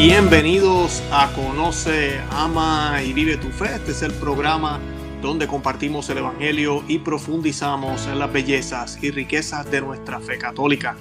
Bienvenidos 0.00 1.02
a 1.10 1.28
Conoce, 1.32 2.20
Ama 2.30 3.02
y 3.04 3.12
Vive 3.12 3.36
tu 3.36 3.48
Fe. 3.48 3.74
Este 3.74 3.90
es 3.90 4.02
el 4.02 4.12
programa 4.12 4.78
donde 5.20 5.48
compartimos 5.48 6.08
el 6.08 6.18
Evangelio 6.18 6.84
y 6.86 7.00
profundizamos 7.00 8.06
en 8.06 8.20
las 8.20 8.32
bellezas 8.32 9.02
y 9.02 9.10
riquezas 9.10 9.68
de 9.72 9.80
nuestra 9.80 10.20
fe 10.20 10.38
católica. 10.38 10.96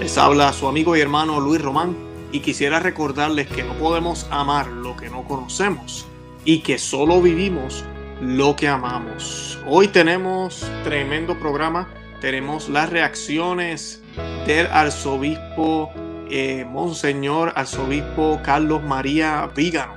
Les 0.00 0.18
habla 0.18 0.52
su 0.52 0.66
amigo 0.66 0.96
y 0.96 1.00
hermano 1.00 1.38
Luis 1.38 1.62
Román 1.62 1.96
y 2.32 2.40
quisiera 2.40 2.80
recordarles 2.80 3.46
que 3.46 3.62
no 3.62 3.74
podemos 3.74 4.26
amar 4.32 4.66
lo 4.66 4.96
que 4.96 5.10
no 5.10 5.22
conocemos 5.22 6.08
y 6.44 6.58
que 6.58 6.76
solo 6.78 7.22
vivimos 7.22 7.84
lo 8.20 8.56
que 8.56 8.66
amamos. 8.66 9.60
Hoy 9.64 9.86
tenemos 9.86 10.68
tremendo 10.82 11.38
programa. 11.38 11.88
Tenemos 12.20 12.68
las 12.68 12.90
reacciones 12.90 14.02
del 14.44 14.66
arzobispo 14.66 15.92
eh, 16.30 16.64
Monseñor 16.64 17.52
Arzobispo 17.56 18.40
Carlos 18.44 18.82
María 18.84 19.50
Vígano, 19.54 19.96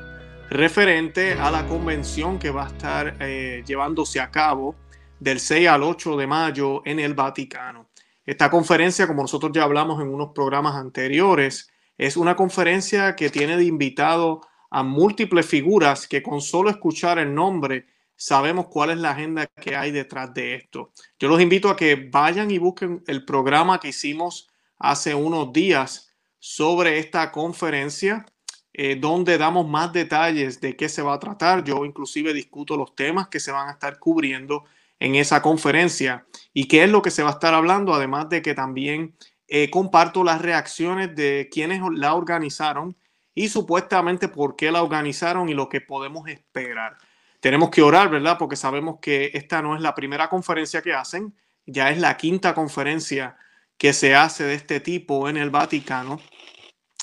referente 0.49 1.33
a 1.33 1.51
la 1.51 1.67
convención 1.67 2.39
que 2.39 2.49
va 2.49 2.65
a 2.65 2.67
estar 2.69 3.17
eh, 3.19 3.63
llevándose 3.67 4.19
a 4.19 4.31
cabo 4.31 4.75
del 5.19 5.39
6 5.39 5.67
al 5.67 5.83
8 5.83 6.17
de 6.17 6.25
mayo 6.25 6.81
en 6.85 6.99
el 6.99 7.13
Vaticano. 7.13 7.87
Esta 8.25 8.49
conferencia, 8.49 9.05
como 9.05 9.21
nosotros 9.21 9.51
ya 9.53 9.63
hablamos 9.63 10.01
en 10.01 10.07
unos 10.07 10.31
programas 10.33 10.75
anteriores, 10.75 11.69
es 11.97 12.17
una 12.17 12.35
conferencia 12.35 13.15
que 13.15 13.29
tiene 13.29 13.55
de 13.55 13.65
invitado 13.65 14.41
a 14.71 14.81
múltiples 14.81 15.45
figuras 15.45 16.07
que 16.07 16.23
con 16.23 16.41
solo 16.41 16.71
escuchar 16.71 17.19
el 17.19 17.35
nombre 17.35 17.85
sabemos 18.15 18.67
cuál 18.67 18.89
es 18.89 18.97
la 18.97 19.11
agenda 19.11 19.45
que 19.45 19.75
hay 19.75 19.91
detrás 19.91 20.33
de 20.33 20.55
esto. 20.55 20.93
Yo 21.19 21.27
los 21.27 21.39
invito 21.39 21.69
a 21.69 21.75
que 21.75 22.09
vayan 22.11 22.49
y 22.49 22.57
busquen 22.57 23.03
el 23.05 23.23
programa 23.23 23.79
que 23.79 23.89
hicimos 23.89 24.49
hace 24.79 25.13
unos 25.13 25.53
días 25.53 26.09
sobre 26.45 26.99
esta 26.99 27.31
conferencia, 27.31 28.25
eh, 28.73 28.97
donde 28.97 29.37
damos 29.37 29.65
más 29.65 29.93
detalles 29.93 30.59
de 30.59 30.75
qué 30.75 30.89
se 30.89 31.01
va 31.01 31.13
a 31.13 31.19
tratar. 31.19 31.63
Yo 31.63 31.85
inclusive 31.85 32.33
discuto 32.33 32.75
los 32.75 32.93
temas 32.95 33.29
que 33.29 33.39
se 33.39 33.53
van 33.53 33.69
a 33.69 33.71
estar 33.71 33.97
cubriendo 33.97 34.65
en 34.99 35.15
esa 35.15 35.41
conferencia 35.41 36.25
y 36.53 36.67
qué 36.67 36.83
es 36.83 36.89
lo 36.89 37.01
que 37.01 37.11
se 37.11 37.23
va 37.23 37.29
a 37.29 37.33
estar 37.33 37.53
hablando, 37.53 37.93
además 37.93 38.27
de 38.27 38.41
que 38.41 38.53
también 38.53 39.15
eh, 39.47 39.69
comparto 39.69 40.21
las 40.25 40.41
reacciones 40.41 41.15
de 41.15 41.47
quienes 41.49 41.79
la 41.93 42.13
organizaron 42.13 42.97
y 43.33 43.47
supuestamente 43.47 44.27
por 44.27 44.57
qué 44.57 44.69
la 44.69 44.83
organizaron 44.83 45.47
y 45.47 45.53
lo 45.53 45.69
que 45.69 45.79
podemos 45.79 46.27
esperar. 46.27 46.97
Tenemos 47.39 47.69
que 47.69 47.81
orar, 47.81 48.09
¿verdad? 48.09 48.37
Porque 48.37 48.57
sabemos 48.57 48.97
que 49.01 49.31
esta 49.33 49.61
no 49.61 49.77
es 49.77 49.81
la 49.81 49.95
primera 49.95 50.27
conferencia 50.27 50.81
que 50.81 50.93
hacen, 50.93 51.33
ya 51.65 51.89
es 51.89 51.99
la 51.99 52.17
quinta 52.17 52.53
conferencia 52.53 53.37
que 53.83 53.91
se 53.91 54.15
hace 54.15 54.45
de 54.45 54.53
este 54.53 54.79
tipo 54.79 55.27
en 55.27 55.35
el 55.35 55.49
Vaticano 55.49 56.21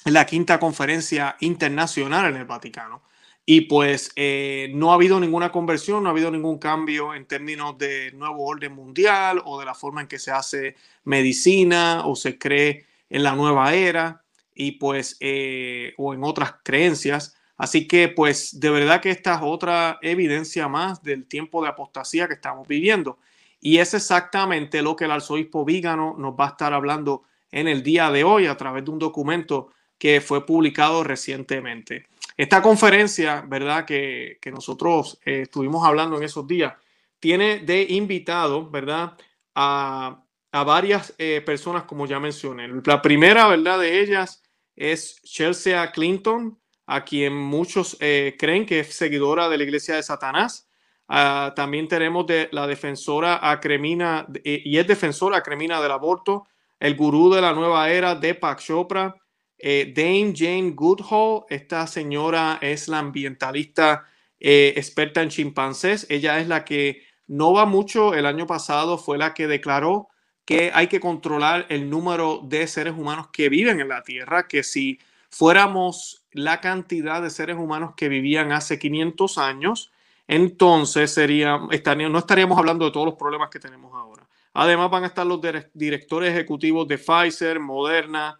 la 0.06 0.24
quinta 0.24 0.58
conferencia 0.58 1.36
internacional 1.40 2.30
en 2.30 2.36
el 2.40 2.46
Vaticano. 2.46 3.02
Y 3.44 3.60
pues 3.62 4.10
eh, 4.16 4.72
no 4.74 4.90
ha 4.90 4.94
habido 4.94 5.20
ninguna 5.20 5.52
conversión, 5.52 6.02
no 6.02 6.08
ha 6.08 6.12
habido 6.12 6.30
ningún 6.30 6.58
cambio 6.58 7.14
en 7.14 7.26
términos 7.26 7.76
de 7.76 8.12
nuevo 8.12 8.46
orden 8.46 8.72
mundial 8.72 9.42
o 9.44 9.60
de 9.60 9.66
la 9.66 9.74
forma 9.74 10.00
en 10.00 10.06
que 10.06 10.18
se 10.18 10.30
hace 10.30 10.74
medicina 11.04 12.06
o 12.06 12.16
se 12.16 12.38
cree 12.38 12.86
en 13.10 13.24
la 13.24 13.36
nueva 13.36 13.74
era 13.74 14.24
y 14.54 14.72
pues 14.72 15.18
eh, 15.20 15.92
o 15.98 16.14
en 16.14 16.24
otras 16.24 16.54
creencias. 16.62 17.36
Así 17.58 17.86
que 17.86 18.08
pues 18.08 18.58
de 18.58 18.70
verdad 18.70 19.02
que 19.02 19.10
esta 19.10 19.34
es 19.34 19.40
otra 19.42 19.98
evidencia 20.00 20.66
más 20.66 21.02
del 21.02 21.26
tiempo 21.26 21.62
de 21.62 21.68
apostasía 21.68 22.26
que 22.26 22.32
estamos 22.32 22.66
viviendo. 22.66 23.18
Y 23.60 23.78
es 23.78 23.94
exactamente 23.94 24.82
lo 24.82 24.96
que 24.96 25.04
el 25.04 25.10
arzobispo 25.10 25.64
Vígano 25.64 26.14
nos 26.18 26.34
va 26.34 26.46
a 26.46 26.50
estar 26.50 26.72
hablando 26.72 27.24
en 27.50 27.68
el 27.68 27.82
día 27.82 28.10
de 28.10 28.24
hoy 28.24 28.46
a 28.46 28.56
través 28.56 28.84
de 28.84 28.90
un 28.90 28.98
documento 28.98 29.72
que 29.98 30.20
fue 30.20 30.46
publicado 30.46 31.04
recientemente. 31.04 32.06
Esta 32.36 32.62
conferencia, 32.62 33.44
¿verdad? 33.46 33.84
Que, 33.84 34.38
nosotros 34.50 35.20
eh, 35.26 35.42
estuvimos 35.42 35.86
hablando 35.86 36.16
en 36.16 36.22
esos 36.22 36.46
días, 36.46 36.72
tiene 37.18 37.58
de 37.58 37.82
invitado, 37.90 38.70
¿verdad? 38.70 39.12
A, 39.54 40.24
varias 40.52 41.14
eh, 41.18 41.42
personas, 41.44 41.84
como 41.84 42.06
ya 42.06 42.18
mencioné. 42.18 42.66
La 42.84 43.02
primera, 43.02 43.46
¿verdad? 43.46 43.78
De 43.78 44.00
ellas 44.00 44.42
es 44.74 45.20
Chelsea 45.22 45.92
Clinton, 45.92 46.58
a 46.86 47.04
quien 47.04 47.36
muchos 47.36 47.96
eh, 48.00 48.36
creen 48.38 48.64
que 48.64 48.80
es 48.80 48.94
seguidora 48.94 49.48
de 49.48 49.58
la 49.58 49.64
iglesia 49.64 49.96
de 49.96 50.02
Satanás. 50.02 50.69
Ah, 51.12 51.52
también 51.56 51.88
tenemos 51.88 52.24
la 52.52 52.68
defensora 52.68 53.50
Acremina, 53.50 54.28
y 54.44 54.78
es 54.78 54.86
defensora 54.86 55.38
Acremina 55.38 55.80
del 55.80 55.90
aborto, 55.90 56.46
el 56.78 56.94
gurú 56.94 57.34
de 57.34 57.40
la 57.40 57.52
nueva 57.52 57.90
era, 57.90 58.14
Deepak 58.14 58.60
Chopra, 58.60 59.16
eh, 59.58 59.92
Dame 59.94 60.32
Jane 60.34 60.70
Goodhall, 60.70 61.46
esta 61.50 61.88
señora 61.88 62.58
es 62.62 62.86
la 62.86 63.00
ambientalista 63.00 64.06
eh, 64.38 64.72
experta 64.76 65.20
en 65.20 65.30
chimpancés. 65.30 66.06
Ella 66.08 66.38
es 66.38 66.46
la 66.46 66.64
que 66.64 67.02
no 67.26 67.52
va 67.52 67.66
mucho. 67.66 68.14
El 68.14 68.24
año 68.24 68.46
pasado 68.46 68.96
fue 68.96 69.18
la 69.18 69.34
que 69.34 69.48
declaró 69.48 70.08
que 70.44 70.70
hay 70.72 70.86
que 70.86 71.00
controlar 71.00 71.66
el 71.68 71.90
número 71.90 72.40
de 72.44 72.66
seres 72.68 72.94
humanos 72.96 73.28
que 73.32 73.48
viven 73.48 73.80
en 73.80 73.88
la 73.88 74.02
Tierra, 74.02 74.48
que 74.48 74.62
si 74.62 75.00
fuéramos 75.28 76.24
la 76.30 76.60
cantidad 76.60 77.20
de 77.20 77.30
seres 77.30 77.56
humanos 77.56 77.94
que 77.96 78.08
vivían 78.08 78.52
hace 78.52 78.78
500 78.78 79.38
años, 79.38 79.92
entonces 80.32 81.12
sería, 81.12 81.58
no 81.58 82.18
estaríamos 82.18 82.56
hablando 82.56 82.84
de 82.84 82.92
todos 82.92 83.04
los 83.04 83.16
problemas 83.16 83.50
que 83.50 83.58
tenemos 83.58 83.92
ahora. 83.92 84.28
Además 84.54 84.88
van 84.88 85.02
a 85.02 85.08
estar 85.08 85.26
los 85.26 85.40
directores 85.74 86.30
ejecutivos 86.30 86.86
de 86.86 86.98
Pfizer, 86.98 87.58
Moderna, 87.58 88.38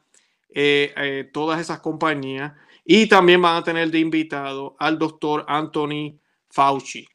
eh, 0.51 0.95
eh, 0.97 1.29
todas 1.33 1.61
esas 1.61 1.81
compañías. 1.81 2.53
Y 2.85 3.09
también 3.09 3.43
van 3.43 3.57
a 3.57 3.65
tener 3.65 3.91
de 3.91 3.99
invitado 3.99 4.77
al 4.79 5.01
doctor 5.01 5.45
Anthony 5.49 6.17
Fauci. 6.49 7.09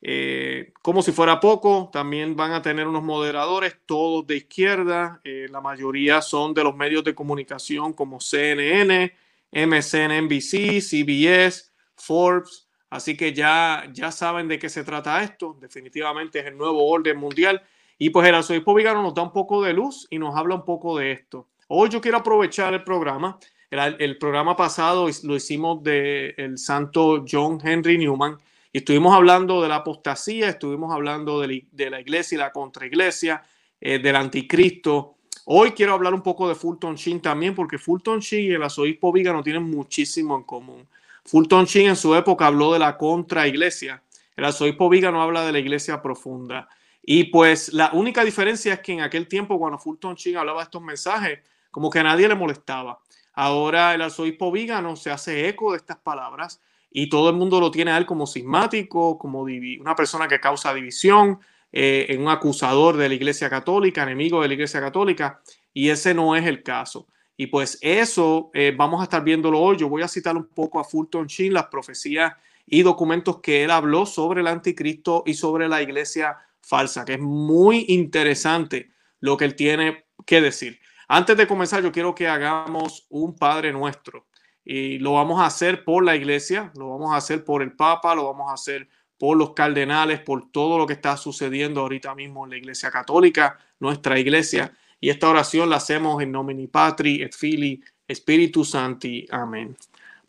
Eh, 0.00 0.74
como 0.80 1.02
si 1.02 1.10
fuera 1.10 1.40
poco, 1.40 1.90
también 1.92 2.36
van 2.36 2.52
a 2.52 2.62
tener 2.62 2.86
unos 2.86 3.02
moderadores, 3.02 3.78
todos 3.84 4.24
de 4.28 4.36
izquierda. 4.36 5.20
la 5.24 5.60
mayoría 5.60 6.22
son 6.22 6.54
de 6.54 6.62
los 6.62 6.76
medios 6.76 7.02
de 7.02 7.16
comunicación 7.16 7.92
como 7.94 8.20
CNN, 8.20 9.12
MSNBC, 9.50 10.80
CBS, 10.80 11.72
Forbes. 11.96 12.69
Así 12.90 13.16
que 13.16 13.32
ya, 13.32 13.88
ya 13.92 14.10
saben 14.10 14.48
de 14.48 14.58
qué 14.58 14.68
se 14.68 14.84
trata 14.84 15.22
esto. 15.22 15.56
Definitivamente 15.60 16.40
es 16.40 16.46
el 16.46 16.58
nuevo 16.58 16.86
orden 16.86 17.16
mundial. 17.16 17.62
Y 17.98 18.10
pues 18.10 18.28
el 18.28 18.34
arzobispo 18.34 18.74
Vigano 18.74 19.02
nos 19.02 19.14
da 19.14 19.22
un 19.22 19.32
poco 19.32 19.62
de 19.62 19.72
luz 19.72 20.08
y 20.10 20.18
nos 20.18 20.34
habla 20.36 20.56
un 20.56 20.64
poco 20.64 20.98
de 20.98 21.12
esto. 21.12 21.48
Hoy 21.68 21.88
yo 21.88 22.00
quiero 22.00 22.18
aprovechar 22.18 22.74
el 22.74 22.82
programa. 22.82 23.38
El, 23.70 24.18
programa 24.18 24.56
pasado 24.56 25.06
lo 25.22 25.36
hicimos 25.36 25.82
del 25.84 26.34
el 26.36 26.58
santo 26.58 27.24
John 27.30 27.60
Henry 27.62 27.96
Newman 27.98 28.36
y 28.72 28.78
estuvimos 28.78 29.14
hablando 29.14 29.62
de 29.62 29.68
la 29.68 29.76
apostasía, 29.76 30.48
estuvimos 30.48 30.92
hablando 30.92 31.40
de, 31.40 31.66
la 31.90 32.00
iglesia 32.00 32.34
y 32.34 32.38
la 32.38 32.50
contraiglesia, 32.50 33.42
eh, 33.80 34.00
del 34.00 34.16
anticristo. 34.16 35.18
Hoy 35.44 35.70
quiero 35.70 35.94
hablar 35.94 36.14
un 36.14 36.22
poco 36.22 36.48
de 36.48 36.56
Fulton 36.56 36.96
Sheen 36.96 37.20
también, 37.20 37.54
porque 37.54 37.78
Fulton 37.78 38.18
Sheen 38.18 38.50
y 38.50 38.54
el 38.54 38.62
arzobispo 38.62 39.12
Vígano 39.12 39.42
tienen 39.42 39.62
muchísimo 39.62 40.36
en 40.36 40.42
común. 40.42 40.88
Fulton 41.24 41.64
Sheen 41.64 41.90
en 41.90 41.96
su 41.96 42.14
época 42.14 42.46
habló 42.46 42.72
de 42.72 42.78
la 42.78 42.96
contraiglesia. 42.96 44.02
El 44.36 44.44
arzobispo 44.44 44.88
Vígano 44.88 45.22
habla 45.22 45.44
de 45.44 45.52
la 45.52 45.58
iglesia 45.58 46.00
profunda. 46.00 46.68
Y 47.02 47.24
pues 47.24 47.72
la 47.72 47.90
única 47.92 48.24
diferencia 48.24 48.74
es 48.74 48.80
que 48.80 48.92
en 48.92 49.00
aquel 49.00 49.26
tiempo, 49.28 49.58
cuando 49.58 49.78
Fulton 49.78 50.14
Sheen 50.14 50.36
hablaba 50.36 50.60
de 50.60 50.64
estos 50.64 50.82
mensajes, 50.82 51.40
como 51.70 51.90
que 51.90 51.98
a 51.98 52.02
nadie 52.02 52.28
le 52.28 52.34
molestaba. 52.34 52.98
Ahora 53.34 53.94
el 53.94 54.02
arzobispo 54.02 54.50
Vígano 54.50 54.96
se 54.96 55.10
hace 55.10 55.48
eco 55.48 55.72
de 55.72 55.78
estas 55.78 55.98
palabras 55.98 56.60
y 56.90 57.08
todo 57.08 57.30
el 57.30 57.36
mundo 57.36 57.60
lo 57.60 57.70
tiene 57.70 57.92
a 57.92 57.98
él 57.98 58.06
como 58.06 58.26
sismático, 58.26 59.16
como 59.18 59.42
una 59.42 59.94
persona 59.94 60.26
que 60.26 60.40
causa 60.40 60.74
división, 60.74 61.38
eh, 61.72 62.16
un 62.18 62.28
acusador 62.28 62.96
de 62.96 63.08
la 63.08 63.14
Iglesia 63.14 63.48
Católica, 63.48 64.02
enemigo 64.02 64.42
de 64.42 64.48
la 64.48 64.54
Iglesia 64.54 64.80
Católica, 64.80 65.40
y 65.72 65.88
ese 65.90 66.14
no 66.14 66.34
es 66.34 66.44
el 66.46 66.62
caso. 66.62 67.06
Y 67.40 67.46
pues 67.46 67.78
eso 67.80 68.50
eh, 68.52 68.74
vamos 68.76 69.00
a 69.00 69.04
estar 69.04 69.24
viéndolo 69.24 69.58
hoy. 69.58 69.78
Yo 69.78 69.88
voy 69.88 70.02
a 70.02 70.08
citar 70.08 70.36
un 70.36 70.44
poco 70.44 70.78
a 70.78 70.84
Fulton 70.84 71.26
Sheen, 71.26 71.54
las 71.54 71.68
profecías 71.68 72.34
y 72.66 72.82
documentos 72.82 73.40
que 73.40 73.64
él 73.64 73.70
habló 73.70 74.04
sobre 74.04 74.42
el 74.42 74.46
anticristo 74.46 75.22
y 75.24 75.32
sobre 75.32 75.66
la 75.66 75.80
iglesia 75.80 76.36
falsa, 76.60 77.02
que 77.06 77.14
es 77.14 77.18
muy 77.18 77.86
interesante 77.88 78.90
lo 79.20 79.38
que 79.38 79.46
él 79.46 79.56
tiene 79.56 80.04
que 80.26 80.42
decir. 80.42 80.80
Antes 81.08 81.34
de 81.38 81.46
comenzar, 81.46 81.82
yo 81.82 81.90
quiero 81.90 82.14
que 82.14 82.28
hagamos 82.28 83.06
un 83.08 83.34
Padre 83.34 83.72
Nuestro 83.72 84.26
y 84.62 84.98
lo 84.98 85.14
vamos 85.14 85.40
a 85.40 85.46
hacer 85.46 85.82
por 85.82 86.04
la 86.04 86.16
iglesia, 86.16 86.70
lo 86.76 86.90
vamos 86.90 87.14
a 87.14 87.16
hacer 87.16 87.42
por 87.42 87.62
el 87.62 87.72
Papa, 87.72 88.14
lo 88.14 88.26
vamos 88.26 88.50
a 88.50 88.52
hacer 88.52 88.86
por 89.16 89.38
los 89.38 89.54
cardenales, 89.54 90.20
por 90.20 90.50
todo 90.50 90.76
lo 90.76 90.86
que 90.86 90.92
está 90.92 91.16
sucediendo 91.16 91.80
ahorita 91.80 92.14
mismo 92.14 92.44
en 92.44 92.50
la 92.50 92.58
iglesia 92.58 92.90
católica, 92.90 93.56
nuestra 93.78 94.18
iglesia. 94.18 94.74
Y 95.00 95.08
esta 95.08 95.28
oración 95.28 95.70
la 95.70 95.76
hacemos 95.76 96.22
en 96.22 96.32
nomini 96.32 96.66
Patri 96.66 97.22
et 97.22 97.34
Filii 97.34 97.80
et 98.06 98.16
Spiritus 98.16 98.70
Sancti. 98.70 99.26
Amen. 99.30 99.76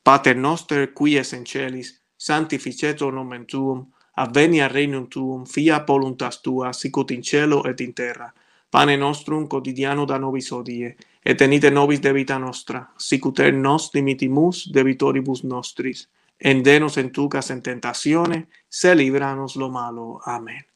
Pater 0.03 0.37
noster, 0.37 0.93
qui 0.93 1.17
es 1.17 1.33
in 1.33 1.45
celis, 1.45 2.01
sanctificetur 2.17 3.13
nomen 3.13 3.45
tuum, 3.45 3.85
avenia 4.15 4.67
regnum 4.67 5.07
tuum, 5.09 5.45
fiat 5.45 5.85
voluntas 5.87 6.41
tua, 6.41 6.73
sicut 6.73 7.11
in 7.11 7.21
cielo 7.21 7.63
et 7.65 7.81
in 7.81 7.93
terra. 7.93 8.31
Pane 8.69 8.97
nostrum 8.97 9.47
quotidiano 9.47 10.05
da 10.05 10.17
nobis 10.17 10.51
hodie, 10.51 10.95
et 11.23 11.37
tenite 11.37 11.69
nobis 11.69 12.01
debita 12.01 12.39
nostra, 12.39 12.85
sicut 12.97 13.39
er 13.39 13.53
nos 13.53 13.91
dimitimus 13.93 14.71
debitoribus 14.73 15.43
nostris, 15.43 16.07
endenos 16.39 16.97
en 16.97 17.11
tucas 17.11 17.51
en 17.51 17.61
tentatione, 17.61 18.47
se 18.69 18.95
libranos 18.95 19.55
lo 19.55 19.69
malo. 19.69 20.21
Amen. 20.25 20.70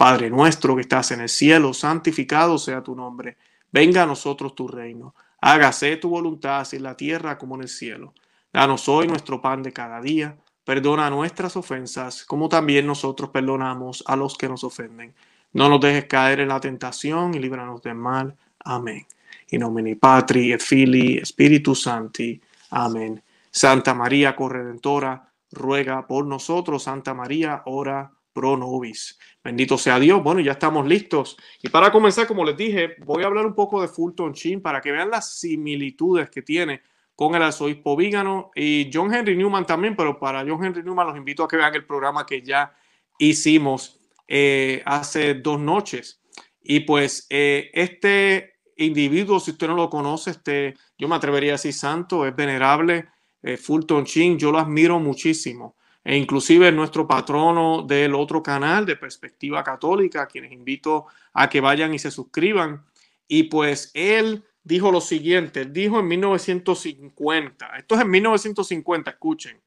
Padre 0.00 0.30
nuestro 0.30 0.74
que 0.76 0.80
estás 0.80 1.10
en 1.10 1.20
el 1.20 1.28
cielo, 1.28 1.74
santificado 1.74 2.56
sea 2.56 2.82
tu 2.82 2.96
nombre. 2.96 3.36
Venga 3.70 4.04
a 4.04 4.06
nosotros 4.06 4.54
tu 4.54 4.66
reino. 4.66 5.14
Hágase 5.42 5.94
tu 5.98 6.08
voluntad 6.08 6.66
en 6.72 6.84
la 6.84 6.96
tierra 6.96 7.36
como 7.36 7.56
en 7.56 7.60
el 7.60 7.68
cielo. 7.68 8.14
Danos 8.50 8.88
hoy 8.88 9.06
nuestro 9.06 9.42
pan 9.42 9.62
de 9.62 9.74
cada 9.74 10.00
día. 10.00 10.38
Perdona 10.64 11.10
nuestras 11.10 11.54
ofensas, 11.54 12.24
como 12.24 12.48
también 12.48 12.86
nosotros 12.86 13.28
perdonamos 13.28 14.02
a 14.06 14.16
los 14.16 14.38
que 14.38 14.48
nos 14.48 14.64
ofenden. 14.64 15.12
No 15.52 15.68
nos 15.68 15.82
dejes 15.82 16.06
caer 16.06 16.40
en 16.40 16.48
la 16.48 16.60
tentación 16.60 17.34
y 17.34 17.38
líbranos 17.38 17.82
del 17.82 17.96
mal. 17.96 18.34
Amén. 18.64 19.06
In 19.50 19.60
nomine 19.60 19.96
Patri 19.96 20.50
et 20.54 20.62
Filii 20.62 21.20
Spiritus 21.26 21.82
Sancti. 21.82 22.40
Amén. 22.70 23.22
Santa 23.50 23.92
María 23.92 24.34
Corredentora, 24.34 25.30
ruega 25.52 26.06
por 26.06 26.24
nosotros. 26.24 26.84
Santa 26.84 27.12
María, 27.12 27.60
ora 27.66 28.10
pro 28.32 28.56
nobis. 28.56 29.18
Bendito 29.42 29.78
sea 29.78 29.98
Dios. 29.98 30.22
Bueno, 30.22 30.40
ya 30.40 30.52
estamos 30.52 30.86
listos. 30.86 31.36
Y 31.62 31.68
para 31.70 31.90
comenzar, 31.90 32.26
como 32.26 32.44
les 32.44 32.56
dije, 32.56 32.96
voy 33.04 33.22
a 33.22 33.26
hablar 33.26 33.46
un 33.46 33.54
poco 33.54 33.80
de 33.80 33.88
Fulton 33.88 34.32
Sheen 34.32 34.60
para 34.60 34.80
que 34.80 34.92
vean 34.92 35.10
las 35.10 35.38
similitudes 35.38 36.28
que 36.28 36.42
tiene 36.42 36.82
con 37.16 37.34
el 37.34 37.42
arzobispo 37.42 37.96
Vígano 37.96 38.50
y 38.54 38.90
John 38.92 39.12
Henry 39.12 39.36
Newman 39.36 39.66
también, 39.66 39.94
pero 39.94 40.18
para 40.18 40.44
John 40.46 40.64
Henry 40.64 40.82
Newman 40.82 41.06
los 41.06 41.16
invito 41.16 41.44
a 41.44 41.48
que 41.48 41.56
vean 41.56 41.74
el 41.74 41.84
programa 41.84 42.24
que 42.24 42.42
ya 42.42 42.72
hicimos 43.18 44.00
eh, 44.26 44.82
hace 44.84 45.34
dos 45.34 45.58
noches. 45.60 46.22
Y 46.62 46.80
pues 46.80 47.26
eh, 47.30 47.70
este 47.74 48.60
individuo, 48.76 49.40
si 49.40 49.50
usted 49.52 49.68
no 49.68 49.74
lo 49.74 49.90
conoce, 49.90 50.30
este, 50.30 50.74
yo 50.96 51.08
me 51.08 51.16
atrevería 51.16 51.52
a 51.52 51.54
decir 51.54 51.74
santo, 51.74 52.26
es 52.26 52.34
venerable, 52.34 53.08
eh, 53.42 53.56
Fulton 53.56 54.04
Sheen, 54.04 54.38
yo 54.38 54.52
lo 54.52 54.58
admiro 54.58 54.98
muchísimo. 54.98 55.76
E 56.02 56.16
inclusive 56.16 56.72
nuestro 56.72 57.06
patrono 57.06 57.82
del 57.82 58.14
otro 58.14 58.42
canal 58.42 58.86
de 58.86 58.96
Perspectiva 58.96 59.62
Católica, 59.62 60.26
quienes 60.26 60.52
invito 60.52 61.06
a 61.34 61.48
que 61.48 61.60
vayan 61.60 61.92
y 61.92 61.98
se 61.98 62.10
suscriban. 62.10 62.84
Y 63.28 63.44
pues 63.44 63.90
él 63.94 64.44
dijo 64.64 64.90
lo 64.90 65.00
siguiente, 65.00 65.66
dijo 65.66 66.00
en 66.00 66.08
1950, 66.08 67.76
esto 67.76 67.94
es 67.94 68.00
en 68.00 68.10
1950, 68.10 69.10
escuchen, 69.10 69.60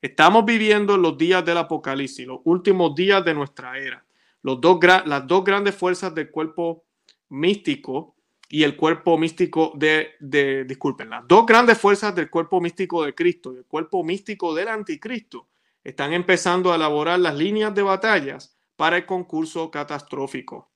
estamos 0.00 0.44
viviendo 0.44 0.96
los 0.96 1.18
días 1.18 1.44
del 1.44 1.58
Apocalipsis, 1.58 2.26
los 2.26 2.40
últimos 2.44 2.94
días 2.94 3.24
de 3.24 3.34
nuestra 3.34 3.76
era. 3.78 4.04
Los 4.42 4.60
dos, 4.60 4.78
las 5.04 5.26
dos 5.26 5.44
grandes 5.44 5.74
fuerzas 5.74 6.14
del 6.14 6.30
cuerpo 6.30 6.84
místico 7.28 8.14
y 8.48 8.62
el 8.62 8.74
cuerpo 8.74 9.18
místico 9.18 9.72
de, 9.76 10.12
de, 10.18 10.64
disculpen, 10.64 11.10
las 11.10 11.28
dos 11.28 11.44
grandes 11.46 11.78
fuerzas 11.78 12.14
del 12.14 12.30
cuerpo 12.30 12.60
místico 12.60 13.04
de 13.04 13.14
Cristo 13.14 13.52
y 13.52 13.58
el 13.58 13.64
cuerpo 13.64 14.02
místico 14.02 14.54
del 14.54 14.68
anticristo 14.68 15.46
están 15.84 16.12
empezando 16.12 16.72
a 16.72 16.76
elaborar 16.76 17.18
las 17.18 17.34
líneas 17.34 17.74
de 17.74 17.82
batallas 17.82 18.56
para 18.76 18.96
el 18.96 19.06
concurso 19.06 19.70
catastrófico. 19.70 20.70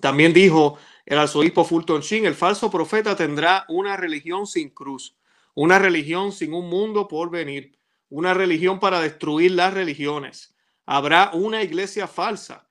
También 0.00 0.32
dijo 0.32 0.78
el 1.06 1.18
arzobispo 1.18 1.64
Fulton 1.64 2.00
Sheen, 2.00 2.26
el 2.26 2.34
falso 2.34 2.70
profeta 2.70 3.16
tendrá 3.16 3.64
una 3.68 3.96
religión 3.96 4.46
sin 4.46 4.70
cruz, 4.70 5.16
una 5.54 5.78
religión 5.78 6.32
sin 6.32 6.54
un 6.54 6.68
mundo 6.68 7.08
por 7.08 7.30
venir, 7.30 7.78
una 8.08 8.34
religión 8.34 8.78
para 8.78 9.00
destruir 9.00 9.52
las 9.52 9.74
religiones. 9.74 10.54
Habrá 10.86 11.30
una 11.34 11.62
iglesia 11.62 12.06
falsa. 12.06 12.68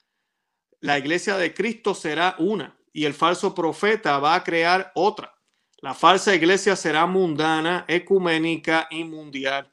La 0.79 0.97
iglesia 0.97 1.37
de 1.37 1.53
Cristo 1.53 1.93
será 1.93 2.35
una 2.39 2.79
y 2.93 3.05
el 3.05 3.13
falso 3.13 3.53
profeta 3.53 4.19
va 4.19 4.35
a 4.35 4.43
crear 4.43 4.91
otra. 4.95 5.33
La 5.81 5.93
falsa 5.93 6.33
iglesia 6.33 6.75
será 6.75 7.05
mundana, 7.05 7.85
ecuménica 7.87 8.87
y 8.89 9.03
mundial. 9.03 9.71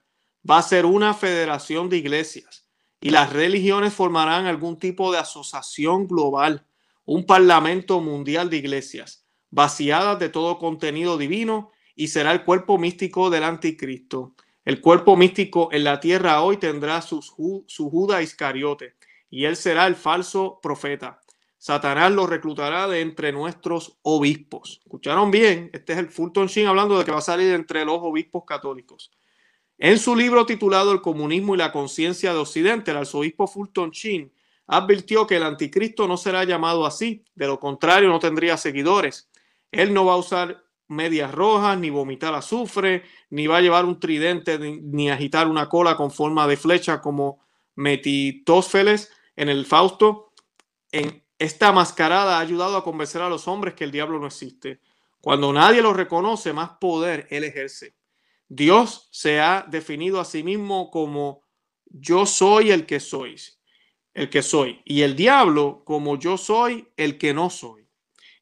Va 0.48 0.58
a 0.58 0.62
ser 0.62 0.86
una 0.86 1.14
federación 1.14 1.88
de 1.88 1.96
iglesias 1.96 2.68
y 3.00 3.10
las 3.10 3.32
religiones 3.32 3.92
formarán 3.92 4.46
algún 4.46 4.78
tipo 4.78 5.12
de 5.12 5.18
asociación 5.18 6.06
global, 6.06 6.66
un 7.04 7.26
parlamento 7.26 8.00
mundial 8.00 8.50
de 8.50 8.56
iglesias, 8.56 9.26
vaciadas 9.50 10.18
de 10.18 10.28
todo 10.28 10.58
contenido 10.58 11.18
divino 11.18 11.70
y 11.94 12.08
será 12.08 12.32
el 12.32 12.44
cuerpo 12.44 12.78
místico 12.78 13.30
del 13.30 13.44
anticristo. 13.44 14.34
El 14.64 14.80
cuerpo 14.80 15.16
místico 15.16 15.68
en 15.72 15.84
la 15.84 16.00
tierra 16.00 16.42
hoy 16.42 16.56
tendrá 16.56 17.02
su, 17.02 17.22
su 17.66 17.90
Judas 17.90 18.22
Iscariote 18.22 18.96
y 19.30 19.44
él 19.44 19.56
será 19.56 19.86
el 19.86 19.94
falso 19.94 20.60
profeta. 20.62 21.20
Satanás 21.58 22.12
lo 22.12 22.26
reclutará 22.26 22.88
de 22.88 23.00
entre 23.00 23.32
nuestros 23.32 23.98
obispos. 24.02 24.80
¿Escucharon 24.84 25.30
bien? 25.30 25.70
Este 25.72 25.94
es 25.94 25.98
el 25.98 26.08
Fulton 26.08 26.46
Sheen 26.46 26.66
hablando 26.66 26.98
de 26.98 27.04
que 27.04 27.10
va 27.12 27.18
a 27.18 27.22
salir 27.22 27.52
entre 27.54 27.84
los 27.84 27.98
obispos 28.00 28.44
católicos. 28.44 29.10
En 29.78 29.98
su 29.98 30.14
libro 30.14 30.46
titulado 30.46 30.92
El 30.92 31.00
comunismo 31.00 31.54
y 31.54 31.58
la 31.58 31.72
conciencia 31.72 32.32
de 32.32 32.38
Occidente, 32.38 32.92
el 32.92 32.98
arzobispo 32.98 33.46
Fulton 33.46 33.90
Sheen 33.90 34.32
advirtió 34.66 35.26
que 35.26 35.36
el 35.36 35.42
anticristo 35.42 36.06
no 36.06 36.16
será 36.16 36.44
llamado 36.44 36.86
así, 36.86 37.24
de 37.34 37.46
lo 37.46 37.58
contrario 37.58 38.08
no 38.08 38.18
tendría 38.18 38.56
seguidores. 38.56 39.28
Él 39.72 39.92
no 39.92 40.04
va 40.04 40.14
a 40.14 40.18
usar 40.18 40.64
medias 40.86 41.32
rojas, 41.32 41.78
ni 41.78 41.90
vomitar 41.90 42.34
azufre, 42.34 43.02
ni 43.30 43.46
va 43.46 43.58
a 43.58 43.60
llevar 43.60 43.84
un 43.84 43.98
tridente, 43.98 44.58
ni 44.58 45.10
agitar 45.10 45.48
una 45.48 45.68
cola 45.68 45.96
con 45.96 46.10
forma 46.10 46.46
de 46.46 46.56
flecha 46.56 47.00
como 47.00 47.40
Metitósfeles 47.74 49.10
en 49.34 49.48
el 49.48 49.66
Fausto. 49.66 50.32
En 50.92 51.24
esta 51.38 51.72
mascarada 51.72 52.38
ha 52.38 52.40
ayudado 52.40 52.76
a 52.76 52.84
convencer 52.84 53.22
a 53.22 53.28
los 53.28 53.48
hombres 53.48 53.74
que 53.74 53.84
el 53.84 53.90
diablo 53.90 54.20
no 54.20 54.26
existe. 54.26 54.80
Cuando 55.20 55.52
nadie 55.52 55.82
lo 55.82 55.92
reconoce, 55.92 56.52
más 56.52 56.70
poder 56.78 57.26
él 57.30 57.44
ejerce. 57.44 57.94
Dios 58.48 59.08
se 59.10 59.40
ha 59.40 59.66
definido 59.68 60.20
a 60.20 60.24
sí 60.24 60.42
mismo 60.42 60.90
como 60.90 61.42
yo 61.86 62.26
soy 62.26 62.70
el 62.70 62.86
que 62.86 63.00
soy, 63.00 63.36
el 64.12 64.28
que 64.30 64.42
soy, 64.42 64.80
y 64.84 65.02
el 65.02 65.16
diablo 65.16 65.82
como 65.84 66.18
yo 66.18 66.36
soy 66.36 66.88
el 66.96 67.18
que 67.18 67.32
no 67.34 67.50
soy. 67.50 67.88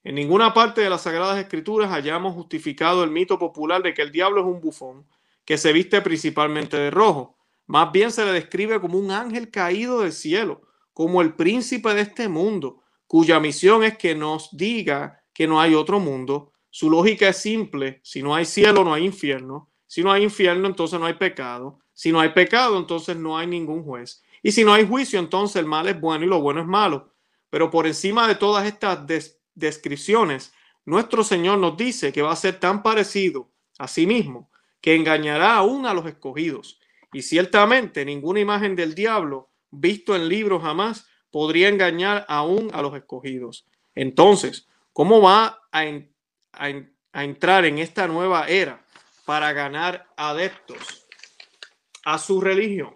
En 0.05 0.17
ninguna 0.17 0.53
parte 0.53 0.81
de 0.81 0.91
las 0.91 1.03
Sagradas 1.03 1.39
Escrituras 1.39 1.93
hayamos 1.93 2.35
justificado 2.35 3.05
el 3.05 3.11
mito 3.11 3.39
popular 3.39 3.83
de 3.83 3.95
que 3.95 4.03
el 4.03 4.11
diablo 4.11 4.41
es 4.41 4.47
un 4.47 4.61
bufón 4.61 5.07
que 5.45 5.59
se 5.59 5.73
viste 5.73 6.01
principalmente 6.01 6.77
de 6.77 6.91
rojo. 6.91 7.37
Más 7.67 7.93
bien 7.93 8.11
se 8.11 8.25
le 8.25 8.33
describe 8.33 8.81
como 8.81 8.99
un 8.99 9.11
ángel 9.11 9.51
caído 9.51 10.01
del 10.01 10.13
cielo, 10.13 10.63
como 10.93 11.23
el 11.23 11.35
príncipe 11.35 11.95
de 11.95 12.03
este 12.03 12.29
mundo, 12.29 12.83
cuya 13.07 13.39
misión 13.41 13.85
es 13.85 13.97
que 13.97 14.15
nos 14.15 14.57
diga 14.57 15.23
que 15.33 15.47
no 15.47 15.61
hay 15.61 15.75
otro 15.75 16.01
mundo. 16.01 16.53
Su 16.71 16.91
lógica 16.91 17.29
es 17.29 17.37
simple, 17.37 18.01
si 18.03 18.23
no 18.23 18.35
hay 18.35 18.45
cielo 18.45 18.85
no 18.85 18.95
hay 18.95 19.05
infierno, 19.05 19.72
si 19.93 20.03
no 20.03 20.11
hay 20.11 20.23
infierno 20.23 20.69
entonces 20.69 20.99
no 20.99 21.05
hay 21.05 21.13
pecado, 21.13 21.79
si 21.93 22.13
no 22.13 22.19
hay 22.19 22.31
pecado 22.31 22.79
entonces 22.79 23.15
no 23.15 23.37
hay 23.37 23.47
ningún 23.47 23.85
juez, 23.85 24.23
y 24.43 24.51
si 24.51 24.65
no 24.65 24.73
hay 24.73 24.89
juicio 24.89 25.19
entonces 25.19 25.57
el 25.57 25.67
mal 25.67 25.87
es 25.87 26.01
bueno 26.01 26.25
y 26.25 26.29
lo 26.29 26.41
bueno 26.41 26.63
es 26.63 26.67
malo. 26.67 27.13
Pero 27.51 27.71
por 27.71 27.87
encima 27.87 28.27
de 28.27 28.35
todas 28.35 28.65
estas 28.67 29.01
descripciones, 29.55 30.55
nuestro 30.87 31.23
Señor 31.23 31.59
nos 31.59 31.77
dice 31.77 32.11
que 32.11 32.23
va 32.23 32.33
a 32.33 32.37
ser 32.37 32.59
tan 32.59 32.83
parecido 32.83 33.51
a 33.77 33.87
sí 33.87 34.07
mismo 34.07 34.51
que 34.81 34.95
engañará 34.95 35.57
aún 35.57 35.85
a 35.85 35.93
los 35.93 36.07
escogidos. 36.07 36.81
Y 37.13 37.21
ciertamente 37.21 38.07
ninguna 38.07 38.41
imagen 38.41 38.75
del 38.75 38.95
diablo 38.95 39.51
visto 39.71 40.17
en 40.17 40.27
libros 40.27 40.63
jamás 40.63 41.07
podría 41.31 41.69
engañar 41.69 42.25
aún 42.29 42.71
a 42.73 42.81
los 42.81 42.95
escogidos. 42.95 43.67
Entonces, 43.95 44.67
¿cómo 44.95 45.21
va 45.21 45.61
a, 45.71 45.85
a 46.55 47.25
entrar 47.25 47.67
en 47.67 47.77
esta 47.77 48.09
nueva 48.09 48.47
era 48.49 48.83
para 49.25 49.53
ganar 49.53 50.07
adeptos 50.17 51.07
a 52.05 52.19
su 52.19 52.41
religión? 52.41 52.95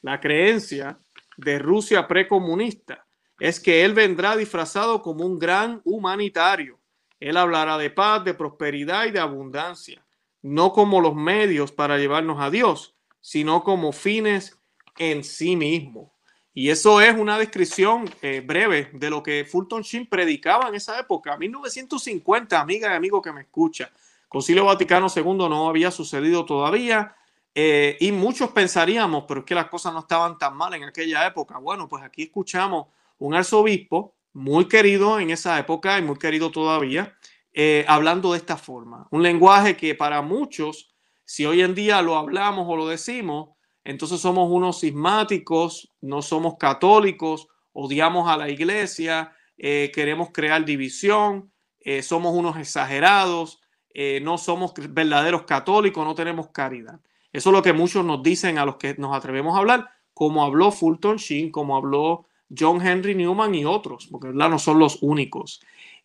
La 0.00 0.20
creencia 0.20 0.98
de 1.36 1.58
Rusia 1.58 2.08
precomunista 2.08 3.06
es 3.38 3.58
que 3.60 3.84
él 3.84 3.94
vendrá 3.94 4.36
disfrazado 4.36 5.02
como 5.02 5.24
un 5.24 5.38
gran 5.38 5.80
humanitario. 5.84 6.78
Él 7.18 7.36
hablará 7.36 7.78
de 7.78 7.90
paz, 7.90 8.24
de 8.24 8.34
prosperidad 8.34 9.06
y 9.06 9.10
de 9.10 9.20
abundancia, 9.20 10.04
no 10.42 10.72
como 10.72 11.00
los 11.00 11.14
medios 11.14 11.72
para 11.72 11.98
llevarnos 11.98 12.40
a 12.40 12.50
Dios, 12.50 12.94
sino 13.20 13.62
como 13.62 13.92
fines 13.92 14.58
en 14.98 15.24
sí 15.24 15.56
mismo. 15.56 16.12
Y 16.54 16.68
eso 16.68 17.00
es 17.00 17.16
una 17.16 17.38
descripción 17.38 18.10
eh, 18.20 18.42
breve 18.44 18.90
de 18.92 19.08
lo 19.08 19.22
que 19.22 19.44
Fulton 19.44 19.82
Sheen 19.82 20.06
predicaba 20.06 20.68
en 20.68 20.74
esa 20.74 20.98
época, 20.98 21.36
1950, 21.36 22.60
amiga 22.60 22.92
y 22.92 22.96
amigo 22.96 23.22
que 23.22 23.32
me 23.32 23.40
escucha. 23.42 23.90
Concilio 24.32 24.64
Vaticano 24.64 25.08
II 25.14 25.34
no 25.36 25.68
había 25.68 25.90
sucedido 25.90 26.46
todavía 26.46 27.14
eh, 27.54 27.98
y 28.00 28.12
muchos 28.12 28.50
pensaríamos, 28.50 29.24
pero 29.28 29.40
es 29.40 29.46
que 29.46 29.54
las 29.54 29.68
cosas 29.68 29.92
no 29.92 29.98
estaban 30.00 30.38
tan 30.38 30.56
mal 30.56 30.72
en 30.72 30.84
aquella 30.84 31.26
época. 31.26 31.58
Bueno, 31.58 31.86
pues 31.86 32.02
aquí 32.02 32.22
escuchamos 32.22 32.86
un 33.18 33.34
arzobispo 33.34 34.14
muy 34.32 34.68
querido 34.68 35.20
en 35.20 35.28
esa 35.28 35.58
época 35.58 35.98
y 35.98 36.02
muy 36.02 36.16
querido 36.16 36.50
todavía, 36.50 37.14
eh, 37.52 37.84
hablando 37.86 38.32
de 38.32 38.38
esta 38.38 38.56
forma. 38.56 39.06
Un 39.10 39.22
lenguaje 39.22 39.76
que 39.76 39.94
para 39.94 40.22
muchos, 40.22 40.94
si 41.26 41.44
hoy 41.44 41.60
en 41.60 41.74
día 41.74 42.00
lo 42.00 42.16
hablamos 42.16 42.66
o 42.66 42.74
lo 42.74 42.88
decimos, 42.88 43.50
entonces 43.84 44.18
somos 44.18 44.50
unos 44.50 44.80
sismáticos, 44.80 45.92
no 46.00 46.22
somos 46.22 46.54
católicos, 46.58 47.48
odiamos 47.74 48.30
a 48.30 48.38
la 48.38 48.48
iglesia, 48.48 49.36
eh, 49.58 49.92
queremos 49.94 50.30
crear 50.32 50.64
división, 50.64 51.52
somos 52.00 52.32
unos 52.32 52.56
exagerados, 52.58 53.61
eh, 53.94 54.20
no 54.22 54.38
somos 54.38 54.72
verdaderos 54.74 55.42
católicos, 55.42 56.04
no 56.04 56.14
tenemos 56.14 56.48
caridad. 56.48 57.00
Eso 57.32 57.50
es 57.50 57.52
lo 57.52 57.62
que 57.62 57.72
muchos 57.72 58.04
nos 58.04 58.22
dicen 58.22 58.58
a 58.58 58.64
los 58.64 58.76
que 58.76 58.94
nos 58.98 59.16
atrevemos 59.16 59.54
a 59.54 59.58
hablar, 59.58 59.88
como 60.14 60.44
habló 60.44 60.70
Fulton 60.70 61.16
Sheen, 61.16 61.50
como 61.50 61.76
habló 61.76 62.26
John 62.56 62.86
Henry 62.86 63.14
Newman 63.14 63.54
y 63.54 63.64
otros, 63.64 64.06
porque 64.10 64.28
no 64.28 64.58
son 64.58 64.78
los 64.78 65.02
únicos. 65.02 65.60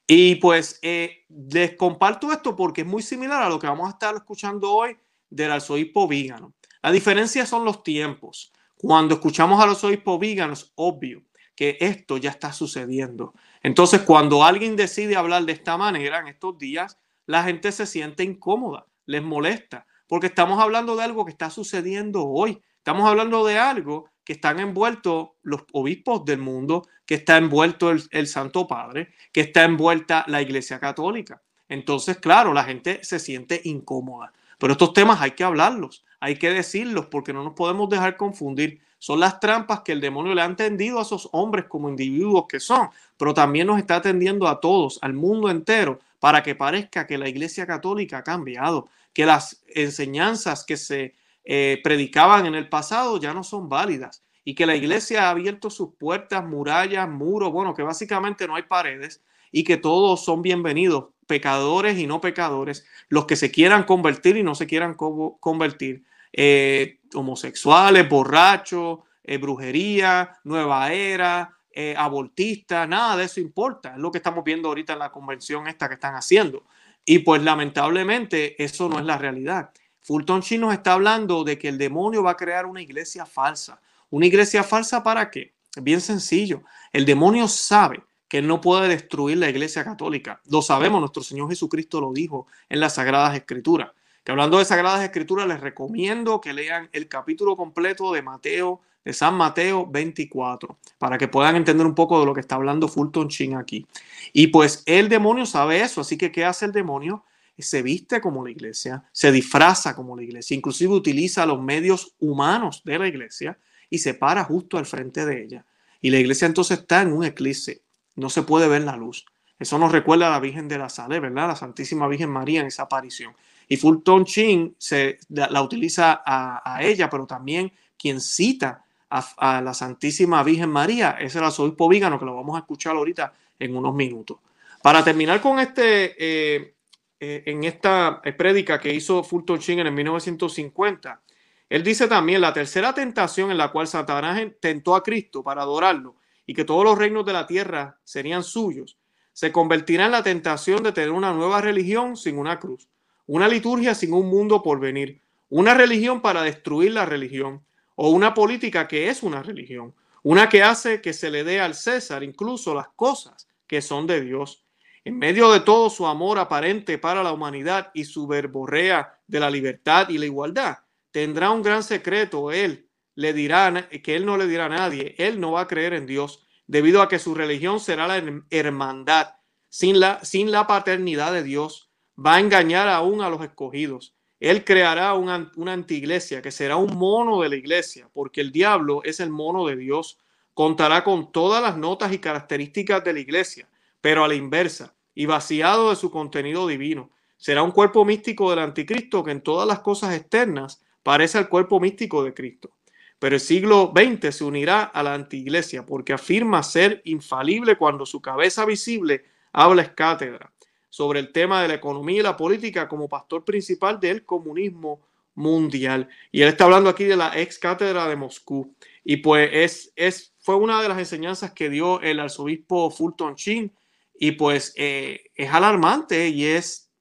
Y 0.08 0.36
pues 0.36 0.79
les 0.82 1.75
comparto 1.75 2.32
esto 2.32 2.56
porque 2.56 2.82
es 2.82 2.88
muy 2.88 3.01
similar 3.01 3.44
a 3.44 3.50
lo 3.50 3.60
que 3.60 3.67
vamos 3.67 3.88
a 3.88 3.91
estar 3.91 4.15
escuchando 4.15 4.72
hoy 4.72 4.96
del 5.29 5.51
arzobispo 5.51 6.08
Vígano. 6.08 6.53
La 6.82 6.91
diferencia 6.91 7.46
son 7.46 7.65
los 7.65 7.84
tiempos. 7.84 8.53
Cuando 8.77 9.15
escuchamos 9.15 9.62
a 9.62 9.65
los 9.65 9.84
obispos 9.84 10.20
víganos, 10.20 10.72
obvio 10.75 11.24
que 11.56 11.77
esto 11.82 12.17
ya 12.17 12.29
está 12.29 12.53
sucediendo. 12.53 13.34
Entonces, 13.63 14.01
cuando 14.01 14.44
alguien 14.44 14.75
decide 14.75 15.15
hablar 15.15 15.44
de 15.44 15.53
esta 15.53 15.75
manera 15.75 16.20
en 16.20 16.27
estos 16.27 16.58
días, 16.58 17.00
la 17.27 17.43
gente 17.43 17.72
se 17.72 17.86
siente 17.86 18.24
incómoda, 18.24 18.88
les 19.05 19.22
molesta, 19.22 19.86
porque 20.07 20.27
estamos 20.27 20.60
hablando 20.60 20.96
de 20.96 21.03
algo 21.03 21.25
que 21.25 21.31
está 21.31 21.51
sucediendo 21.51 22.25
hoy. 22.25 22.62
Estamos 22.77 23.07
hablando 23.07 23.46
de 23.46 23.60
algo 23.60 24.10
que 24.24 24.34
están 24.34 24.60
envueltos 24.60 25.29
los 25.43 25.65
obispos 25.74 26.25
del 26.25 26.39
mundo, 26.39 26.88
que 27.05 27.15
está 27.15 27.38
envuelto 27.38 27.91
el, 27.91 28.01
el 28.12 28.27
Santo 28.27 28.65
Padre, 28.65 29.13
que 29.31 29.41
está 29.41 29.65
envuelta 29.65 30.24
la 30.27 30.41
Iglesia 30.41 30.79
Católica. 30.79 31.41
Entonces, 31.69 32.17
claro, 32.17 32.53
la 32.53 32.63
gente 32.63 33.03
se 33.03 33.19
siente 33.19 33.62
incómoda. 33.65 34.31
Pero 34.57 34.74
estos 34.74 34.93
temas 34.93 35.22
hay 35.22 35.31
que 35.31 35.43
hablarlos, 35.43 36.03
hay 36.19 36.38
que 36.38 36.50
decirlos 36.50 37.07
porque 37.07 37.34
no 37.34 37.43
nos 37.43 37.53
podemos 37.53 37.89
dejar 37.89 38.17
confundir. 38.17 38.81
Son 39.00 39.19
las 39.19 39.39
trampas 39.39 39.81
que 39.81 39.91
el 39.91 40.01
demonio 40.01 40.34
le 40.34 40.41
ha 40.41 40.55
tendido 40.55 40.98
a 41.00 41.03
esos 41.03 41.29
hombres 41.31 41.65
como 41.65 41.89
individuos 41.89 42.46
que 42.50 42.60
son, 42.60 42.89
pero 43.17 43.34
también 43.34 43.67
nos 43.67 43.77
está 43.77 43.98
atendiendo 43.98 44.48
a 44.48 44.60
todos, 44.60 44.98
al 45.01 45.13
mundo 45.13 45.50
entero, 45.50 46.00
para 46.19 46.43
que 46.43 46.55
parezca 46.55 47.07
que 47.07 47.17
la 47.17 47.29
Iglesia 47.29 47.65
Católica 47.65 48.19
ha 48.19 48.24
cambiado, 48.24 48.89
que 49.13 49.25
las 49.25 49.63
enseñanzas 49.67 50.65
que 50.65 50.77
se 50.77 51.15
eh, 51.43 51.79
predicaban 51.83 52.45
en 52.45 52.55
el 52.55 52.69
pasado 52.69 53.19
ya 53.19 53.33
no 53.33 53.43
son 53.43 53.69
válidas 53.69 54.24
y 54.43 54.55
que 54.55 54.65
la 54.65 54.75
Iglesia 54.75 55.27
ha 55.27 55.29
abierto 55.31 55.69
sus 55.69 55.95
puertas, 55.95 56.45
murallas, 56.45 57.09
muros, 57.09 57.51
bueno, 57.51 57.74
que 57.74 57.83
básicamente 57.83 58.47
no 58.47 58.55
hay 58.55 58.63
paredes 58.63 59.21
y 59.51 59.63
que 59.63 59.77
todos 59.77 60.24
son 60.24 60.41
bienvenidos, 60.41 61.07
pecadores 61.25 61.97
y 61.97 62.07
no 62.07 62.21
pecadores, 62.21 62.86
los 63.09 63.25
que 63.25 63.36
se 63.36 63.51
quieran 63.51 63.83
convertir 63.83 64.38
y 64.38 64.43
no 64.43 64.55
se 64.55 64.65
quieran 64.65 64.93
convertir, 64.93 66.05
eh, 66.31 67.00
homosexuales, 67.13 68.07
borrachos, 68.07 69.00
eh, 69.24 69.38
brujería, 69.38 70.38
nueva 70.45 70.93
era, 70.93 71.57
eh, 71.79 71.93
abortistas, 71.96 72.89
nada 72.89 73.15
de 73.15 73.25
eso 73.25 73.39
importa. 73.39 73.93
Es 73.93 74.00
lo 74.00 74.12
que 74.12 74.17
estamos 74.17 74.43
viendo 74.43 74.67
ahorita 74.67 74.93
en 74.93 75.00
la 75.00 75.12
convención 75.12 75.67
esta 75.67 75.88
que 75.88 75.93
están 75.93 76.15
haciendo. 76.15 76.63
Y 77.05 77.19
pues 77.19 77.43
lamentablemente 77.43 78.63
eso 78.63 78.89
no 78.89 78.98
es 78.98 79.05
la 79.05 79.19
realidad. 79.19 79.69
Fulton 80.01 80.41
Sheen 80.41 80.62
nos 80.62 80.74
está 80.74 80.93
hablando 80.93 81.43
de 81.43 81.60
que 81.60 81.67
el 81.67 81.77
demonio 81.77 82.24
va 82.24 82.31
a 82.31 82.36
crear 82.36 82.65
una 82.65 82.81
iglesia 82.81 83.27
falsa. 83.27 83.79
¿Una 84.10 84.25
iglesia 84.25 84.63
falsa 84.63 85.03
para 85.03 85.29
qué? 85.29 85.53
Bien 85.79 86.01
sencillo. 86.01 86.63
El 86.91 87.05
demonio 87.05 87.48
sabe 87.48 88.03
que 88.27 88.41
no 88.41 88.60
puede 88.60 88.88
destruir 88.88 89.38
la 89.38 89.48
iglesia 89.48 89.84
católica. 89.84 90.41
Lo 90.50 90.63
sabemos, 90.63 91.00
nuestro 91.00 91.22
Señor 91.22 91.48
Jesucristo 91.48 92.01
lo 92.01 92.12
dijo 92.12 92.48
en 92.69 92.79
las 92.79 92.96
Sagradas 92.96 93.36
Escrituras. 93.36 93.91
Que 94.24 94.31
hablando 94.31 94.57
de 94.57 94.65
Sagradas 94.65 95.03
Escrituras, 95.03 95.48
les 95.48 95.60
recomiendo 95.60 96.41
que 96.41 96.53
lean 96.53 96.89
el 96.91 97.07
capítulo 97.07 97.55
completo 97.55 98.13
de 98.13 98.24
Mateo, 98.24 98.81
de 99.08 99.14
San 99.14 99.36
Mateo 99.36 99.88
24, 99.88 100.78
para 100.98 101.18
que 101.18 101.30
puedan 101.30 101.56
entender 101.56 101.88
un 101.88 101.96
poco 101.96 102.20
de 102.20 102.26
lo 102.26 102.34
que 102.34 102.42
está 102.42 102.56
hablando 102.56 102.90
Fulton 102.90 103.30
Chin 103.30 103.56
aquí. 103.56 103.88
Y 104.34 104.48
pues 104.48 104.84
el 104.86 105.08
demonio 105.08 105.46
sabe 105.46 105.82
eso, 105.82 106.02
así 106.02 106.18
que 106.18 106.30
¿qué 106.30 106.44
hace 106.44 106.66
el 106.66 106.74
demonio? 106.74 107.24
Se 107.58 107.82
viste 107.82 108.20
como 108.20 108.44
la 108.44 108.52
iglesia, 108.52 109.06
se 109.14 109.32
disfraza 109.32 109.96
como 109.96 110.18
la 110.18 110.24
iglesia, 110.24 110.56
inclusive 110.56 110.94
utiliza 110.94 111.46
los 111.46 111.62
medios 111.62 112.16
humanos 112.20 112.82
de 112.84 113.00
la 113.00 113.08
iglesia 113.08 113.58
y 113.90 114.00
se 114.00 114.14
para 114.14 114.44
justo 114.44 114.78
al 114.78 114.86
frente 114.86 115.26
de 115.26 115.42
ella. 115.42 115.66
Y 116.02 116.10
la 116.10 116.20
iglesia 116.20 116.46
entonces 116.46 116.80
está 116.80 117.02
en 117.02 117.14
un 117.14 117.24
eclipse, 117.24 117.84
no 118.18 118.30
se 118.30 118.44
puede 118.44 118.68
ver 118.68 118.82
la 118.82 118.98
luz. 118.98 119.26
Eso 119.58 119.80
nos 119.80 119.94
recuerda 119.94 120.28
a 120.28 120.32
la 120.32 120.42
Virgen 120.42 120.68
de 120.68 120.80
la 120.80 120.90
Salé, 120.90 121.22
¿verdad? 121.22 121.48
La 121.48 121.56
Santísima 121.56 122.10
Virgen 122.10 122.30
María 122.30 122.60
en 122.60 122.68
esa 122.68 122.84
aparición. 122.84 123.34
Y 123.70 123.78
Fulton 123.78 124.26
Chin 124.26 124.76
se, 124.78 125.18
la, 125.30 125.62
utiliza 125.62 126.22
a, 126.26 126.84
ella, 126.84 127.10
pero 127.10 127.26
también 127.26 127.72
quien 127.98 128.20
cita 128.20 128.84
a, 129.10 129.62
la 129.62 129.74
Santísima 129.74 130.44
Virgen 130.44 130.70
María 130.70 131.18
es 131.20 131.36
el 131.36 131.44
arzobispo 131.44 131.88
Vígano, 131.88 132.20
que 132.20 132.26
lo 132.26 132.36
vamos 132.36 132.56
a 132.56 132.60
escuchar 132.60 132.96
ahorita 132.96 133.34
en 133.60 133.76
unos 133.76 133.94
minutos. 133.94 134.38
Para 134.82 135.04
terminar 135.04 135.42
con 135.42 135.60
este, 135.60 136.16
eh, 136.18 136.76
eh, 137.20 137.44
en 137.46 137.64
esta 137.64 138.22
prédica 138.38 138.80
que 138.80 138.94
hizo 138.94 139.24
Fulton 139.24 139.60
Chin 139.60 139.80
en 139.80 139.88
el 139.88 139.94
1950, 139.94 141.22
él 141.70 141.84
dice 141.84 142.08
también 142.08 142.42
la 142.42 142.54
tercera 142.54 142.94
tentación 142.94 143.52
en 143.52 143.58
la 143.58 143.72
cual 143.72 143.88
Satanás 143.88 144.42
tentó 144.60 144.96
a 144.96 145.04
Cristo 145.04 145.44
para 145.44 145.64
adorarlo 145.64 146.16
y 146.46 146.54
que 146.54 146.64
todos 146.64 146.84
los 146.84 146.98
reinos 146.98 147.26
de 147.26 147.34
la 147.34 147.46
tierra 147.46 148.00
serían 148.04 148.44
suyos, 148.44 148.98
se 149.34 149.52
convertirá 149.52 150.06
en 150.06 150.12
la 150.12 150.24
tentación 150.24 150.82
de 150.82 150.94
tener 150.94 151.12
una 151.12 151.34
nueva 151.34 151.62
religión 151.62 152.16
sin 152.16 152.38
una 152.38 152.58
cruz, 152.58 152.88
una 153.26 153.48
liturgia 153.48 153.94
sin 153.94 154.14
un 154.14 154.30
mundo 154.30 154.64
por 154.64 154.80
venir, 154.80 155.22
una 155.50 155.74
religión 155.74 156.22
para 156.22 156.42
destruir 156.42 156.94
la 156.94 157.06
religión, 157.06 157.62
o 157.98 158.10
una 158.10 158.34
política 158.34 158.88
que 158.88 159.10
es 159.10 159.24
una 159.24 159.44
religión, 159.44 159.94
una 160.24 160.48
que 160.50 160.63
hace 160.63 161.01
que 161.01 161.13
se 161.13 161.30
le 161.30 161.44
dé 161.44 161.60
al 161.60 161.75
César 161.75 162.24
incluso 162.24 162.74
las 162.74 162.89
cosas 162.96 163.48
que 163.66 163.82
son 163.82 164.08
de 164.08 164.22
Dios. 164.22 164.63
En 165.04 165.18
medio 165.18 165.51
de 165.51 165.62
todo 165.62 165.89
su 165.89 166.06
amor 166.06 166.38
aparente 166.38 166.98
para 166.98 167.24
la 167.24 167.32
humanidad 167.32 167.92
y 167.94 168.04
su 168.06 168.27
verborrea 168.27 169.20
de 169.25 169.39
la 169.39 169.50
libertad 169.50 170.10
y 170.10 170.18
la 170.18 170.25
igualdad, 170.25 170.80
tendrá 171.12 171.51
un 171.51 171.62
gran 171.62 171.82
secreto 171.82 172.51
él 172.51 172.88
le 173.18 173.34
dirá 173.34 173.89
que 174.04 174.16
él 174.16 174.27
no 174.27 174.38
le 174.38 174.46
dirá 174.46 174.66
a 174.66 174.70
nadie, 174.70 175.16
él 175.18 175.39
no 175.39 175.54
va 175.54 175.62
a 175.62 175.68
creer 175.68 175.94
en 175.94 176.06
Dios, 176.06 176.46
debido 176.68 177.01
a 177.01 177.10
que 177.10 177.18
su 177.18 177.34
religión 177.34 177.80
será 177.80 178.06
la 178.06 178.22
hermandad, 178.51 179.34
sin 179.70 180.00
la, 180.00 180.24
sin 180.24 180.51
la 180.51 180.68
paternidad 180.68 181.34
de 181.34 181.42
Dios, 181.42 181.89
va 182.16 182.36
a 182.36 182.39
engañar 182.39 182.88
aún 182.88 183.22
a 183.22 183.30
los 183.32 183.42
escogidos. 183.42 184.16
Él 184.39 184.63
creará 184.63 185.13
una, 185.15 185.51
una 185.56 185.74
antiglesia 185.74 186.41
que 186.41 186.51
será 186.51 186.75
un 186.75 186.96
mono 186.96 187.41
de 187.41 187.50
la 187.50 187.56
iglesia, 187.56 188.10
porque 188.13 188.41
el 188.41 188.51
diablo 188.51 189.01
es 189.03 189.20
el 189.20 189.32
mono 189.32 189.65
de 189.65 189.75
Dios. 189.75 190.20
Contará 190.53 191.03
con 191.03 191.32
todas 191.32 191.62
las 191.62 191.77
notas 191.77 192.13
y 192.13 192.20
características 192.20 193.03
de 193.03 193.13
la 193.13 193.20
iglesia, 193.20 193.67
pero 194.00 194.24
a 194.24 194.27
la 194.27 194.36
inversa 194.36 194.96
y 195.15 195.25
vaciado 195.25 195.89
de 195.89 195.96
su 195.96 196.12
contenido 196.12 196.67
divino. 196.67 197.10
Será 197.38 197.63
un 197.63 197.72
cuerpo 197.72 198.06
místico 198.06 198.50
del 198.50 198.60
anticristo 198.60 199.24
que 199.24 199.32
en 199.32 199.41
todas 199.41 199.67
las 199.67 199.79
cosas 199.79 200.15
externas 200.15 200.84
parece 201.01 201.38
al 201.38 201.50
cuerpo 201.50 201.79
místico 201.79 202.24
de 202.24 202.34
Cristo. 202.34 202.72
Pero 203.20 203.36
el 203.36 203.41
siglo 203.41 203.91
XX 203.96 204.36
se 204.36 204.44
unirá 204.44 204.84
a 204.84 205.01
la 205.01 205.15
antiiglesia 205.15 205.86
porque 205.86 206.13
afirma 206.13 206.62
ser 206.62 207.01
infalible 207.06 207.75
cuando 207.75 208.06
su 208.06 208.22
cabeza 208.22 208.65
visible 208.65 209.25
habla 209.51 209.96
cátedra 209.96 210.51
sobre 210.89 211.20
el 211.20 211.32
tema 211.32 211.62
de 211.62 211.67
la 211.67 211.74
economía 211.75 212.20
y 212.20 212.24
la 212.24 212.38
política 212.38 212.88
como 212.88 213.08
pastor 213.08 213.44
principal 213.44 214.00
del 214.00 214.25
comunismo 214.25 215.01
mundial. 215.36 216.10
Y 216.32 216.41
él 216.41 216.50
está 216.50 216.65
hablando 216.65 216.89
aquí 216.89 217.06
de 217.06 217.15
la 217.15 217.39
ex 217.39 217.60
cátedra 217.60 218.08
de 218.08 218.15
Moscú. 218.15 218.75
Y 219.03 219.17
pues 219.17 219.50
es, 219.53 219.94
es, 219.96 220.34
fue 220.39 220.56
una 220.56 220.82
de 220.82 220.89
las 220.89 220.98
enseñanzas 220.98 221.51
que 221.53 221.70
dio 221.70 222.01
el 222.01 222.20
arzobispo 222.20 222.89
Fulton 222.89 223.36
Sheen. 223.36 223.72
Y 224.20 224.32
pues 224.32 224.74
eh, 224.75 225.25
es 225.36 225.53
alarmante 225.53 226.29
y 226.29 226.46
es 226.46 226.91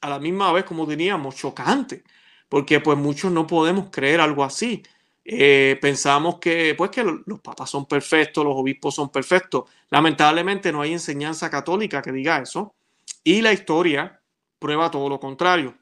a 0.00 0.10
la 0.10 0.18
misma 0.18 0.52
vez, 0.52 0.64
como 0.64 0.86
diríamos, 0.86 1.36
chocante. 1.36 2.02
Porque 2.48 2.80
pues 2.80 2.98
muchos 2.98 3.30
no 3.32 3.46
podemos 3.46 3.90
creer 3.90 4.20
algo 4.20 4.44
así. 4.44 4.82
Eh, 5.24 5.78
pensamos 5.80 6.38
que, 6.38 6.74
pues, 6.76 6.90
que 6.90 7.02
los 7.02 7.40
papas 7.40 7.70
son 7.70 7.86
perfectos, 7.86 8.44
los 8.44 8.54
obispos 8.56 8.94
son 8.94 9.10
perfectos. 9.10 9.70
Lamentablemente 9.88 10.70
no 10.70 10.82
hay 10.82 10.92
enseñanza 10.92 11.48
católica 11.48 12.02
que 12.02 12.12
diga 12.12 12.38
eso. 12.38 12.74
Y 13.22 13.42
la 13.42 13.52
historia 13.52 14.20
prueba 14.58 14.90
todo 14.90 15.08
lo 15.08 15.20
contrario. 15.20 15.76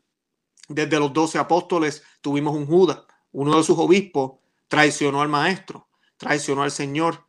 Desde 0.68 0.98
los 0.98 1.12
doce 1.12 1.38
apóstoles 1.38 2.02
tuvimos 2.20 2.54
un 2.54 2.66
Judas, 2.66 3.00
uno 3.32 3.56
de 3.56 3.64
sus 3.64 3.78
obispos 3.78 4.32
traicionó 4.68 5.20
al 5.20 5.28
maestro, 5.28 5.88
traicionó 6.16 6.62
al 6.62 6.70
Señor 6.70 7.24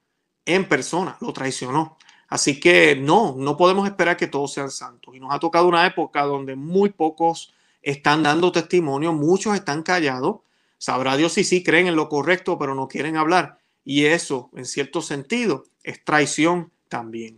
en 0.46 0.68
persona, 0.68 1.18
lo 1.20 1.34
traicionó. 1.34 1.98
Así 2.30 2.60
que 2.60 2.96
no, 2.96 3.36
no 3.38 3.58
podemos 3.58 3.88
esperar 3.88 4.18
que 4.18 4.28
todos 4.28 4.54
sean 4.54 4.72
santos. 4.72 5.16
Y 5.16 5.20
nos 5.20 5.34
ha 5.34 5.40
tocado 5.40 5.68
una 5.68 5.86
época 5.86 6.24
donde 6.24 6.56
muy 6.56 6.90
pocos 6.90 7.54
están 7.82 8.24
dando 8.24 8.52
testimonio, 8.52 9.14
muchos 9.14 9.56
están 9.56 9.84
callados 9.84 10.38
Sabrá 10.84 11.16
Dios 11.16 11.32
si 11.32 11.46
sí 11.46 11.64
creen 11.64 11.88
en 11.88 11.96
lo 11.96 12.10
correcto, 12.10 12.60
pero 12.60 12.76
no 12.76 12.90
quieren 12.90 13.16
hablar. 13.16 13.58
Y 13.86 14.04
eso, 14.04 14.50
en 14.54 14.66
cierto 14.66 15.02
sentido, 15.02 15.64
es 15.82 16.04
traición 16.04 16.74
también. 16.90 17.38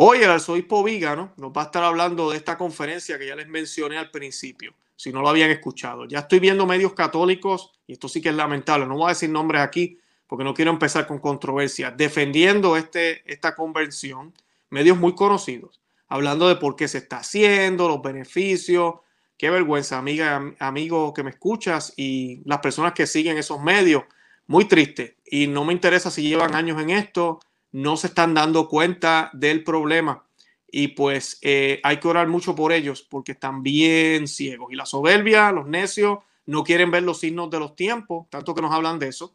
Hoy 0.00 0.18
el 0.18 0.30
arzobispo 0.30 0.84
Vígano 0.84 1.32
nos 1.38 1.50
va 1.50 1.62
a 1.62 1.64
estar 1.64 1.82
hablando 1.82 2.30
de 2.30 2.36
esta 2.36 2.56
conferencia 2.56 3.18
que 3.18 3.26
ya 3.26 3.34
les 3.34 3.48
mencioné 3.48 3.98
al 3.98 4.12
principio, 4.12 4.72
si 4.94 5.10
no 5.10 5.22
lo 5.22 5.28
habían 5.28 5.50
escuchado. 5.50 6.04
Ya 6.04 6.20
estoy 6.20 6.38
viendo 6.38 6.66
medios 6.66 6.92
católicos, 6.92 7.72
y 7.84 7.94
esto 7.94 8.08
sí 8.08 8.20
que 8.20 8.28
es 8.28 8.36
lamentable, 8.36 8.86
no 8.86 8.94
voy 8.94 9.06
a 9.06 9.08
decir 9.08 9.28
nombres 9.28 9.60
aquí 9.60 9.98
porque 10.28 10.44
no 10.44 10.54
quiero 10.54 10.70
empezar 10.70 11.08
con 11.08 11.18
controversia, 11.18 11.90
defendiendo 11.90 12.76
este, 12.76 13.24
esta 13.26 13.56
convención, 13.56 14.32
medios 14.70 14.96
muy 14.96 15.16
conocidos, 15.16 15.80
hablando 16.06 16.46
de 16.46 16.54
por 16.54 16.76
qué 16.76 16.86
se 16.86 16.98
está 16.98 17.16
haciendo, 17.16 17.88
los 17.88 18.00
beneficios. 18.00 18.94
Qué 19.36 19.50
vergüenza, 19.50 19.98
amiga, 19.98 20.54
amigo 20.60 21.12
que 21.12 21.24
me 21.24 21.30
escuchas 21.30 21.92
y 21.96 22.40
las 22.44 22.60
personas 22.60 22.92
que 22.92 23.08
siguen 23.08 23.36
esos 23.36 23.60
medios. 23.60 24.04
Muy 24.46 24.66
triste. 24.66 25.16
Y 25.26 25.48
no 25.48 25.64
me 25.64 25.72
interesa 25.72 26.08
si 26.12 26.22
llevan 26.22 26.54
años 26.54 26.80
en 26.80 26.90
esto, 26.90 27.40
no 27.72 27.96
se 27.96 28.08
están 28.08 28.34
dando 28.34 28.68
cuenta 28.68 29.30
del 29.32 29.64
problema. 29.64 30.24
Y 30.70 30.88
pues 30.88 31.38
eh, 31.42 31.80
hay 31.82 31.98
que 31.98 32.08
orar 32.08 32.28
mucho 32.28 32.54
por 32.54 32.72
ellos 32.72 33.02
porque 33.02 33.32
están 33.32 33.62
bien 33.62 34.28
ciegos. 34.28 34.72
Y 34.72 34.76
la 34.76 34.86
soberbia, 34.86 35.50
los 35.52 35.66
necios, 35.66 36.18
no 36.46 36.64
quieren 36.64 36.90
ver 36.90 37.02
los 37.02 37.20
signos 37.20 37.50
de 37.50 37.58
los 37.58 37.74
tiempos, 37.74 38.26
tanto 38.30 38.54
que 38.54 38.62
nos 38.62 38.72
hablan 38.72 38.98
de 38.98 39.08
eso. 39.08 39.34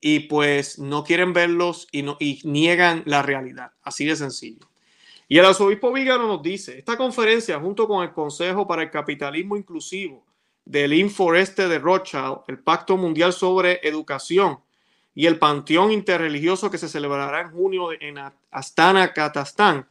Y 0.00 0.20
pues 0.20 0.78
no 0.78 1.04
quieren 1.04 1.32
verlos 1.32 1.86
y, 1.92 2.02
no, 2.02 2.16
y 2.18 2.40
niegan 2.44 3.02
la 3.04 3.22
realidad. 3.22 3.72
Así 3.82 4.06
de 4.06 4.16
sencillo. 4.16 4.70
Y 5.28 5.38
el 5.38 5.44
arzobispo 5.44 5.92
Vígano 5.92 6.26
nos 6.26 6.42
dice, 6.42 6.78
esta 6.78 6.96
conferencia 6.96 7.60
junto 7.60 7.86
con 7.86 8.02
el 8.02 8.12
Consejo 8.12 8.66
para 8.66 8.82
el 8.82 8.90
Capitalismo 8.90 9.56
Inclusivo 9.56 10.26
del 10.64 10.92
Inforeste 10.94 11.68
de 11.68 11.78
Rothschild, 11.78 12.40
el 12.48 12.58
Pacto 12.58 12.96
Mundial 12.96 13.32
sobre 13.32 13.80
Educación 13.86 14.58
y 15.20 15.26
el 15.26 15.38
Panteón 15.38 15.92
Interreligioso 15.92 16.70
que 16.70 16.78
se 16.78 16.88
celebrará 16.88 17.42
en 17.42 17.50
junio 17.50 17.92
en 17.92 18.16
Astana, 18.50 19.12
Kazajstán, 19.12 19.86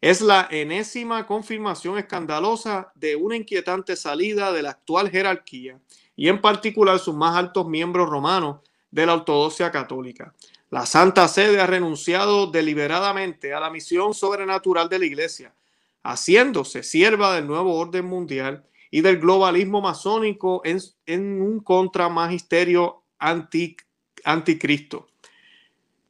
es 0.00 0.20
la 0.20 0.48
enésima 0.50 1.24
confirmación 1.24 1.98
escandalosa 1.98 2.90
de 2.96 3.14
una 3.14 3.36
inquietante 3.36 3.94
salida 3.94 4.50
de 4.50 4.62
la 4.62 4.70
actual 4.70 5.08
jerarquía 5.08 5.78
y 6.16 6.26
en 6.26 6.40
particular 6.40 6.98
sus 6.98 7.14
más 7.14 7.36
altos 7.36 7.68
miembros 7.68 8.10
romanos 8.10 8.58
de 8.90 9.06
la 9.06 9.14
ortodoxia 9.14 9.70
católica. 9.70 10.34
La 10.68 10.84
Santa 10.84 11.28
Sede 11.28 11.60
ha 11.60 11.66
renunciado 11.68 12.48
deliberadamente 12.48 13.54
a 13.54 13.60
la 13.60 13.70
misión 13.70 14.14
sobrenatural 14.14 14.88
de 14.88 14.98
la 14.98 15.06
Iglesia, 15.06 15.54
haciéndose 16.02 16.82
sierva 16.82 17.36
del 17.36 17.46
nuevo 17.46 17.78
orden 17.78 18.06
mundial 18.06 18.64
y 18.90 19.00
del 19.00 19.20
globalismo 19.20 19.80
masónico 19.80 20.60
en, 20.64 21.40
un 21.40 21.60
contramagisterio 21.60 23.04
anti, 23.20 23.76
anticristo. 24.24 25.08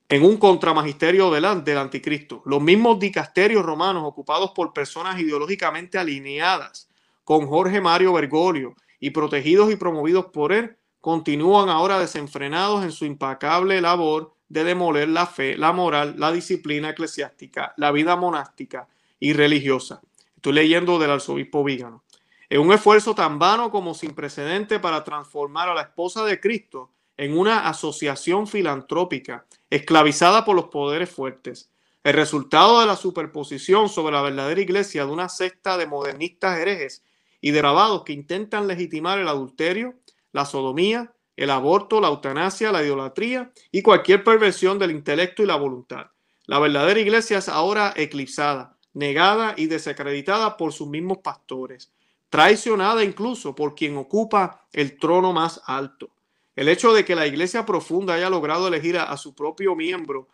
En 0.08 0.24
un 0.24 0.36
contramagisterio 0.36 1.30
del, 1.30 1.64
del 1.64 1.78
anticristo. 1.78 2.42
Los 2.44 2.60
mismos 2.60 2.98
dicasterios 2.98 3.64
romanos 3.64 4.04
ocupados 4.04 4.50
por 4.50 4.72
personas 4.72 5.18
ideológicamente 5.18 5.98
alineadas 5.98 6.88
con 7.24 7.46
Jorge 7.46 7.80
Mario 7.80 8.12
Bergoglio 8.12 8.74
y 9.00 9.10
protegidos 9.10 9.72
y 9.72 9.76
promovidos 9.76 10.26
por 10.26 10.52
él, 10.52 10.76
continúan 11.00 11.68
ahora 11.68 11.98
desenfrenados 11.98 12.84
en 12.84 12.92
su 12.92 13.04
impecable 13.04 13.80
labor 13.80 14.34
de 14.48 14.64
demoler 14.64 15.08
la 15.08 15.26
fe, 15.26 15.56
la 15.56 15.72
moral, 15.72 16.14
la 16.18 16.30
disciplina 16.30 16.90
eclesiástica, 16.90 17.74
la 17.76 17.90
vida 17.90 18.14
monástica 18.16 18.86
y 19.18 19.32
religiosa. 19.32 20.02
Estoy 20.36 20.52
leyendo 20.52 20.98
del 20.98 21.10
arzobispo 21.10 21.64
Vígano. 21.64 22.04
En 22.50 22.60
un 22.60 22.72
esfuerzo 22.72 23.14
tan 23.14 23.38
vano 23.38 23.70
como 23.70 23.94
sin 23.94 24.14
precedente 24.14 24.78
para 24.78 25.02
transformar 25.02 25.70
a 25.70 25.74
la 25.74 25.82
esposa 25.82 26.24
de 26.24 26.38
Cristo 26.38 26.90
en 27.16 27.36
una 27.36 27.68
asociación 27.68 28.46
filantrópica 28.46 29.46
esclavizada 29.70 30.44
por 30.44 30.56
los 30.56 30.66
poderes 30.66 31.10
fuertes. 31.10 31.70
El 32.04 32.14
resultado 32.14 32.80
de 32.80 32.86
la 32.86 32.96
superposición 32.96 33.88
sobre 33.88 34.14
la 34.14 34.22
verdadera 34.22 34.60
iglesia 34.60 35.06
de 35.06 35.12
una 35.12 35.28
secta 35.28 35.78
de 35.78 35.86
modernistas 35.86 36.58
herejes 36.58 37.04
y 37.40 37.52
degradados 37.52 38.02
que 38.02 38.12
intentan 38.12 38.66
legitimar 38.66 39.18
el 39.18 39.28
adulterio, 39.28 39.94
la 40.32 40.44
sodomía, 40.44 41.12
el 41.36 41.50
aborto, 41.50 42.00
la 42.00 42.08
eutanasia, 42.08 42.72
la 42.72 42.82
idolatría 42.82 43.52
y 43.70 43.82
cualquier 43.82 44.24
perversión 44.24 44.78
del 44.78 44.90
intelecto 44.90 45.42
y 45.42 45.46
la 45.46 45.56
voluntad. 45.56 46.06
La 46.46 46.58
verdadera 46.58 47.00
iglesia 47.00 47.38
es 47.38 47.48
ahora 47.48 47.94
eclipsada, 47.96 48.76
negada 48.94 49.54
y 49.56 49.66
desacreditada 49.66 50.56
por 50.56 50.72
sus 50.72 50.88
mismos 50.88 51.18
pastores, 51.18 51.92
traicionada 52.28 53.04
incluso 53.04 53.54
por 53.54 53.74
quien 53.74 53.96
ocupa 53.96 54.66
el 54.72 54.98
trono 54.98 55.32
más 55.32 55.60
alto. 55.66 56.10
El 56.54 56.68
hecho 56.68 56.92
de 56.92 57.04
que 57.04 57.14
la 57.14 57.26
iglesia 57.26 57.64
profunda 57.64 58.14
haya 58.14 58.28
logrado 58.28 58.68
elegir 58.68 58.98
a, 58.98 59.16
su 59.16 59.34
propio 59.34 59.74
miembro 59.74 60.28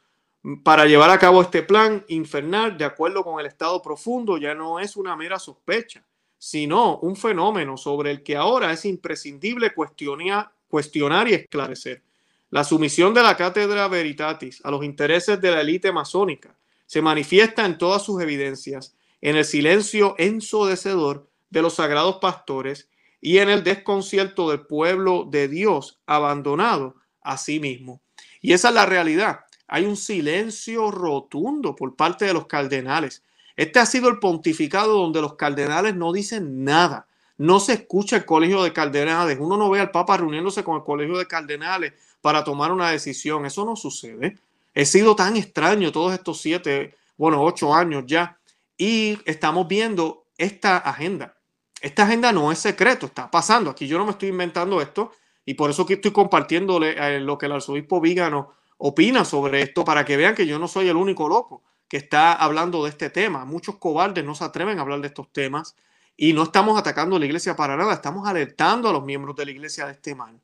para 0.65 0.87
llevar 0.87 1.11
a 1.11 1.19
cabo 1.19 1.43
este 1.43 1.63
plan 1.63 2.05
infernal 2.09 2.77
de 2.77 2.85
acuerdo 2.85 3.23
con 3.23 3.39
el 3.39 3.47
estado 3.47 3.81
profundo 3.83 4.37
ya 4.39 4.55
no 4.55 4.81
es 4.81 4.97
una 4.97 5.15
mera 5.15 5.39
sospecha, 5.39 6.05
sino 6.39 6.99
un 6.99 7.17
fenómeno 7.17 7.77
sobre 7.77 8.11
el 8.11 8.23
que 8.23 8.37
ahora 8.37 8.73
es 8.73 8.85
imprescindible 8.85 9.73
cuestionar, 9.75 10.51
y 11.29 11.35
esclarecer. 11.35 12.03
La 12.51 12.65
sumisión 12.65 13.15
de 13.15 13.23
la 13.23 13.37
cátedra 13.37 13.89
Veritatis 13.89 14.61
a 14.65 14.71
los 14.71 14.85
intereses 14.85 15.41
de 15.41 15.51
la 15.51 15.61
élite 15.61 15.93
masónica 15.93 16.57
se 16.87 17.03
manifiesta 17.03 17.65
en 17.65 17.79
todas 17.79 18.03
sus 18.03 18.21
evidencias, 18.23 18.95
en 19.21 19.37
el 19.37 19.45
silencio 19.45 20.15
ensodecedor 20.19 21.29
de 21.51 21.63
los 21.63 21.75
sagrados 21.75 22.17
pastores 22.17 22.89
y 23.21 23.39
en 23.39 23.49
el 23.49 23.65
desconcierto 23.65 24.51
del 24.51 24.61
pueblo 24.67 25.27
de 25.29 25.49
Dios 25.49 25.99
abandonado 26.07 26.97
a 27.23 27.37
sí 27.37 27.61
mismo. 27.61 28.01
Y 28.41 28.53
esa 28.53 28.69
es 28.69 28.75
la 28.75 28.87
realidad. 28.87 29.41
Hay 29.67 29.85
un 29.85 29.97
silencio 29.97 30.91
rotundo 30.91 31.75
por 31.75 31.97
parte 31.97 32.25
de 32.25 32.33
los 32.33 32.47
cardenales. 32.47 33.23
Este 33.57 33.81
ha 33.81 33.87
sido 33.87 34.09
el 34.09 34.19
pontificado 34.19 34.99
donde 34.99 35.21
los 35.21 35.35
cardenales 35.35 35.95
no 35.95 36.13
dicen 36.13 36.65
nada 36.65 37.09
no 37.39 37.61
se 37.61 37.73
escucha 37.73 38.17
el 38.17 38.25
colegio 38.25 38.63
de 38.63 38.73
cardenales. 38.73 39.39
Uno 39.41 39.57
no 39.57 39.71
ve 39.71 39.81
al 39.81 39.93
Papa 39.93 40.17
reuniéndose 40.17 40.65
con 40.65 40.77
el 40.77 40.83
colegio 40.83 41.17
de 41.17 41.27
cardenales 41.27 41.93
para 42.21 42.43
tomar 42.43 42.73
una 42.73 42.91
decisión. 42.91 43.47
Eso 43.47 43.65
no 43.65 43.77
sucede. 43.77 44.37
He 44.75 44.85
sido 44.85 45.17
tan 45.17 45.37
extraño 45.37 45.93
todos 45.93 46.13
estos 46.13 46.41
siete, 46.41 46.97
bueno, 47.17 47.43
ocho 47.43 47.73
años 47.73 48.05
ya. 48.07 48.39
Y 48.77 49.19
estamos 49.25 49.69
viendo 49.69 50.27
esta 50.37 50.79
agenda. 50.79 51.37
Esta 51.81 52.03
agenda 52.05 52.33
no 52.33 52.51
es 52.51 52.59
secreto, 52.59 53.07
está 53.07 53.31
pasando. 53.31 53.71
Aquí 53.71 53.87
yo 53.87 53.99
no 53.99 54.05
me 54.05 54.13
estoy 54.13 54.31
inventando 54.31 54.81
esto 54.81 55.13
y 55.45 55.55
por 55.55 55.71
eso 55.71 55.87
que 55.87 55.95
estoy 55.95 56.11
compartiéndole 56.11 56.95
eh, 56.99 57.21
lo 57.21 57.39
que 57.39 57.47
el 57.47 57.53
arzobispo 57.53 58.01
Vígano 58.01 58.53
opina 58.79 59.25
sobre 59.25 59.63
esto 59.63 59.85
para 59.85 60.05
que 60.05 60.17
vean 60.17 60.35
que 60.35 60.47
yo 60.47 60.59
no 60.59 60.69
soy 60.69 60.89
el 60.89 60.97
único 60.97 61.29
loco 61.29 61.63
que 61.89 61.97
está 61.97 62.33
hablando 62.33 62.85
de 62.85 62.91
este 62.91 63.11
tema. 63.11 63.45
Muchos 63.45 63.77
cobardes 63.77 64.25
no 64.25 64.35
se 64.35 64.45
atreven 64.45 64.79
a 64.79 64.83
hablar 64.83 65.01
de 65.01 65.09
estos 65.09 65.33
temas 65.33 65.77
y 66.17 66.33
no 66.33 66.43
estamos 66.43 66.79
atacando 66.79 67.17
a 67.17 67.19
la 67.19 67.27
iglesia 67.27 67.55
para 67.57 67.77
nada, 67.77 67.95
estamos 67.95 68.27
alertando 68.27 68.89
a 68.89 68.93
los 68.93 69.05
miembros 69.05 69.37
de 69.37 69.45
la 69.45 69.51
iglesia 69.53 69.87
de 69.87 69.93
este 69.93 70.15
mal. 70.15 70.41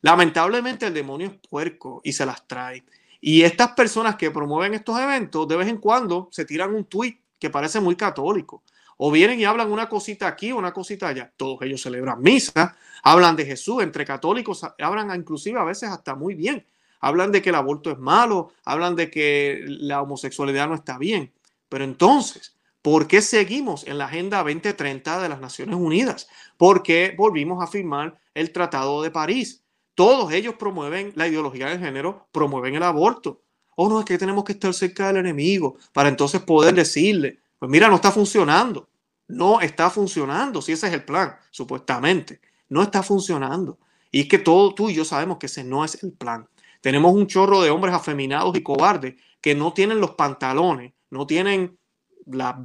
Lamentablemente 0.00 0.86
el 0.86 0.94
demonio 0.94 1.26
es 1.26 1.48
puerco 1.48 2.00
y 2.04 2.12
se 2.12 2.24
las 2.24 2.46
trae. 2.46 2.84
Y 3.20 3.42
estas 3.42 3.72
personas 3.72 4.14
que 4.14 4.30
promueven 4.30 4.74
estos 4.74 4.98
eventos 4.98 5.46
de 5.48 5.56
vez 5.56 5.68
en 5.68 5.78
cuando 5.78 6.28
se 6.30 6.44
tiran 6.44 6.72
un 6.72 6.84
tuit 6.84 7.20
que 7.38 7.50
parece 7.50 7.80
muy 7.80 7.96
católico. 7.96 8.62
O 8.98 9.10
vienen 9.10 9.40
y 9.40 9.44
hablan 9.44 9.72
una 9.72 9.88
cosita 9.88 10.26
aquí, 10.26 10.52
una 10.52 10.72
cosita 10.72 11.08
allá. 11.08 11.32
Todos 11.36 11.62
ellos 11.62 11.80
celebran 11.80 12.20
misa, 12.20 12.76
hablan 13.02 13.34
de 13.36 13.46
Jesús, 13.46 13.82
entre 13.82 14.04
católicos 14.04 14.66
hablan 14.78 15.14
inclusive 15.18 15.58
a 15.58 15.64
veces 15.64 15.88
hasta 15.88 16.14
muy 16.14 16.34
bien. 16.34 16.66
Hablan 17.00 17.32
de 17.32 17.40
que 17.40 17.48
el 17.48 17.54
aborto 17.54 17.90
es 17.90 17.98
malo, 17.98 18.52
hablan 18.64 18.96
de 18.96 19.10
que 19.10 19.64
la 19.66 20.02
homosexualidad 20.02 20.68
no 20.68 20.74
está 20.74 20.98
bien. 20.98 21.32
Pero 21.68 21.84
entonces, 21.84 22.58
¿Por 22.82 23.08
qué 23.08 23.22
seguimos 23.22 23.86
en 23.86 23.98
la 23.98 24.06
Agenda 24.06 24.38
2030 24.38 25.20
de 25.20 25.28
las 25.28 25.40
Naciones 25.40 25.76
Unidas? 25.76 26.28
¿Por 26.56 26.82
qué 26.82 27.12
volvimos 27.16 27.62
a 27.62 27.66
firmar 27.66 28.18
el 28.34 28.52
Tratado 28.52 29.02
de 29.02 29.10
París? 29.10 29.64
Todos 29.94 30.32
ellos 30.32 30.54
promueven 30.54 31.12
la 31.16 31.26
ideología 31.26 31.66
de 31.66 31.78
género, 31.78 32.28
promueven 32.30 32.76
el 32.76 32.84
aborto. 32.84 33.42
O 33.74 33.86
oh, 33.86 33.88
no, 33.88 33.98
es 33.98 34.06
que 34.06 34.16
tenemos 34.16 34.44
que 34.44 34.52
estar 34.52 34.72
cerca 34.72 35.08
del 35.08 35.18
enemigo 35.18 35.76
para 35.92 36.08
entonces 36.08 36.40
poder 36.40 36.74
decirle, 36.74 37.40
pues 37.58 37.70
mira, 37.70 37.88
no 37.88 37.96
está 37.96 38.12
funcionando. 38.12 38.88
No 39.28 39.60
está 39.60 39.90
funcionando, 39.90 40.62
si 40.62 40.72
ese 40.72 40.88
es 40.88 40.94
el 40.94 41.04
plan, 41.04 41.36
supuestamente. 41.50 42.40
No 42.68 42.82
está 42.82 43.02
funcionando. 43.02 43.78
Y 44.10 44.20
es 44.20 44.28
que 44.28 44.38
todo 44.38 44.74
tú 44.74 44.88
y 44.88 44.94
yo 44.94 45.04
sabemos 45.04 45.36
que 45.38 45.46
ese 45.46 45.64
no 45.64 45.84
es 45.84 46.02
el 46.02 46.12
plan. 46.12 46.48
Tenemos 46.80 47.12
un 47.12 47.26
chorro 47.26 47.60
de 47.60 47.70
hombres 47.70 47.94
afeminados 47.94 48.56
y 48.56 48.62
cobardes 48.62 49.16
que 49.40 49.54
no 49.54 49.72
tienen 49.72 50.00
los 50.00 50.12
pantalones, 50.12 50.94
no 51.10 51.26
tienen 51.26 51.78
la 52.26 52.64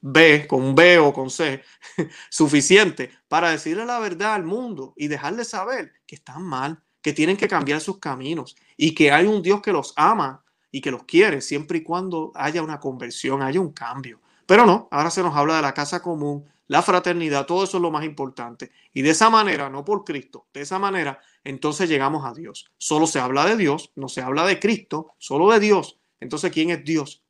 B, 0.00 0.46
con 0.46 0.74
B 0.74 0.98
o 0.98 1.12
con 1.12 1.30
C, 1.30 1.62
suficiente 2.30 3.10
para 3.26 3.50
decirle 3.50 3.86
la 3.86 3.98
verdad 3.98 4.34
al 4.34 4.44
mundo 4.44 4.92
y 4.96 5.08
dejarle 5.08 5.44
saber 5.44 5.92
que 6.06 6.16
están 6.16 6.42
mal, 6.42 6.82
que 7.00 7.12
tienen 7.12 7.36
que 7.36 7.48
cambiar 7.48 7.80
sus 7.80 7.98
caminos 7.98 8.54
y 8.76 8.94
que 8.94 9.10
hay 9.10 9.26
un 9.26 9.42
Dios 9.42 9.62
que 9.62 9.72
los 9.72 9.92
ama 9.96 10.44
y 10.70 10.80
que 10.80 10.90
los 10.90 11.04
quiere 11.04 11.40
siempre 11.40 11.78
y 11.78 11.82
cuando 11.82 12.32
haya 12.34 12.62
una 12.62 12.80
conversión, 12.80 13.42
haya 13.42 13.60
un 13.60 13.72
cambio. 13.72 14.20
Pero 14.46 14.66
no, 14.66 14.88
ahora 14.90 15.10
se 15.10 15.22
nos 15.22 15.36
habla 15.36 15.56
de 15.56 15.62
la 15.62 15.74
casa 15.74 16.02
común, 16.02 16.44
la 16.66 16.82
fraternidad, 16.82 17.46
todo 17.46 17.64
eso 17.64 17.76
es 17.76 17.82
lo 17.82 17.90
más 17.90 18.04
importante. 18.04 18.70
Y 18.92 19.02
de 19.02 19.10
esa 19.10 19.30
manera, 19.30 19.68
no 19.68 19.84
por 19.84 20.04
Cristo, 20.04 20.46
de 20.52 20.62
esa 20.62 20.78
manera, 20.78 21.20
entonces 21.44 21.88
llegamos 21.88 22.24
a 22.24 22.32
Dios. 22.32 22.70
Solo 22.78 23.06
se 23.06 23.20
habla 23.20 23.44
de 23.44 23.56
Dios, 23.56 23.92
no 23.96 24.08
se 24.08 24.22
habla 24.22 24.46
de 24.46 24.58
Cristo, 24.58 25.14
solo 25.18 25.50
de 25.50 25.60
Dios. 25.60 25.98
Entonces, 26.20 26.50
¿quién 26.50 26.70
es 26.70 26.84
Dios? 26.84 27.24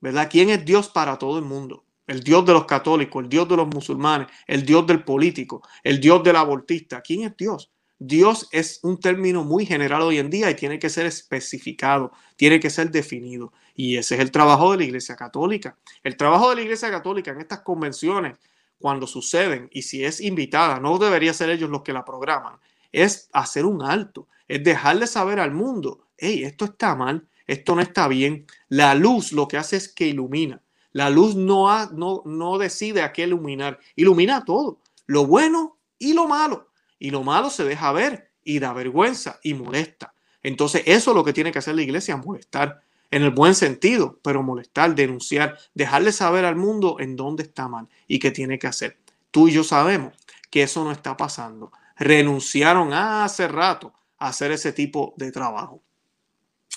¿verdad? 0.00 0.28
¿Quién 0.30 0.50
es 0.50 0.64
Dios 0.64 0.88
para 0.88 1.18
todo 1.18 1.38
el 1.38 1.44
mundo? 1.44 1.84
El 2.06 2.22
Dios 2.22 2.44
de 2.46 2.52
los 2.52 2.64
católicos, 2.64 3.22
el 3.22 3.28
Dios 3.28 3.48
de 3.48 3.56
los 3.56 3.68
musulmanes, 3.68 4.28
el 4.46 4.64
Dios 4.64 4.86
del 4.86 5.04
político, 5.04 5.62
el 5.82 6.00
Dios 6.00 6.22
del 6.22 6.36
abortista. 6.36 7.02
¿Quién 7.02 7.24
es 7.24 7.36
Dios? 7.36 7.70
Dios 7.98 8.48
es 8.52 8.78
un 8.82 9.00
término 9.00 9.42
muy 9.42 9.66
general 9.66 10.02
hoy 10.02 10.18
en 10.18 10.30
día 10.30 10.50
y 10.50 10.54
tiene 10.54 10.78
que 10.78 10.88
ser 10.88 11.06
especificado, 11.06 12.12
tiene 12.36 12.60
que 12.60 12.70
ser 12.70 12.90
definido. 12.90 13.52
Y 13.74 13.96
ese 13.96 14.14
es 14.14 14.20
el 14.20 14.30
trabajo 14.30 14.72
de 14.72 14.78
la 14.78 14.84
Iglesia 14.84 15.16
Católica. 15.16 15.76
El 16.04 16.16
trabajo 16.16 16.50
de 16.50 16.56
la 16.56 16.62
Iglesia 16.62 16.90
Católica 16.90 17.32
en 17.32 17.40
estas 17.40 17.60
convenciones, 17.60 18.38
cuando 18.78 19.08
suceden, 19.08 19.68
y 19.72 19.82
si 19.82 20.04
es 20.04 20.20
invitada, 20.20 20.78
no 20.78 20.98
debería 20.98 21.34
ser 21.34 21.50
ellos 21.50 21.70
los 21.70 21.82
que 21.82 21.92
la 21.92 22.04
programan, 22.04 22.54
es 22.92 23.28
hacer 23.32 23.64
un 23.64 23.82
alto, 23.82 24.28
es 24.46 24.62
dejarle 24.62 25.08
saber 25.08 25.40
al 25.40 25.52
mundo, 25.52 26.06
hey, 26.16 26.44
esto 26.44 26.66
está 26.66 26.94
mal, 26.94 27.26
esto 27.48 27.74
no 27.74 27.80
está 27.80 28.06
bien. 28.06 28.46
La 28.68 28.94
luz 28.94 29.32
lo 29.32 29.48
que 29.48 29.56
hace 29.56 29.76
es 29.76 29.88
que 29.88 30.06
ilumina. 30.06 30.62
La 30.92 31.10
luz 31.10 31.34
no, 31.34 31.70
ha, 31.70 31.90
no, 31.92 32.22
no 32.24 32.58
decide 32.58 33.02
a 33.02 33.12
qué 33.12 33.24
iluminar, 33.24 33.78
ilumina 33.96 34.44
todo, 34.44 34.80
lo 35.06 35.26
bueno 35.26 35.76
y 35.98 36.12
lo 36.12 36.28
malo. 36.28 36.67
Y 36.98 37.10
lo 37.10 37.22
malo 37.22 37.50
se 37.50 37.64
deja 37.64 37.92
ver 37.92 38.30
y 38.42 38.58
da 38.58 38.72
vergüenza 38.72 39.38
y 39.42 39.54
molesta. 39.54 40.14
Entonces 40.42 40.82
eso 40.86 41.10
es 41.10 41.16
lo 41.16 41.24
que 41.24 41.32
tiene 41.32 41.52
que 41.52 41.58
hacer 41.58 41.74
la 41.74 41.82
iglesia, 41.82 42.16
molestar 42.16 42.80
en 43.10 43.22
el 43.22 43.30
buen 43.30 43.54
sentido, 43.54 44.18
pero 44.22 44.42
molestar, 44.42 44.94
denunciar, 44.94 45.58
dejarle 45.74 46.12
saber 46.12 46.44
al 46.44 46.56
mundo 46.56 46.96
en 47.00 47.16
dónde 47.16 47.42
está 47.42 47.68
mal 47.68 47.88
y 48.06 48.18
qué 48.18 48.30
tiene 48.30 48.58
que 48.58 48.66
hacer. 48.66 48.98
Tú 49.30 49.48
y 49.48 49.52
yo 49.52 49.64
sabemos 49.64 50.14
que 50.50 50.62
eso 50.62 50.84
no 50.84 50.92
está 50.92 51.16
pasando. 51.16 51.72
Renunciaron 51.96 52.92
hace 52.92 53.48
rato 53.48 53.92
a 54.18 54.28
hacer 54.28 54.52
ese 54.52 54.72
tipo 54.72 55.14
de 55.16 55.32
trabajo. 55.32 55.82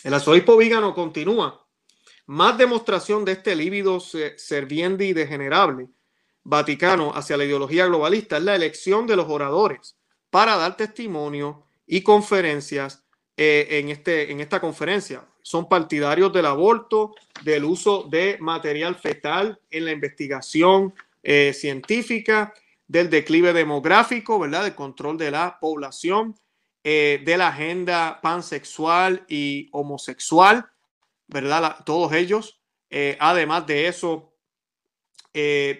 El 0.04 0.14
arzobispo 0.14 0.58
Vígano 0.58 0.94
continúa. 0.94 1.66
Más 2.26 2.58
demostración 2.58 3.26
de 3.26 3.34
este 3.34 3.56
lívido 3.56 4.00
serviente 4.00 5.06
y 5.06 5.14
degenerable 5.14 5.90
Vaticano 6.44 7.12
hacia 7.14 7.38
la 7.38 7.46
ideología 7.46 7.86
globalista 7.86 8.38
es 8.38 8.44
la 8.44 8.56
elección 8.56 9.06
de 9.06 9.16
los 9.16 9.30
oradores 9.30 9.96
para 10.32 10.56
dar 10.56 10.76
testimonio 10.76 11.63
y 11.86 12.02
conferencias 12.02 13.04
eh, 13.38 13.67
en, 13.80 13.89
este, 13.89 14.32
en 14.32 14.39
esta 14.39 14.60
conferencia. 14.60 15.26
Son 15.41 15.67
partidarios 15.67 16.32
del 16.32 16.46
aborto, 16.46 17.13
del 17.44 17.65
uso 17.65 18.04
de 18.04 18.38
material 18.39 18.96
fetal 18.96 19.60
en 19.70 19.86
la 19.86 19.91
investigación 19.91 20.94
eh, 21.22 21.54
científica, 21.54 22.54
del 22.88 23.10
declive 23.10 23.54
demográfico, 23.54 24.39
¿verdad? 24.39 24.63
Del 24.63 24.76
control 24.76 25.17
de 25.17 25.32
la 25.32 25.58
población, 25.60 26.36
eh, 26.84 27.22
de 27.26 27.38
la 27.38 27.50
agenda 27.50 28.20
pansexual 28.22 29.26
y 29.28 29.70
homosexual, 29.72 30.65
¿verdad? 31.28 31.78
todos 31.86 32.13
ellos. 32.13 32.60
además 33.20 33.65
de 33.67 33.88
eso, 33.88 34.34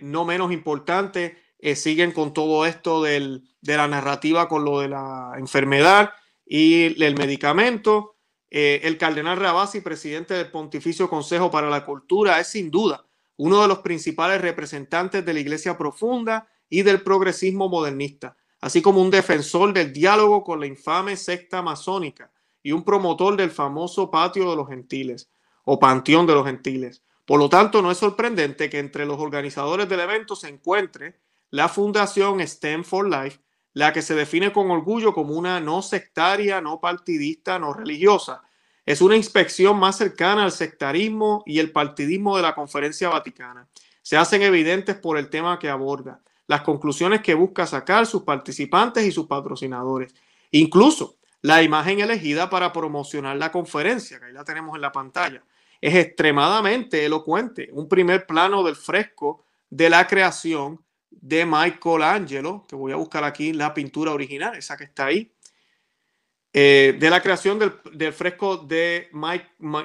no 0.02 0.24
menos 0.24 0.54
importante, 0.54 1.38
siguen 1.76 2.12
con 2.12 2.34
todo 2.34 2.66
esto 2.66 3.04
del, 3.04 3.44
de 3.62 3.78
la 3.78 3.88
narrativa 3.88 4.48
con 4.48 4.66
lo 4.66 4.80
de 4.80 4.90
la 4.90 5.34
enfermedad 5.38 6.12
y 6.46 7.02
el 7.04 7.16
medicamento. 7.16 8.16
Eh, 8.50 8.82
el 8.84 8.98
cardenal 8.98 9.38
Rabasi, 9.38 9.80
presidente 9.80 10.34
del 10.34 10.52
Pontificio 10.52 11.10
Consejo 11.10 11.50
para 11.50 11.70
la 11.70 11.86
Cultura, 11.86 12.40
es 12.40 12.48
sin 12.48 12.70
duda 12.70 13.06
uno 13.38 13.62
de 13.62 13.68
los 13.68 13.80
principales 13.80 14.42
representantes 14.42 15.26
de 15.26 15.34
la 15.34 15.40
Iglesia 15.40 15.78
profunda 15.78 16.48
y 16.70 16.84
del 16.84 17.02
progresismo 17.02 17.70
modernista, 17.70 18.38
así 18.60 18.82
como 18.82 19.02
un 19.02 19.10
defensor 19.10 19.74
del 19.74 19.94
diálogo 19.94 20.44
con 20.44 20.60
la 20.60 20.68
infame 20.68 21.16
secta 21.16 21.62
masónica 21.62 22.32
y 22.62 22.72
un 22.72 22.84
promotor 22.84 23.38
del 23.38 23.50
famoso 23.50 24.12
patio 24.12 24.50
de 24.50 24.56
los 24.56 24.68
gentiles 24.68 25.32
o 25.64 25.80
panteón 25.80 26.28
de 26.28 26.34
los 26.34 26.46
gentiles. 26.46 27.04
Por 27.26 27.40
lo 27.40 27.50
tanto, 27.50 27.82
no 27.82 27.92
es 27.92 27.98
sorprendente 27.98 28.70
que 28.70 28.80
entre 28.80 29.06
los 29.06 29.20
organizadores 29.20 29.88
del 29.88 30.02
evento 30.02 30.36
se 30.36 30.50
encuentre 30.50 31.20
la 31.52 31.70
Fundación 31.70 32.46
STEM 32.46 32.84
for 32.84 33.08
Life, 33.08 33.40
la 33.74 33.94
que 33.94 34.02
se 34.02 34.16
define 34.16 34.52
con 34.52 34.72
orgullo 34.72 35.14
como 35.14 35.36
una 35.36 35.60
no 35.60 35.82
sectaria, 35.82 36.62
no 36.62 36.80
partidista, 36.80 37.60
no 37.60 37.74
religiosa. 37.74 38.42
Es 38.86 39.02
una 39.02 39.16
inspección 39.16 39.78
más 39.78 39.98
cercana 39.98 40.44
al 40.44 40.52
sectarismo 40.52 41.44
y 41.46 41.60
el 41.60 41.72
partidismo 41.72 42.36
de 42.36 42.42
la 42.42 42.56
Conferencia 42.56 43.10
Vaticana. 43.10 43.68
Se 44.02 44.18
hacen 44.18 44.42
evidentes 44.42 44.96
por 44.96 45.18
el 45.18 45.30
tema 45.30 45.60
que 45.60 45.70
aborda, 45.70 46.22
las 46.48 46.62
conclusiones 46.62 47.22
que 47.22 47.34
busca 47.34 47.68
sacar 47.68 48.06
sus 48.06 48.24
participantes 48.24 49.06
y 49.06 49.12
sus 49.12 49.28
patrocinadores. 49.28 50.14
Incluso 50.52 51.18
la 51.42 51.62
imagen 51.62 52.00
elegida 52.00 52.50
para 52.50 52.74
promocionar 52.74 53.38
la 53.38 53.52
conferencia, 53.52 54.20
que 54.20 54.26
ahí 54.26 54.34
la 54.34 54.44
tenemos 54.44 54.76
en 54.76 54.82
la 54.82 54.92
pantalla, 54.92 55.44
es 55.80 55.96
extremadamente 55.96 57.06
elocuente. 57.06 57.70
Un 57.72 57.88
primer 57.88 58.26
plano 58.26 58.64
del 58.64 58.76
fresco 58.76 59.44
de 59.70 59.90
la 59.90 60.08
creación 60.08 60.84
de 61.12 61.46
Michelangelo, 61.46 62.66
que 62.68 62.76
voy 62.76 62.92
a 62.92 62.96
buscar 62.96 63.24
aquí 63.24 63.54
la 63.54 63.74
pintura 63.74 64.12
original, 64.12 64.56
esa 64.56 64.78
que 64.78 64.86
está 64.86 65.06
ahí, 65.06 65.32
eh, 66.54 66.98
de 67.00 67.10
la 67.10 67.22
creación 67.22 67.60
del, 67.60 68.14
fresco 68.14 68.58
de 68.58 69.10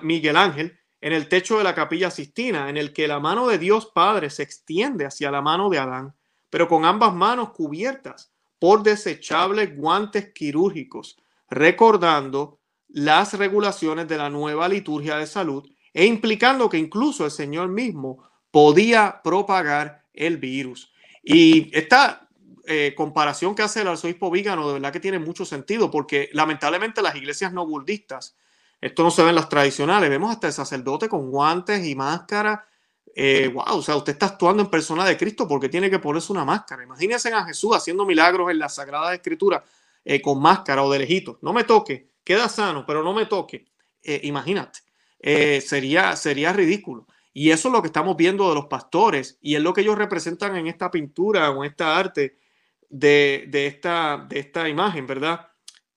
Miguel 0.02 0.36
Ángel 0.36 0.78
en 1.00 1.12
el 1.12 1.28
techo 1.28 1.58
de 1.58 1.64
la 1.64 1.74
capilla 1.74 2.10
Sistina, 2.10 2.68
en 2.68 2.76
el 2.76 2.92
que 2.92 3.06
la 3.06 3.20
mano 3.20 3.46
de 3.46 3.58
Dios 3.58 3.86
Padre 3.94 4.30
se 4.30 4.42
extiende 4.42 5.04
hacia 5.04 5.30
la 5.30 5.42
mano 5.42 5.68
de 5.68 5.78
Adán, 5.78 6.14
pero 6.50 6.66
con 6.66 6.84
ambas 6.84 7.14
manos 7.14 7.50
cubiertas 7.50 8.32
por 8.58 8.82
desechables 8.82 9.76
guantes 9.76 10.32
quirúrgicos, 10.32 11.16
recordando 11.48 12.58
las 12.88 13.34
regulaciones 13.34 14.08
de 14.08 14.16
la 14.16 14.30
nueva 14.30 14.68
liturgia 14.68 15.18
de 15.18 15.26
salud 15.26 15.68
e 15.92 16.06
implicando 16.06 16.68
que 16.68 16.78
incluso 16.78 17.24
el 17.24 17.30
Señor 17.30 17.68
mismo 17.68 18.24
podía 18.50 19.20
propagar 19.22 20.04
el 20.12 20.38
virus. 20.38 20.92
Y 21.28 21.76
esta 21.76 22.28
eh, 22.66 22.94
comparación 22.96 23.56
que 23.56 23.62
hace 23.62 23.80
el 23.82 23.88
arzobispo 23.88 24.30
Vígano 24.30 24.68
de 24.68 24.74
verdad 24.74 24.92
que 24.92 25.00
tiene 25.00 25.18
mucho 25.18 25.44
sentido, 25.44 25.90
porque 25.90 26.30
lamentablemente 26.32 27.02
las 27.02 27.16
iglesias 27.16 27.52
no 27.52 27.66
budistas, 27.66 28.36
esto 28.80 29.02
no 29.02 29.10
se 29.10 29.24
ve 29.24 29.30
en 29.30 29.34
las 29.34 29.48
tradicionales, 29.48 30.08
vemos 30.08 30.30
hasta 30.30 30.46
el 30.46 30.52
sacerdote 30.52 31.08
con 31.08 31.28
guantes 31.32 31.84
y 31.84 31.96
máscara. 31.96 32.64
Eh, 33.12 33.50
wow, 33.52 33.78
o 33.78 33.82
sea, 33.82 33.96
usted 33.96 34.12
está 34.12 34.26
actuando 34.26 34.62
en 34.62 34.70
persona 34.70 35.04
de 35.04 35.16
Cristo 35.16 35.48
porque 35.48 35.68
tiene 35.68 35.90
que 35.90 35.98
ponerse 35.98 36.30
una 36.30 36.44
máscara. 36.44 36.84
Imagínense 36.84 37.32
a 37.32 37.44
Jesús 37.44 37.74
haciendo 37.74 38.06
milagros 38.06 38.48
en 38.52 38.60
la 38.60 38.68
Sagrada 38.68 39.12
Escritura 39.12 39.64
eh, 40.04 40.22
con 40.22 40.40
máscara 40.40 40.84
o 40.84 40.92
de 40.92 41.00
lejito. 41.00 41.40
No 41.42 41.52
me 41.52 41.64
toque, 41.64 42.10
queda 42.22 42.48
sano, 42.48 42.86
pero 42.86 43.02
no 43.02 43.12
me 43.12 43.26
toque. 43.26 43.66
imagínate, 44.22 44.78
sería, 45.60 46.14
sería 46.14 46.52
ridículo. 46.52 47.08
Y 47.38 47.50
eso 47.50 47.68
es 47.68 47.72
lo 47.74 47.82
que 47.82 47.88
estamos 47.88 48.16
viendo 48.16 48.48
de 48.48 48.54
los 48.54 48.64
pastores 48.64 49.38
y 49.42 49.56
es 49.56 49.60
lo 49.60 49.74
que 49.74 49.82
ellos 49.82 49.98
representan 49.98 50.56
en 50.56 50.68
esta 50.68 50.90
pintura 50.90 51.50
o 51.50 51.62
en 51.62 51.70
esta 51.70 51.98
arte 51.98 52.38
de, 52.88 53.46
esta, 53.52 54.24
de 54.26 54.38
esta 54.38 54.66
imagen, 54.70 55.06
¿verdad? 55.06 55.46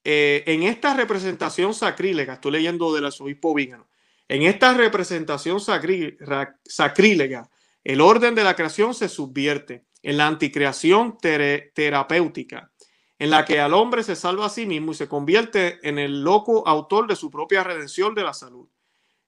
Eh, 0.03 0.43
en 0.47 0.63
esta 0.63 0.93
representación 0.93 1.73
sacrílega, 1.73 2.33
estoy 2.33 2.51
leyendo 2.51 2.93
del 2.93 3.05
arzobispo 3.05 3.53
Vígano, 3.53 3.87
en 4.27 4.41
esta 4.41 4.73
representación 4.73 5.61
sacrílega, 5.61 7.49
el 7.85 8.01
orden 8.01 8.35
de 8.35 8.43
la 8.43 8.57
creación 8.57 8.93
se 8.93 9.07
subvierte 9.07 9.85
en 10.03 10.17
la 10.17 10.27
anticreación 10.27 11.17
terapéutica, 11.21 12.69
en 13.17 13.29
la 13.29 13.45
que 13.45 13.61
al 13.61 13.73
hombre 13.73 14.03
se 14.03 14.17
salva 14.17 14.47
a 14.47 14.49
sí 14.49 14.65
mismo 14.65 14.91
y 14.91 14.95
se 14.95 15.07
convierte 15.07 15.79
en 15.87 15.99
el 15.99 16.21
loco 16.21 16.67
autor 16.67 17.07
de 17.07 17.15
su 17.15 17.31
propia 17.31 17.63
redención 17.63 18.13
de 18.13 18.23
la 18.23 18.33
salud. 18.33 18.67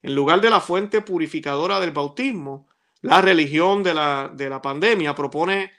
En 0.01 0.15
lugar 0.15 0.41
de 0.41 0.49
la 0.49 0.61
fuente 0.61 1.01
purificadora 1.01 1.79
del 1.79 1.91
bautismo, 1.91 2.67
la 3.01 3.21
religión 3.21 3.83
de 3.83 3.93
la, 3.93 4.31
de 4.33 4.49
la 4.49 4.61
pandemia 4.61 5.15
propone 5.15 5.71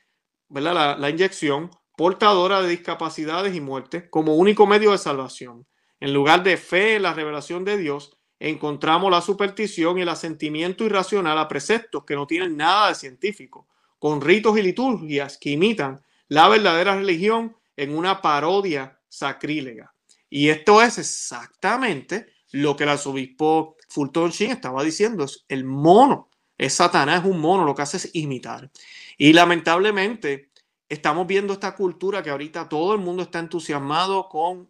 ¿verdad? 0.53 0.99
La, 0.99 1.11
inyección 1.11 1.71
portadora 1.97 2.61
de 2.61 2.69
discapacidades 2.69 3.55
y 3.57 3.61
muerte 3.61 4.11
como 4.11 4.37
único 4.37 4.67
medio 4.67 4.93
de 4.93 4.99
salvación. 4.99 5.67
En 5.99 6.13
lugar 6.13 6.43
de 6.43 6.59
fe 6.59 6.97
en 6.97 7.03
la 7.03 7.15
revelación 7.15 7.65
de 7.65 7.79
Dios, 7.79 8.19
encontramos 8.39 9.11
la 9.11 9.23
superstición 9.23 9.99
y 9.99 10.03
el 10.03 10.09
asentimiento 10.09 10.85
irracional 10.85 11.39
a 11.39 11.49
preceptos 11.49 12.05
que 12.05 12.15
no 12.15 12.27
tienen 12.27 12.57
nada 12.57 12.89
de 12.89 12.97
científico, 12.97 13.67
con 13.99 14.21
ritos 14.21 14.59
y 14.59 14.63
liturgias 14.63 15.39
que 15.39 15.51
imitan 15.51 16.03
la 16.29 16.49
verdadera 16.49 16.97
religión 16.97 17.57
en 17.77 17.97
una 17.97 18.21
parodia 18.21 19.01
sacrílega. 19.09 19.95
Y 20.29 20.49
esto 20.51 20.83
es 20.83 20.99
exactamente 20.99 22.27
lo 22.51 22.77
que 22.77 22.85
el 22.85 22.91
arzobispo 22.91 23.77
Fulton 23.93 24.31
Sheen 24.31 24.53
estaba 24.53 24.83
diciendo, 24.83 25.25
es 25.25 25.45
el 25.49 25.65
mono, 25.65 26.31
es 26.57 26.75
Satanás, 26.75 27.21
es 27.21 27.31
un 27.31 27.41
mono, 27.41 27.65
lo 27.65 27.75
que 27.75 27.83
hace 27.83 27.99
es 27.99 28.11
imitar. 28.15 28.71
Y 29.19 29.33
lamentablemente 29.33 30.51
estamos 30.89 31.27
viendo 31.27 31.53
esta 31.53 31.75
cultura 31.75 32.23
que 32.23 32.31
ahorita 32.31 32.69
todo 32.69 32.95
el 32.95 33.01
mundo 33.01 33.23
está 33.23 33.39
entusiasmado 33.39 34.29
con 34.29 34.69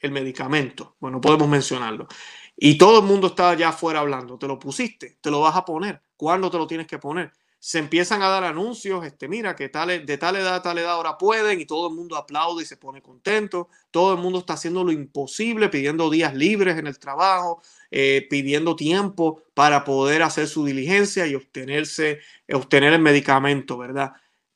el 0.00 0.10
medicamento, 0.10 0.96
bueno, 0.98 1.20
podemos 1.20 1.48
mencionarlo. 1.48 2.08
Y 2.56 2.76
todo 2.76 3.00
el 3.00 3.06
mundo 3.06 3.28
está 3.28 3.50
allá 3.50 3.70
afuera 3.70 4.00
hablando, 4.00 4.38
te 4.38 4.46
lo 4.46 4.58
pusiste, 4.58 5.18
te 5.20 5.30
lo 5.30 5.40
vas 5.40 5.56
a 5.56 5.64
poner, 5.64 6.02
¿cuándo 6.16 6.50
te 6.50 6.58
lo 6.58 6.66
tienes 6.66 6.86
que 6.86 6.98
poner? 6.98 7.32
Se 7.64 7.78
empiezan 7.78 8.20
a 8.20 8.28
dar 8.28 8.44
anuncios, 8.44 9.06
este, 9.06 9.26
mira, 9.26 9.56
que 9.56 9.70
tal, 9.70 10.04
de 10.04 10.18
tal 10.18 10.36
edad 10.36 10.56
a 10.56 10.60
tal 10.62 10.76
edad 10.76 10.92
ahora 10.92 11.16
pueden 11.16 11.62
y 11.62 11.64
todo 11.64 11.88
el 11.88 11.94
mundo 11.94 12.14
aplaude 12.14 12.62
y 12.62 12.66
se 12.66 12.76
pone 12.76 13.00
contento, 13.00 13.70
todo 13.90 14.12
el 14.12 14.20
mundo 14.20 14.40
está 14.40 14.52
haciendo 14.52 14.84
lo 14.84 14.92
imposible, 14.92 15.70
pidiendo 15.70 16.10
días 16.10 16.34
libres 16.34 16.76
en 16.76 16.86
el 16.86 16.98
trabajo, 16.98 17.62
eh, 17.90 18.26
pidiendo 18.28 18.76
tiempo 18.76 19.40
para 19.54 19.82
poder 19.82 20.22
hacer 20.22 20.46
su 20.46 20.66
diligencia 20.66 21.26
y 21.26 21.34
obtenerse, 21.34 22.20
obtener 22.52 22.92
el 22.92 23.00
medicamento, 23.00 23.78
¿verdad? 23.78 24.12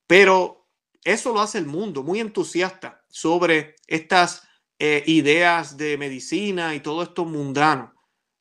Pero 0.07 0.67
eso 1.03 1.33
lo 1.33 1.41
hace 1.41 1.57
el 1.57 1.67
mundo, 1.67 2.03
muy 2.03 2.21
entusiasta 2.21 3.03
sobre 3.09 3.77
estas 3.87 4.47
eh, 4.79 5.03
ideas 5.07 5.79
de 5.79 5.97
medicina 5.97 6.75
y 6.75 6.81
todo 6.81 7.05
esto 7.05 7.25
mundano. 7.25 7.95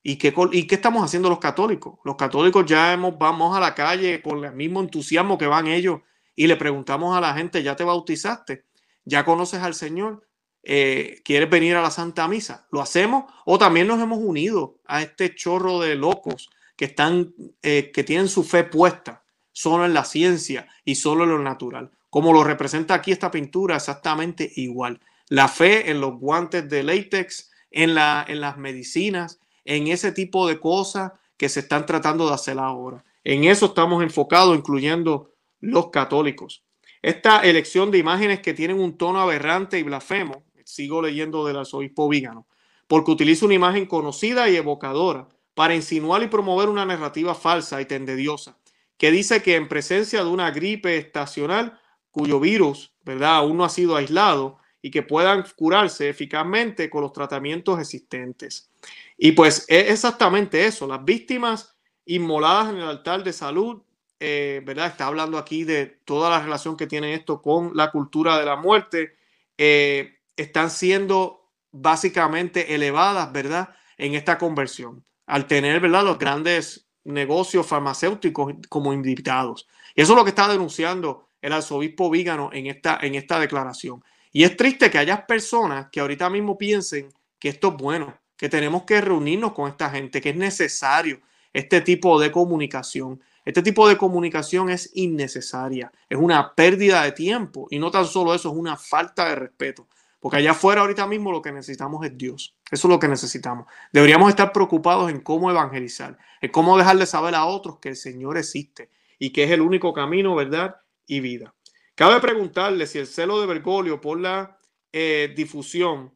¿Y 0.10 0.15
qué, 0.15 0.34
¿Y 0.54 0.67
qué 0.67 0.76
estamos 0.76 1.04
haciendo 1.04 1.28
los 1.28 1.39
católicos? 1.39 2.00
Los 2.06 2.15
católicos 2.15 2.65
ya 2.65 2.93
hemos, 2.93 3.17
vamos 3.17 3.58
a 3.58 3.60
la 3.60 3.76
calle 3.76 4.22
con 4.22 4.41
el 4.46 4.54
mismo 4.54 4.80
entusiasmo 4.80 5.38
que 5.38 5.48
van 5.48 5.67
ellos 5.67 6.00
y 6.34 6.48
le 6.48 6.56
preguntamos 6.56 7.17
a 7.17 7.20
la 7.20 7.34
gente, 7.34 7.62
¿ya 7.62 7.76
te 7.76 7.84
bautizaste? 7.84 8.63
¿Ya 9.04 9.26
conoces 9.26 9.62
al 9.62 9.74
Señor? 9.74 10.26
Eh, 10.63 11.20
¿Quieres 11.26 11.50
venir 11.50 11.76
a 11.76 11.82
la 11.82 11.91
Santa 11.91 12.26
Misa? 12.30 12.70
¿Lo 12.72 12.80
hacemos? 12.80 13.26
¿O 13.43 13.58
también 13.58 13.88
nos 13.88 14.02
hemos 14.02 14.20
unido 14.20 14.80
a 14.86 15.02
este 15.02 15.36
chorro 15.36 15.82
de 15.82 15.96
locos 15.96 16.50
que, 16.78 16.86
están, 16.86 17.34
eh, 17.62 17.91
que 17.93 18.06
tienen 18.06 18.30
su 18.30 18.46
fe 18.46 18.63
puesta 18.63 19.26
solo 19.52 19.84
en 19.84 19.93
la 19.93 20.06
ciencia 20.06 20.70
y 20.86 20.96
solo 20.96 21.26
en 21.26 21.32
lo 21.32 21.39
natural? 21.39 21.91
Como 22.10 22.32
lo 22.32 22.46
representa 22.46 22.93
aquí 22.93 23.12
esta 23.12 23.30
pintura, 23.30 23.76
exactamente 23.76 24.50
igual. 24.56 25.02
La 25.28 25.50
fe 25.50 25.91
en 25.91 26.00
los 26.00 26.17
guantes 26.17 26.70
de 26.70 26.84
látex, 26.84 27.52
en, 27.72 27.93
la, 27.93 28.24
en 28.26 28.39
las 28.39 28.58
medicinas, 28.58 29.41
en 29.67 29.88
ese 29.88 30.13
tipo 30.13 30.47
de 30.47 30.60
cosas 30.60 31.12
que 31.36 31.49
se 31.49 31.60
están 31.60 31.86
tratando 31.86 32.27
de 32.27 32.34
hacer 32.34 32.58
ahora. 32.58 33.03
En 33.23 33.43
eso 33.43 33.67
estamos 33.67 34.01
enfocados, 34.01 34.58
incluyendo 34.58 35.34
los 35.60 35.89
católicos. 35.89 36.63
Esta 37.01 37.41
elección 37.41 37.91
de 37.91 37.97
imágenes 37.97 38.39
que 38.39 38.53
tienen 38.53 38.80
un 38.80 38.97
tono 38.97 39.19
aberrante 39.19 39.77
y 39.77 39.84
blasfemo, 39.84 40.45
sigo 40.63 41.01
leyendo 41.01 41.45
del 41.45 41.58
arzobispo 41.58 42.08
Vígano, 42.08 42.47
porque 42.88 43.12
utiliza 43.12 43.45
una 43.45 43.56
imagen 43.56 43.86
conocida 43.86 44.49
y 44.49 44.56
evocadora 44.56 45.27
para 45.53 45.75
insinuar 45.75 46.23
y 46.23 46.27
promover 46.27 46.69
una 46.69 46.86
narrativa 46.86 47.36
falsa 47.36 47.82
y 47.82 47.86
tendediosa, 47.86 48.58
que 48.97 49.12
dice 49.12 49.41
que 49.41 49.56
en 49.56 49.67
presencia 49.67 50.23
de 50.23 50.30
una 50.30 50.51
gripe 50.51 50.97
estacional 50.97 51.77
cuyo 52.10 52.39
virus, 52.39 52.93
¿verdad?, 53.03 53.36
aún 53.36 53.58
no 53.58 53.65
ha 53.65 53.69
sido 53.69 53.97
aislado 53.97 54.60
y 54.82 54.91
que 54.91 55.03
puedan 55.03 55.43
curarse 55.56 56.08
eficazmente 56.08 56.89
con 56.89 57.01
los 57.01 57.12
tratamientos 57.12 57.80
existentes. 57.80 58.69
Y 59.17 59.32
pues 59.32 59.65
es 59.67 59.89
exactamente 59.89 60.65
eso, 60.65 60.88
las 60.88 61.03
víctimas 61.03 61.75
inmoladas 62.06 62.69
en 62.69 62.77
el 62.77 62.88
altar 62.88 63.23
de 63.23 63.34
salud, 63.34 63.82
eh, 64.19 64.62
¿verdad? 64.65 64.88
Está 64.88 65.08
hablando 65.08 65.38
aquí 65.38 65.63
de 65.63 65.86
toda 66.06 66.30
la 66.30 66.41
relación 66.41 66.77
que 66.77 66.88
tiene 66.88 67.13
esto 67.13 67.41
con 67.41 67.71
la 67.75 67.91
cultura 67.91 68.38
de 68.38 68.45
la 68.45 68.56
muerte, 68.56 69.15
eh, 69.58 70.19
están 70.36 70.69
siendo 70.69 71.51
básicamente 71.71 72.75
elevadas, 72.75 73.32
¿verdad? 73.32 73.69
En 73.97 74.13
esta 74.13 74.38
conversión, 74.38 75.03
al 75.25 75.47
tener, 75.47 75.80
¿verdad? 75.80 76.03
Los 76.03 76.19
grandes 76.19 76.88
negocios 77.03 77.65
farmacéuticos 77.65 78.53
como 78.69 78.93
invitados. 78.93 79.67
Y 79.95 80.01
eso 80.01 80.13
es 80.13 80.17
lo 80.17 80.23
que 80.23 80.30
está 80.30 80.47
denunciando 80.47 81.27
el 81.41 81.53
arzobispo 81.53 82.10
Vígano 82.10 82.49
en 82.53 82.67
esta, 82.67 82.99
en 83.01 83.15
esta 83.15 83.39
declaración. 83.39 84.03
Y 84.32 84.43
es 84.43 84.56
triste 84.56 84.91
que 84.91 84.97
haya 84.99 85.25
personas 85.25 85.88
que 85.91 85.99
ahorita 85.99 86.30
mismo 86.30 86.58
piensen 86.58 87.10
que 87.39 87.49
esto 87.49 87.69
es 87.69 87.73
bueno, 87.75 88.19
que 88.38 88.50
tenemos 88.50 88.84
que 88.84 89.02
reunirnos 89.02 89.54
con 89.54 89.69
esta 89.69 89.89
gente, 89.89 90.21
que 90.21 90.30
es 90.30 90.36
necesario 90.36 91.19
este 91.54 91.82
tipo 91.82 92.19
de 92.19 92.32
comunicación. 92.32 93.21
Este 93.43 93.62
tipo 93.62 93.88
de 93.88 93.97
comunicación 93.97 94.69
es 94.69 94.91
innecesaria, 94.93 95.91
es 96.10 96.17
una 96.17 96.54
pérdida 96.54 97.04
de 97.04 97.13
tiempo 97.13 97.67
y 97.69 97.80
no 97.80 97.91
tan 97.91 98.06
solo 98.06 98.34
eso, 98.34 98.50
es 98.50 98.56
una 98.56 98.78
falta 98.78 99.28
de 99.30 99.36
respeto. 99.36 99.88
Porque 100.19 100.38
allá 100.38 100.52
afuera 100.52 100.82
ahorita 100.82 101.08
mismo 101.08 101.32
lo 101.32 101.41
que 101.41 101.52
necesitamos 101.52 102.06
es 102.06 102.17
Dios. 102.17 102.56
Eso 102.69 102.88
es 102.88 102.91
lo 102.91 103.00
que 103.00 103.08
necesitamos. 103.08 103.67
Deberíamos 103.93 104.30
estar 104.30 104.52
preocupados 104.52 105.10
en 105.10 105.21
cómo 105.21 105.50
evangelizar, 105.50 106.17
en 106.41 106.52
cómo 106.52 106.78
dejarle 106.78 107.06
saber 107.06 107.36
a 107.36 107.45
otros 107.45 107.80
que 107.80 107.89
el 107.89 107.95
Señor 107.95 108.38
existe 108.38 108.89
y 109.19 109.32
que 109.32 109.43
es 109.43 109.52
el 109.52 109.62
único 109.62 109.93
camino, 109.93 110.36
¿verdad? 110.36 110.78
y 111.08 111.21
vida. 111.21 111.56
Cabe 111.95 112.19
preguntarle 112.19 112.86
si 112.86 113.00
el 113.00 113.08
celo 113.08 113.39
de 113.41 113.47
Bergoglio 113.47 114.00
por 114.00 114.19
la 114.19 114.60
eh, 114.91 115.34
difusión 115.36 116.13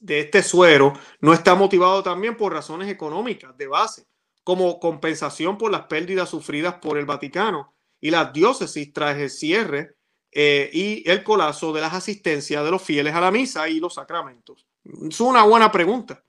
de 0.00 0.20
este 0.20 0.42
suero 0.42 0.94
no 1.20 1.32
está 1.32 1.54
motivado 1.54 2.02
también 2.02 2.36
por 2.36 2.52
razones 2.52 2.88
económicas 2.88 3.56
de 3.56 3.68
base, 3.68 4.06
como 4.42 4.80
compensación 4.80 5.58
por 5.58 5.70
las 5.70 5.82
pérdidas 5.82 6.30
sufridas 6.30 6.74
por 6.76 6.98
el 6.98 7.06
Vaticano 7.06 7.74
y 8.00 8.10
las 8.10 8.32
diócesis 8.32 8.92
tras 8.92 9.18
el 9.18 9.30
cierre 9.30 9.94
eh, 10.32 10.70
y 10.72 11.08
el 11.08 11.22
colapso 11.22 11.72
de 11.72 11.82
las 11.82 11.92
asistencias 11.92 12.64
de 12.64 12.70
los 12.70 12.82
fieles 12.82 13.14
a 13.14 13.20
la 13.20 13.30
misa 13.30 13.68
y 13.68 13.78
los 13.78 13.94
sacramentos. 13.94 14.66
Es 15.08 15.20
una 15.20 15.44
buena 15.44 15.70
pregunta. 15.70 16.24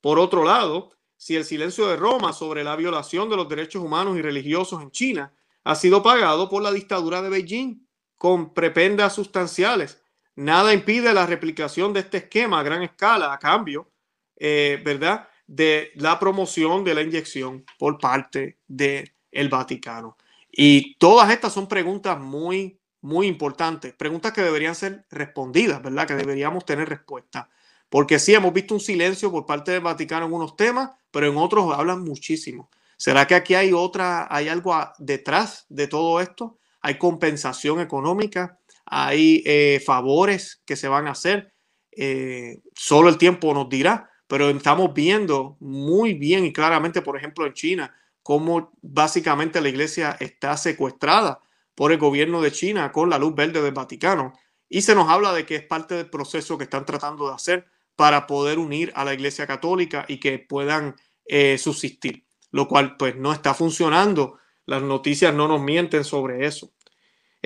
Por 0.00 0.18
otro 0.18 0.44
lado, 0.44 0.90
si 1.16 1.34
el 1.36 1.44
silencio 1.44 1.88
de 1.88 1.96
Roma 1.96 2.34
sobre 2.34 2.62
la 2.62 2.76
violación 2.76 3.30
de 3.30 3.36
los 3.36 3.48
derechos 3.48 3.82
humanos 3.82 4.18
y 4.18 4.22
religiosos 4.22 4.82
en 4.82 4.90
China 4.90 5.32
ha 5.62 5.74
sido 5.74 6.02
pagado 6.02 6.50
por 6.50 6.62
la 6.62 6.70
dictadura 6.70 7.22
de 7.22 7.30
Beijing 7.30 7.86
con 8.16 8.52
prependas 8.52 9.14
sustanciales. 9.14 10.03
Nada 10.36 10.74
impide 10.74 11.14
la 11.14 11.26
replicación 11.26 11.92
de 11.92 12.00
este 12.00 12.18
esquema 12.18 12.60
a 12.60 12.62
gran 12.62 12.82
escala 12.82 13.32
a 13.32 13.38
cambio, 13.38 13.90
eh, 14.36 14.82
¿verdad?, 14.84 15.28
de 15.46 15.92
la 15.96 16.18
promoción 16.18 16.84
de 16.84 16.94
la 16.94 17.02
inyección 17.02 17.64
por 17.78 17.98
parte 17.98 18.58
del 18.66 19.12
el 19.30 19.48
Vaticano. 19.48 20.16
Y 20.50 20.96
todas 20.96 21.30
estas 21.30 21.52
son 21.52 21.68
preguntas 21.68 22.18
muy, 22.18 22.78
muy 23.00 23.26
importantes, 23.26 23.92
preguntas 23.92 24.32
que 24.32 24.42
deberían 24.42 24.74
ser 24.74 25.04
respondidas, 25.10 25.82
¿verdad?, 25.82 26.06
que 26.06 26.14
deberíamos 26.14 26.64
tener 26.64 26.88
respuesta. 26.88 27.50
Porque 27.88 28.18
sí, 28.18 28.34
hemos 28.34 28.52
visto 28.52 28.74
un 28.74 28.80
silencio 28.80 29.30
por 29.30 29.46
parte 29.46 29.72
del 29.72 29.80
Vaticano 29.80 30.26
en 30.26 30.32
unos 30.32 30.56
temas, 30.56 30.90
pero 31.10 31.28
en 31.28 31.36
otros 31.36 31.72
hablan 31.72 32.02
muchísimo. 32.02 32.70
¿Será 32.96 33.26
que 33.26 33.34
aquí 33.34 33.54
hay 33.54 33.72
otra, 33.72 34.26
hay 34.30 34.48
algo 34.48 34.74
detrás 34.98 35.66
de 35.68 35.86
todo 35.86 36.20
esto? 36.20 36.58
¿Hay 36.80 36.98
compensación 36.98 37.80
económica? 37.80 38.58
¿Hay 38.86 39.42
eh, 39.46 39.82
favores 39.84 40.62
que 40.64 40.76
se 40.76 40.88
van 40.88 41.06
a 41.06 41.12
hacer? 41.12 41.52
Eh, 41.92 42.58
solo 42.74 43.08
el 43.08 43.18
tiempo 43.18 43.54
nos 43.54 43.68
dirá, 43.68 44.10
pero 44.26 44.50
estamos 44.50 44.92
viendo 44.94 45.56
muy 45.60 46.14
bien 46.14 46.44
y 46.44 46.52
claramente, 46.52 47.02
por 47.02 47.16
ejemplo, 47.16 47.46
en 47.46 47.52
China, 47.52 47.94
cómo 48.22 48.72
básicamente 48.82 49.60
la 49.60 49.68
iglesia 49.68 50.16
está 50.20 50.56
secuestrada 50.56 51.40
por 51.74 51.92
el 51.92 51.98
gobierno 51.98 52.40
de 52.40 52.52
China 52.52 52.92
con 52.92 53.10
la 53.10 53.18
luz 53.18 53.34
verde 53.34 53.62
del 53.62 53.74
Vaticano. 53.74 54.32
Y 54.68 54.82
se 54.82 54.94
nos 54.94 55.08
habla 55.08 55.32
de 55.32 55.46
que 55.46 55.56
es 55.56 55.62
parte 55.62 55.94
del 55.94 56.10
proceso 56.10 56.58
que 56.58 56.64
están 56.64 56.84
tratando 56.84 57.28
de 57.28 57.34
hacer 57.34 57.66
para 57.96 58.26
poder 58.26 58.58
unir 58.58 58.92
a 58.94 59.04
la 59.04 59.14
iglesia 59.14 59.46
católica 59.46 60.04
y 60.08 60.18
que 60.18 60.38
puedan 60.38 60.96
eh, 61.26 61.58
subsistir 61.58 62.24
lo 62.54 62.68
cual 62.68 62.96
pues 62.96 63.16
no 63.16 63.32
está 63.32 63.52
funcionando. 63.52 64.38
Las 64.64 64.80
noticias 64.80 65.34
no 65.34 65.48
nos 65.48 65.60
mienten 65.60 66.04
sobre 66.04 66.46
eso. 66.46 66.70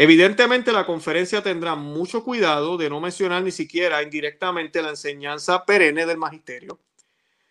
Evidentemente 0.00 0.70
la 0.70 0.87
conferencia 0.87 1.42
tendrá 1.42 1.74
mucho 1.74 2.22
cuidado 2.22 2.76
de 2.76 2.88
no 2.88 3.00
mencionar 3.00 3.42
ni 3.42 3.50
siquiera 3.50 4.00
indirectamente 4.00 4.80
la 4.80 4.90
enseñanza 4.90 5.64
perenne 5.64 6.06
del 6.06 6.18
magisterio 6.18 6.78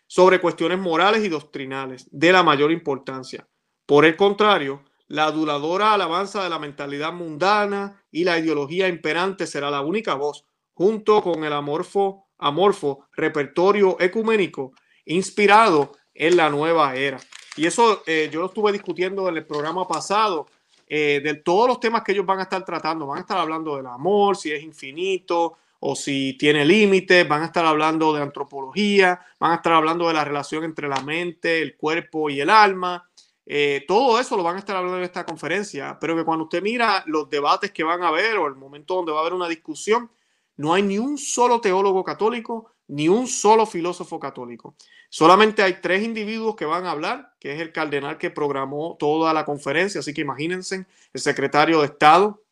sobre 0.06 0.40
cuestiones 0.40 0.78
morales 0.78 1.22
y 1.22 1.28
doctrinales 1.28 2.08
de 2.10 2.32
la 2.32 2.42
mayor 2.42 2.72
importancia. 2.72 3.46
Por 3.84 4.06
el 4.06 4.16
contrario, 4.16 4.82
la 5.08 5.26
aduladora 5.26 5.92
alabanza 5.92 6.42
de 6.42 6.48
la 6.48 6.58
mentalidad 6.58 7.12
mundana 7.12 8.02
y 8.10 8.24
la 8.24 8.38
ideología 8.38 8.88
imperante 8.88 9.46
será 9.46 9.70
la 9.70 9.82
única 9.82 10.14
voz, 10.14 10.46
junto 10.72 11.20
con 11.20 11.44
el 11.44 11.52
amorfo, 11.52 12.28
amorfo 12.38 13.08
repertorio 13.12 14.00
ecuménico 14.00 14.72
inspirado 15.04 15.92
en 16.14 16.38
la 16.38 16.48
nueva 16.48 16.96
era. 16.96 17.20
Y 17.58 17.66
eso 17.66 18.02
eh, 18.06 18.30
yo 18.32 18.40
lo 18.40 18.46
estuve 18.46 18.72
discutiendo 18.72 19.28
en 19.28 19.36
el 19.36 19.44
programa 19.44 19.86
pasado, 19.86 20.46
eh, 20.88 21.20
de 21.22 21.34
todos 21.34 21.68
los 21.68 21.80
temas 21.80 22.02
que 22.02 22.12
ellos 22.12 22.26
van 22.26 22.38
a 22.38 22.42
estar 22.42 22.64
tratando. 22.64 23.06
Van 23.06 23.18
a 23.18 23.20
estar 23.20 23.38
hablando 23.38 23.76
del 23.76 23.86
amor, 23.86 24.36
si 24.36 24.50
es 24.50 24.62
infinito 24.62 25.58
o 25.80 25.94
si 25.94 26.36
tiene 26.38 26.64
límites, 26.64 27.28
van 27.28 27.42
a 27.42 27.46
estar 27.46 27.64
hablando 27.64 28.12
de 28.12 28.22
antropología, 28.22 29.20
van 29.38 29.52
a 29.52 29.56
estar 29.56 29.74
hablando 29.74 30.08
de 30.08 30.14
la 30.14 30.24
relación 30.24 30.64
entre 30.64 30.88
la 30.88 31.00
mente, 31.02 31.62
el 31.62 31.76
cuerpo 31.76 32.30
y 32.30 32.40
el 32.40 32.50
alma. 32.50 33.08
Eh, 33.46 33.84
todo 33.86 34.18
eso 34.18 34.36
lo 34.36 34.42
van 34.42 34.56
a 34.56 34.58
estar 34.58 34.76
hablando 34.76 34.98
en 34.98 35.04
esta 35.04 35.24
conferencia, 35.24 35.96
pero 36.00 36.16
que 36.16 36.24
cuando 36.24 36.44
usted 36.44 36.62
mira 36.62 37.02
los 37.06 37.30
debates 37.30 37.70
que 37.70 37.84
van 37.84 38.02
a 38.02 38.08
haber 38.08 38.36
o 38.36 38.46
el 38.46 38.56
momento 38.56 38.96
donde 38.96 39.12
va 39.12 39.18
a 39.18 39.20
haber 39.22 39.34
una 39.34 39.48
discusión, 39.48 40.10
no 40.56 40.74
hay 40.74 40.82
ni 40.82 40.98
un 40.98 41.16
solo 41.16 41.60
teólogo 41.60 42.02
católico, 42.02 42.72
ni 42.88 43.08
un 43.08 43.26
solo 43.26 43.66
filósofo 43.66 44.18
católico. 44.18 44.74
Solamente 45.10 45.62
hay 45.62 45.80
tres 45.80 46.02
individuos 46.02 46.56
que 46.56 46.64
van 46.64 46.86
a 46.86 46.90
hablar, 46.90 47.34
que 47.38 47.54
es 47.54 47.60
el 47.60 47.72
cardenal 47.72 48.18
que 48.18 48.30
programó 48.30 48.96
toda 48.98 49.32
la 49.32 49.44
conferencia, 49.44 50.00
así 50.00 50.12
que 50.12 50.22
imagínense, 50.22 50.86
el 51.12 51.20
secretario 51.20 51.80
de 51.80 51.86
Estado 51.86 52.42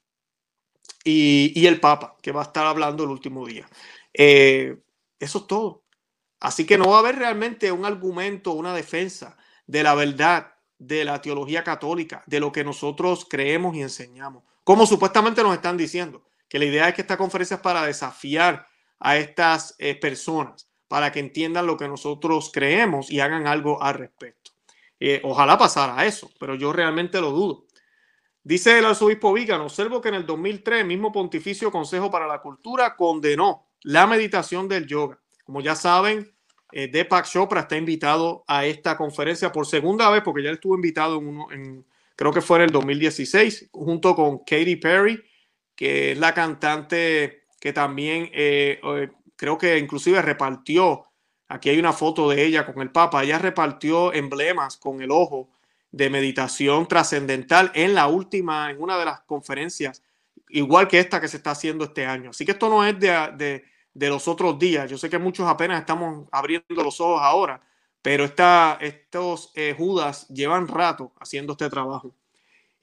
y, 1.04 1.66
el 1.66 1.80
Papa, 1.80 2.16
que 2.22 2.32
va 2.32 2.42
a 2.42 2.44
estar 2.44 2.66
hablando 2.66 3.04
el 3.04 3.10
último 3.10 3.46
día. 3.46 3.68
Eh, 4.12 4.78
eso 5.18 5.38
es 5.38 5.46
todo. 5.46 5.82
Así 6.40 6.66
que 6.66 6.78
no 6.78 6.90
va 6.90 6.96
a 6.96 7.00
haber 7.00 7.16
realmente 7.16 7.72
un 7.72 7.84
argumento, 7.84 8.52
una 8.52 8.74
defensa 8.74 9.36
de 9.66 9.82
la 9.82 9.94
verdad 9.94 10.54
de 10.78 11.04
la 11.04 11.20
teología 11.22 11.64
católica, 11.64 12.22
de 12.26 12.40
lo 12.40 12.52
que 12.52 12.64
nosotros 12.64 13.26
creemos 13.28 13.74
y 13.74 13.82
enseñamos, 13.82 14.44
como 14.62 14.84
supuestamente 14.84 15.42
nos 15.42 15.54
están 15.54 15.76
diciendo, 15.76 16.22
que 16.48 16.58
la 16.58 16.66
idea 16.66 16.88
es 16.88 16.94
que 16.94 17.00
esta 17.00 17.16
conferencia 17.16 17.56
es 17.56 17.62
para 17.62 17.86
desafiar 17.86 18.68
a 19.00 19.16
estas 19.16 19.74
eh, 19.78 19.94
personas 19.94 20.68
para 20.88 21.12
que 21.12 21.20
entiendan 21.20 21.66
lo 21.66 21.76
que 21.76 21.88
nosotros 21.88 22.50
creemos 22.52 23.10
y 23.10 23.20
hagan 23.20 23.46
algo 23.46 23.82
al 23.82 23.94
respecto. 23.94 24.52
Eh, 25.00 25.20
ojalá 25.24 25.58
pasara 25.58 26.06
eso, 26.06 26.30
pero 26.38 26.54
yo 26.54 26.72
realmente 26.72 27.20
lo 27.20 27.30
dudo. 27.30 27.66
Dice 28.42 28.78
el 28.78 28.84
arzobispo 28.84 29.32
Vígano, 29.32 29.64
observo 29.64 30.00
que 30.00 30.08
en 30.08 30.14
el 30.14 30.26
2003 30.26 30.82
el 30.82 30.86
mismo 30.86 31.10
Pontificio 31.10 31.72
Consejo 31.72 32.10
para 32.10 32.26
la 32.26 32.40
Cultura 32.40 32.94
condenó 32.94 33.66
la 33.82 34.06
meditación 34.06 34.68
del 34.68 34.86
yoga. 34.86 35.18
Como 35.44 35.60
ya 35.60 35.74
saben, 35.74 36.32
eh, 36.72 36.88
Deepak 36.88 37.26
Chopra 37.26 37.62
está 37.62 37.76
invitado 37.76 38.44
a 38.46 38.64
esta 38.64 38.96
conferencia 38.96 39.50
por 39.50 39.66
segunda 39.66 40.10
vez, 40.10 40.22
porque 40.22 40.44
ya 40.44 40.50
estuvo 40.50 40.76
invitado 40.76 41.18
en, 41.18 41.26
uno, 41.26 41.46
en 41.50 41.84
creo 42.14 42.32
que 42.32 42.40
fue 42.40 42.58
en 42.58 42.64
el 42.64 42.70
2016, 42.70 43.70
junto 43.72 44.14
con 44.14 44.38
Katy 44.38 44.76
Perry, 44.76 45.22
que 45.74 46.12
es 46.12 46.18
la 46.18 46.32
cantante 46.32 47.45
que 47.60 47.72
también 47.72 48.30
eh, 48.32 48.80
eh, 48.82 49.10
creo 49.36 49.58
que 49.58 49.78
inclusive 49.78 50.22
repartió, 50.22 51.06
aquí 51.48 51.70
hay 51.70 51.78
una 51.78 51.92
foto 51.92 52.28
de 52.30 52.44
ella 52.44 52.66
con 52.66 52.82
el 52.82 52.90
Papa, 52.90 53.24
ella 53.24 53.38
repartió 53.38 54.12
emblemas 54.12 54.76
con 54.76 55.00
el 55.00 55.10
ojo 55.10 55.48
de 55.90 56.10
meditación 56.10 56.86
trascendental 56.86 57.70
en 57.74 57.94
la 57.94 58.08
última, 58.08 58.70
en 58.70 58.82
una 58.82 58.98
de 58.98 59.04
las 59.04 59.20
conferencias, 59.22 60.02
igual 60.48 60.88
que 60.88 60.98
esta 60.98 61.20
que 61.20 61.28
se 61.28 61.38
está 61.38 61.52
haciendo 61.52 61.84
este 61.84 62.06
año. 62.06 62.30
Así 62.30 62.44
que 62.44 62.52
esto 62.52 62.68
no 62.68 62.84
es 62.84 62.98
de, 62.98 63.08
de, 63.36 63.64
de 63.94 64.08
los 64.08 64.28
otros 64.28 64.58
días. 64.58 64.90
Yo 64.90 64.98
sé 64.98 65.08
que 65.08 65.18
muchos 65.18 65.48
apenas 65.48 65.80
estamos 65.80 66.28
abriendo 66.30 66.82
los 66.82 67.00
ojos 67.00 67.20
ahora, 67.22 67.60
pero 68.02 68.24
estos 68.24 69.50
eh, 69.54 69.74
Judas 69.76 70.28
llevan 70.28 70.68
rato 70.68 71.12
haciendo 71.18 71.52
este 71.52 71.68
trabajo. 71.70 72.14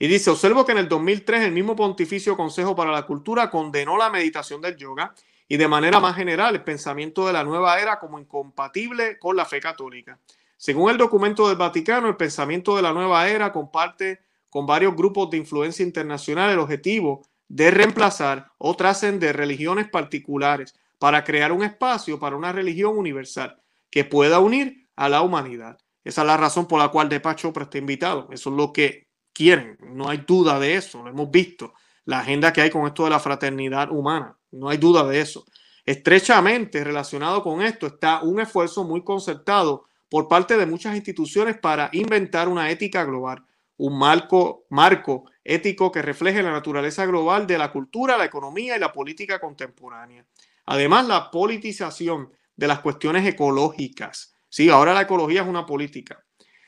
Y 0.03 0.07
dice, 0.09 0.31
observo 0.31 0.65
que 0.65 0.73
en 0.73 0.79
el 0.79 0.89
2003 0.89 1.43
el 1.43 1.53
mismo 1.53 1.77
Pontificio 1.77 2.35
Consejo 2.35 2.75
para 2.75 2.91
la 2.91 3.05
Cultura 3.05 3.49
condenó 3.49 3.95
la 3.95 4.09
meditación 4.09 4.59
del 4.59 4.75
yoga 4.75 5.15
y 5.47 5.55
de 5.55 5.65
manera 5.69 6.01
más 6.01 6.17
general 6.17 6.55
el 6.55 6.61
pensamiento 6.61 7.25
de 7.25 7.31
la 7.31 7.45
nueva 7.45 7.79
era 7.79 7.99
como 7.99 8.19
incompatible 8.19 9.17
con 9.17 9.37
la 9.37 9.45
fe 9.45 9.61
católica. 9.61 10.19
Según 10.57 10.91
el 10.91 10.97
documento 10.97 11.47
del 11.47 11.55
Vaticano, 11.55 12.09
el 12.09 12.17
pensamiento 12.17 12.75
de 12.75 12.81
la 12.81 12.91
nueva 12.91 13.29
era 13.29 13.53
comparte 13.53 14.19
con 14.49 14.65
varios 14.65 14.93
grupos 14.93 15.29
de 15.29 15.37
influencia 15.37 15.85
internacional 15.85 16.51
el 16.51 16.59
objetivo 16.59 17.25
de 17.47 17.71
reemplazar 17.71 18.51
o 18.57 18.75
trascender 18.75 19.37
religiones 19.37 19.87
particulares 19.87 20.75
para 20.99 21.23
crear 21.23 21.53
un 21.53 21.63
espacio 21.63 22.19
para 22.19 22.35
una 22.35 22.51
religión 22.51 22.97
universal 22.97 23.57
que 23.89 24.03
pueda 24.03 24.41
unir 24.41 24.85
a 24.97 25.07
la 25.07 25.21
humanidad. 25.21 25.77
Esa 26.03 26.23
es 26.23 26.27
la 26.27 26.35
razón 26.35 26.67
por 26.67 26.79
la 26.79 26.89
cual 26.89 27.07
Deepak 27.07 27.37
Chopra 27.37 27.63
está 27.63 27.77
invitado. 27.77 28.27
Eso 28.33 28.49
es 28.49 28.55
lo 28.57 28.73
que 28.73 29.02
quieren, 29.33 29.77
no 29.81 30.09
hay 30.09 30.23
duda 30.25 30.59
de 30.59 30.75
eso, 30.75 31.03
lo 31.03 31.09
hemos 31.09 31.29
visto, 31.31 31.73
la 32.05 32.19
agenda 32.19 32.53
que 32.53 32.61
hay 32.61 32.69
con 32.69 32.85
esto 32.85 33.03
de 33.03 33.09
la 33.09 33.19
fraternidad 33.19 33.91
humana, 33.91 34.37
no 34.51 34.69
hay 34.69 34.77
duda 34.77 35.03
de 35.05 35.19
eso. 35.19 35.45
Estrechamente 35.85 36.83
relacionado 36.83 37.43
con 37.43 37.61
esto 37.61 37.87
está 37.87 38.21
un 38.21 38.39
esfuerzo 38.39 38.83
muy 38.83 39.03
concertado 39.03 39.85
por 40.09 40.27
parte 40.27 40.55
de 40.55 40.65
muchas 40.65 40.95
instituciones 40.95 41.57
para 41.57 41.89
inventar 41.91 42.47
una 42.47 42.69
ética 42.69 43.03
global, 43.03 43.43
un 43.77 43.97
marco, 43.97 44.65
marco 44.69 45.25
ético 45.43 45.91
que 45.91 46.01
refleje 46.01 46.43
la 46.43 46.51
naturaleza 46.51 47.05
global 47.05 47.47
de 47.47 47.57
la 47.57 47.71
cultura, 47.71 48.17
la 48.17 48.25
economía 48.25 48.77
y 48.77 48.79
la 48.79 48.93
política 48.93 49.39
contemporánea. 49.39 50.25
Además, 50.65 51.07
la 51.07 51.31
politización 51.31 52.31
de 52.55 52.67
las 52.67 52.79
cuestiones 52.79 53.25
ecológicas. 53.27 54.35
Sí, 54.47 54.69
ahora 54.69 54.93
la 54.93 55.01
ecología 55.01 55.41
es 55.41 55.47
una 55.47 55.65
política 55.65 56.23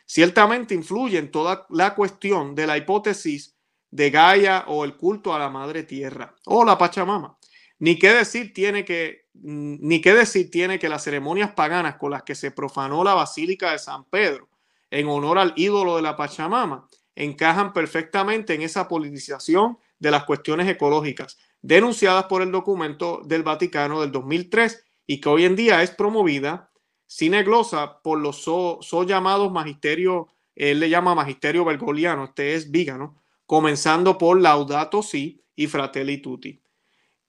ciertamente 0.05 0.73
influye 0.73 1.17
en 1.17 1.31
toda 1.31 1.65
la 1.69 1.95
cuestión 1.95 2.55
de 2.55 2.67
la 2.67 2.77
hipótesis 2.77 3.55
de 3.91 4.09
Gaia 4.09 4.65
o 4.67 4.85
el 4.85 4.95
culto 4.95 5.33
a 5.33 5.39
la 5.39 5.49
madre 5.49 5.83
tierra 5.83 6.35
o 6.45 6.63
la 6.63 6.77
Pachamama. 6.77 7.37
Ni 7.79 7.97
qué 7.97 8.13
decir 8.13 8.53
tiene 8.53 8.85
que 8.85 9.25
ni 9.33 10.01
qué 10.01 10.13
decir 10.13 10.49
tiene 10.49 10.79
que 10.79 10.87
las 10.87 11.03
ceremonias 11.03 11.51
paganas 11.51 11.97
con 11.97 12.11
las 12.11 12.23
que 12.23 12.35
se 12.35 12.51
profanó 12.51 13.03
la 13.03 13.13
Basílica 13.13 13.71
de 13.71 13.79
San 13.79 14.05
Pedro 14.05 14.49
en 14.89 15.07
honor 15.07 15.37
al 15.37 15.53
ídolo 15.57 15.97
de 15.97 16.01
la 16.01 16.15
Pachamama 16.15 16.87
encajan 17.15 17.73
perfectamente 17.73 18.53
en 18.53 18.61
esa 18.61 18.87
politización 18.87 19.77
de 19.99 20.11
las 20.11 20.25
cuestiones 20.25 20.67
ecológicas 20.69 21.37
denunciadas 21.61 22.25
por 22.25 22.41
el 22.41 22.51
documento 22.51 23.21
del 23.25 23.43
Vaticano 23.43 24.01
del 24.01 24.11
2003 24.11 24.85
y 25.07 25.19
que 25.19 25.29
hoy 25.29 25.45
en 25.45 25.55
día 25.55 25.81
es 25.81 25.91
promovida 25.91 26.69
Cine 27.07 27.43
glosa 27.43 28.01
por 28.01 28.19
los 28.19 28.41
so, 28.41 29.03
llamados 29.03 29.51
magisterio, 29.51 30.29
él 30.55 30.79
le 30.79 30.89
llama 30.89 31.13
magisterio 31.13 31.63
bergoliano, 31.63 32.25
este 32.25 32.55
es 32.55 32.71
vígano, 32.71 33.21
comenzando 33.45 34.17
por 34.17 34.41
Laudato 34.41 35.03
Si 35.03 35.43
y 35.55 35.67
Fratelli 35.67 36.17
Tutti. 36.17 36.61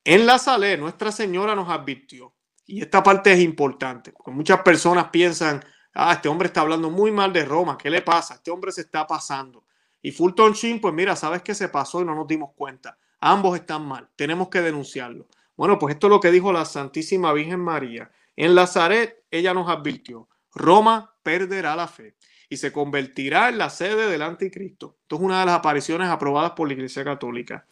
En 0.04 0.24
la 0.24 0.38
Salé, 0.38 0.78
Nuestra 0.78 1.12
Señora 1.12 1.54
nos 1.54 1.68
advirtió, 1.68 2.34
y 2.64 2.80
esta 2.80 3.02
parte 3.02 3.32
es 3.32 3.40
importante, 3.40 4.12
porque 4.12 4.30
muchas 4.30 4.62
personas 4.62 5.08
piensan, 5.10 5.62
ah, 5.94 6.14
este 6.14 6.28
hombre 6.28 6.46
está 6.46 6.62
hablando 6.62 6.90
muy 6.90 7.10
mal 7.10 7.32
de 7.32 7.44
Roma, 7.44 7.76
¿qué 7.76 7.90
le 7.90 8.02
pasa? 8.02 8.34
Este 8.34 8.50
hombre 8.50 8.72
se 8.72 8.82
está 8.82 9.06
pasando. 9.06 9.64
Y 10.00 10.12
Fulton 10.12 10.52
Sheen, 10.52 10.80
pues 10.80 10.94
mira, 10.94 11.16
sabes 11.16 11.42
que 11.42 11.54
se 11.54 11.68
pasó 11.68 12.00
y 12.00 12.04
no 12.04 12.14
nos 12.14 12.26
dimos 12.26 12.50
cuenta. 12.54 12.96
Ambos 13.20 13.58
están 13.58 13.86
mal, 13.86 14.08
tenemos 14.16 14.48
que 14.48 14.62
denunciarlo. 14.62 15.26
Bueno, 15.56 15.78
pues 15.78 15.94
esto 15.94 16.06
es 16.06 16.10
lo 16.10 16.20
que 16.20 16.30
dijo 16.30 16.52
la 16.52 16.64
Santísima 16.64 17.32
Virgen 17.32 17.60
María 17.60 18.10
en 18.36 18.54
Nazaret, 18.54 19.24
ella 19.30 19.54
nos 19.54 19.68
advirtió, 19.68 20.28
Roma 20.54 21.14
perderá 21.22 21.74
la 21.74 21.88
fe 21.88 22.16
y 22.48 22.56
se 22.56 22.72
convertirá 22.72 23.48
en 23.48 23.58
la 23.58 23.70
sede 23.70 24.08
del 24.10 24.22
anticristo. 24.22 24.96
Esto 25.02 25.16
es 25.16 25.22
una 25.22 25.40
de 25.40 25.46
las 25.46 25.56
apariciones 25.56 26.08
aprobadas 26.08 26.52
por 26.52 26.68
la 26.68 26.74
Iglesia 26.74 27.04
Católica. 27.04 27.66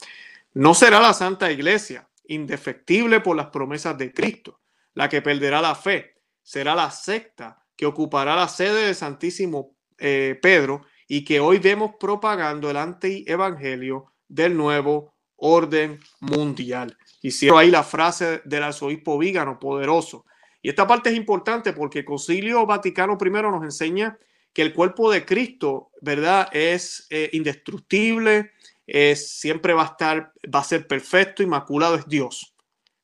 No 0.55 0.75
será 0.75 1.01
la 1.01 1.15
Santa 1.15 1.51
Iglesia, 1.53 2.09
indefectible 2.27 3.21
por 3.21 3.37
las 3.37 3.47
promesas 3.49 3.97
de 3.99 4.13
Cristo, 4.13 4.61
la 4.95 5.09
que 5.09 5.23
perderá 5.23 5.61
la 5.61 5.75
fe. 5.75 6.17
Será 6.43 6.75
la 6.75 6.91
secta 6.91 7.63
que 7.77 7.87
ocupará 7.87 8.37
la 8.37 8.49
sede 8.49 8.87
del 8.87 8.95
Santísimo 8.95 9.75
eh, 9.99 10.39
Pedro 10.41 10.83
y 11.09 11.25
que 11.25 11.41
hoy 11.41 11.59
vemos 11.59 11.93
propagando 11.99 12.71
el 12.71 12.77
antievangelio 12.77 14.13
del 14.29 14.57
nuevo 14.57 15.15
orden 15.37 16.01
mundial. 16.21 16.97
Hicieron 17.23 17.59
ahí 17.59 17.71
la 17.71 17.83
frase 17.83 18.43
del 18.45 18.63
arzobispo 18.63 19.19
Vígano, 19.19 19.59
poderoso. 19.59 20.25
Y 20.65 20.71
esta 20.71 20.87
parte 20.87 21.11
es 21.11 21.17
importante 21.17 21.75
porque 21.75 21.99
el 21.99 22.05
Concilio 22.07 22.65
Vaticano 22.65 23.19
I 23.23 23.31
nos 23.31 23.65
enseña 23.65 24.19
que 24.51 24.63
el 24.63 24.73
cuerpo 24.73 25.13
de 25.13 25.27
Cristo, 25.27 25.91
¿verdad? 26.01 26.49
Es 26.53 27.07
eh, 27.11 27.29
indestructible, 27.35 28.53
es, 28.87 29.29
siempre 29.29 29.75
va 29.75 29.83
a 29.83 29.87
estar, 29.89 30.33
va 30.53 30.61
a 30.61 30.65
ser 30.65 30.87
perfecto, 30.87 31.43
inmaculado, 31.43 31.97
es 31.97 32.09
Dios. 32.09 32.55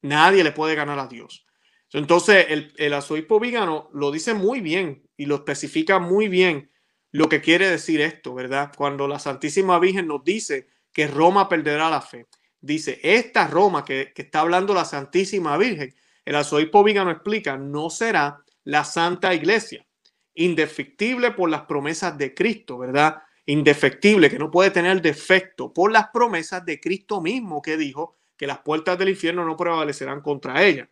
Nadie 0.01 0.43
le 0.43 0.53
puede 0.53 0.75
ganar 0.75 0.99
a 0.99 1.07
Dios. 1.07 1.45
Entonces, 1.93 2.47
el, 2.49 2.73
el 2.79 2.95
arzobispo 2.95 3.39
Vígano 3.39 3.91
lo 3.93 4.11
dice 4.11 4.33
muy 4.33 4.63
bien 4.63 5.07
y 5.19 5.27
lo 5.27 5.35
especifica 5.35 5.99
muy 5.99 6.29
bien 6.29 6.71
lo 7.13 7.29
que 7.29 7.43
quiere 7.43 7.69
decir 7.69 8.01
esto, 8.01 8.33
¿verdad? 8.33 8.73
Cuando 8.75 9.07
la 9.07 9.19
Santísima 9.19 9.79
Virgen 9.79 10.07
nos 10.07 10.25
dice 10.25 10.67
que 10.95 11.09
Roma 11.09 11.47
perderá 11.47 11.91
la 11.91 12.01
fe. 12.01 12.27
Dice, 12.59 13.01
esta 13.03 13.47
Roma 13.49 13.85
que, 13.85 14.15
que 14.15 14.23
está 14.23 14.41
hablando 14.41 14.73
la 14.73 14.87
Santísima 14.87 15.59
Virgen 15.59 15.95
el 16.31 16.37
arzobispo 16.37 16.85
Vígano 16.85 17.11
explica, 17.11 17.57
no 17.57 17.91
será 17.91 18.45
la 18.63 18.85
Santa 18.85 19.35
Iglesia, 19.35 19.85
indefectible 20.33 21.33
por 21.33 21.51
las 21.51 21.63
promesas 21.63 22.17
de 22.17 22.35
Cristo, 22.37 22.79
¿verdad? 22.79 23.21
Indefectible, 23.47 24.31
que 24.31 24.39
no 24.39 24.49
puede 24.49 24.71
tener 24.71 25.03
defecto 25.03 25.73
por 25.73 25.91
las 25.91 26.11
promesas 26.11 26.65
de 26.65 26.79
Cristo 26.79 27.21
mismo 27.21 27.61
que 27.61 27.77
dijo 27.77 28.17
que 28.37 28.47
las 28.47 28.61
puertas 28.61 28.97
del 28.97 29.09
infierno 29.09 29.45
no 29.45 29.57
prevalecerán 29.57 30.21
contra 30.21 30.63
ella. 30.63 30.89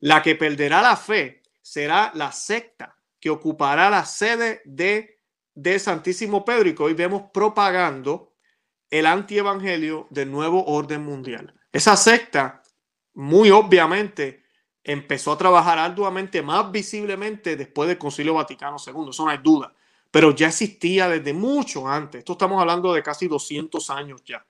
La 0.00 0.20
que 0.20 0.34
perderá 0.34 0.82
la 0.82 0.98
fe 0.98 1.40
será 1.62 2.12
la 2.14 2.30
secta 2.30 2.94
que 3.18 3.30
ocupará 3.30 3.88
la 3.88 4.04
sede 4.04 4.60
de, 4.66 5.18
de 5.54 5.78
Santísimo 5.78 6.44
Pedro 6.44 6.68
y 6.68 6.74
que 6.74 6.82
hoy 6.82 6.92
vemos 6.92 7.30
propagando 7.32 8.34
el 8.90 9.06
antievangelio 9.06 10.08
del 10.10 10.30
nuevo 10.30 10.62
orden 10.66 11.02
mundial. 11.02 11.54
Esa 11.72 11.96
secta, 11.96 12.62
muy 13.14 13.50
obviamente, 13.50 14.43
empezó 14.84 15.32
a 15.32 15.38
trabajar 15.38 15.78
arduamente, 15.78 16.42
más 16.42 16.70
visiblemente 16.70 17.56
después 17.56 17.88
del 17.88 17.98
Concilio 17.98 18.34
Vaticano 18.34 18.76
II, 18.78 19.08
eso 19.08 19.24
no 19.24 19.30
hay 19.30 19.38
duda, 19.38 19.74
pero 20.10 20.34
ya 20.34 20.48
existía 20.48 21.08
desde 21.08 21.32
mucho 21.32 21.88
antes, 21.88 22.18
esto 22.20 22.32
estamos 22.32 22.60
hablando 22.60 22.92
de 22.92 23.02
casi 23.02 23.26
200 23.26 23.90
años 23.90 24.22
ya. 24.24 24.46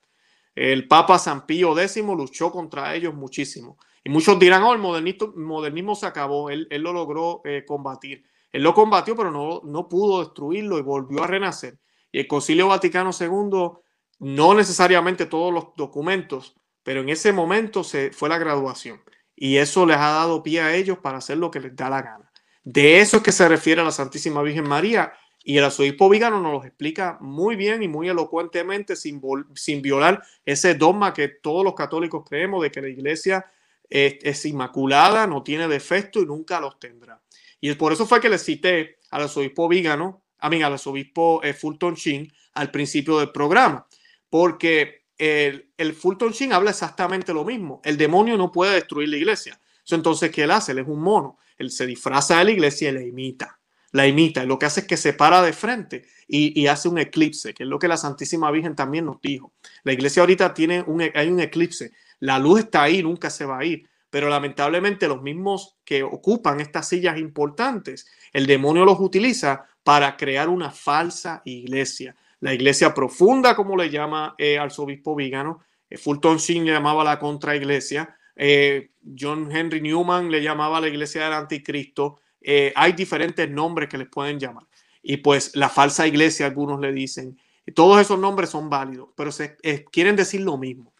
El 0.55 0.87
Papa 0.87 1.19
San 1.19 1.47
Pío 1.47 1.79
X 1.79 1.97
luchó 1.97 2.53
contra 2.53 2.95
ellos 2.95 3.15
muchísimo. 3.15 3.77
Y 4.05 4.11
muchos 4.11 4.39
dirán, 4.39 4.63
oh, 4.63 4.73
el 4.73 4.79
modernismo, 4.79 5.97
se 5.97 6.07
acabó, 6.07 6.51
él, 6.51 6.69
lo 6.71 6.93
logró 6.93 7.41
eh, 7.45 7.65
combatir. 7.67 8.25
Él 8.53 8.63
lo 8.63 8.73
combatió, 8.73 9.17
pero 9.17 9.33
no, 9.33 9.63
no 9.65 9.89
pudo 9.89 10.21
destruirlo 10.21 10.79
y 10.79 10.83
volvió 10.83 11.25
a 11.25 11.27
renacer. 11.27 11.79
Y 12.13 12.21
el 12.21 12.29
Concilio 12.29 12.69
Vaticano 12.69 13.11
II, 13.19 13.73
no 14.21 14.55
necesariamente 14.55 15.27
todos 15.27 15.53
los 15.53 15.69
documentos, 15.77 16.55
pero 16.85 17.01
en 17.01 17.09
ese 17.09 17.33
momento 17.33 17.83
se, 17.83 18.13
fue 18.13 18.29
la 18.29 18.39
graduación 18.39 19.01
y 19.37 19.57
eso 19.57 19.87
les 19.87 19.97
ha 19.97 20.11
dado 20.11 20.43
pie 20.43 20.61
a 20.61 20.75
ellos 20.75 20.99
para 20.99 21.19
hacer 21.19 21.39
lo 21.39 21.51
que 21.51 21.61
les 21.61 21.75
da 21.75 21.91
la 21.91 22.03
gana. 22.03 22.31
De 22.63 23.01
eso 23.01 23.19
es 23.19 23.23
que 23.23 23.33
se 23.33 23.49
refiere 23.49 23.81
a 23.81 23.85
la 23.85 23.91
Santísima 23.91 24.43
Virgen 24.43 24.69
María 24.69 25.13
y 25.43 25.59
el 25.59 25.65
arzobispo 25.65 26.09
Vígano 26.09 26.41
nos 26.41 26.53
lo 26.53 26.65
explica 26.65 27.19
muy 27.21 27.57
bien 27.57 27.83
y 27.83 27.89
muy 27.89 28.09
elocuentemente 28.09 28.97
sin, 28.97 29.21
sin 29.55 29.83
violar 29.83 30.23
ese 30.47 30.75
dogma 30.75 31.13
que 31.13 31.29
todos 31.29 31.63
los 31.63 31.75
católicos 31.75 32.25
creemos 32.27 32.63
de 32.63 32.71
que 32.71 32.81
la 32.81 32.89
iglesia 32.89 33.45
es, 33.91 34.45
inmaculada, 34.47 35.27
no 35.27 35.43
tiene 35.43 35.69
defecto 35.69 36.21
y 36.21 36.27
nunca 36.27 36.61
los 36.61 36.79
tendrá. 36.81 37.21
Y 37.61 37.73
por 37.75 37.93
eso 37.93 38.07
fue 38.07 38.21
que 38.21 38.31
le 38.31 38.39
cité 38.39 38.99
al 39.11 39.23
arzobispo 39.23 39.69
Vígano, 39.69 40.23
a 40.39 40.49
mí, 40.49 40.63
al 40.63 40.73
arzobispo 40.73 41.43
eh, 41.43 41.53
Fulton 41.53 41.95
Sheen 41.95 42.33
al 42.55 42.71
principio 42.71 43.19
del 43.19 43.31
programa, 43.31 43.87
porque 44.31 45.04
el, 45.19 45.95
Fulton 45.95 46.33
Sheen 46.33 46.53
habla 46.53 46.71
exactamente 46.71 47.33
lo 47.33 47.45
mismo. 47.45 47.81
El 47.85 47.97
demonio 47.97 48.37
no 48.37 48.51
puede 48.51 48.75
destruir 48.75 49.09
la 49.09 49.17
iglesia. 49.17 49.61
entonces, 49.91 50.31
¿qué 50.31 50.43
él 50.43 50.51
hace? 50.51 50.73
Él 50.73 50.79
es 50.79 50.89
un 50.89 51.01
mono. 51.01 51.39
Él 51.57 51.71
se 51.71 51.87
disfraza 51.87 52.39
de 52.39 52.45
la 52.45 52.51
iglesia 52.51 52.91
y 52.91 52.93
la 52.93 53.03
imita. 53.03 53.59
La 53.93 54.07
imita. 54.07 54.43
Y 54.43 54.47
lo 54.47 54.59
que 54.59 54.67
hace 54.67 54.81
es 54.81 54.87
que 54.87 54.97
se 54.97 55.13
para 55.13 55.41
de 55.43 55.53
frente 55.53 56.05
y, 56.27 56.67
hace 56.67 56.89
un 56.89 56.99
eclipse, 56.99 57.55
que 57.55 57.63
es 57.63 57.69
lo 57.69 57.79
que 57.79 57.87
la 57.87 57.97
Santísima 57.97 58.51
Virgen 58.51 58.75
también 58.75 59.07
nos 59.07 59.21
dijo. 59.21 59.53
La 59.85 59.93
iglesia 59.93 60.23
ahorita 60.23 60.53
tiene 60.53 60.83
un, 60.83 61.03
hay 61.15 61.29
un 61.29 61.41
eclipse. 61.41 61.93
La 62.19 62.39
luz 62.39 62.61
está 62.61 62.83
ahí, 62.83 63.03
nunca 63.03 63.31
se 63.31 63.45
va 63.45 63.59
a 63.59 63.65
ir. 63.65 63.89
Pero 64.11 64.29
lamentablemente 64.29 65.09
los 65.09 65.23
mismos 65.23 65.77
que 65.85 66.03
ocupan 66.03 66.61
estas 66.61 66.89
sillas 66.89 67.19
importantes, 67.19 68.07
el 68.33 68.47
demonio 68.47 68.85
los 68.85 68.99
utiliza 69.01 69.67
para 69.83 70.17
crear 70.17 70.49
una 70.49 70.71
falsa 70.71 71.43
iglesia. 71.45 72.17
La 72.45 72.53
iglesia 72.53 72.93
profunda, 72.93 73.57
como 73.57 73.75
le 73.75 73.89
llama 73.89 74.35
eh, 74.37 74.59
arzobispo 74.59 75.17
Vígano, 75.17 75.65
eh, 75.89 75.97
Fulton 75.97 76.37
Sheen 76.37 76.67
le 76.67 76.73
llamaba 76.73 77.03
la 77.03 77.19
contraiglesia, 77.19 78.19
eh, 78.37 78.91
John 79.19 79.51
Henry 79.51 79.81
Newman 79.81 80.31
le 80.31 80.43
llamaba 80.43 80.79
la 80.79 80.89
iglesia 80.89 81.25
del 81.25 81.33
anticristo. 81.33 82.21
Eh, 82.43 82.71
hay 82.77 82.93
diferentes 82.93 83.49
nombres 83.49 83.89
que 83.89 83.97
les 83.97 84.09
pueden 84.09 84.39
llamar. 84.39 84.67
Y 85.03 85.17
pues 85.17 85.57
la 85.57 85.71
falsa 85.71 86.07
iglesia, 86.07 86.45
algunos 86.45 86.81
le 86.81 86.93
dicen. 86.93 87.41
Todos 87.75 87.99
esos 87.99 88.19
nombres 88.19 88.51
son 88.51 88.69
válidos, 88.69 89.09
pero 89.17 89.33
se, 89.33 89.57
quieren 89.91 90.15
decir 90.15 90.43
lo 90.43 90.59
mismo. 90.59 90.93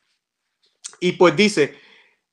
Y 0.99 1.13
pues 1.13 1.37
dice 1.37 1.75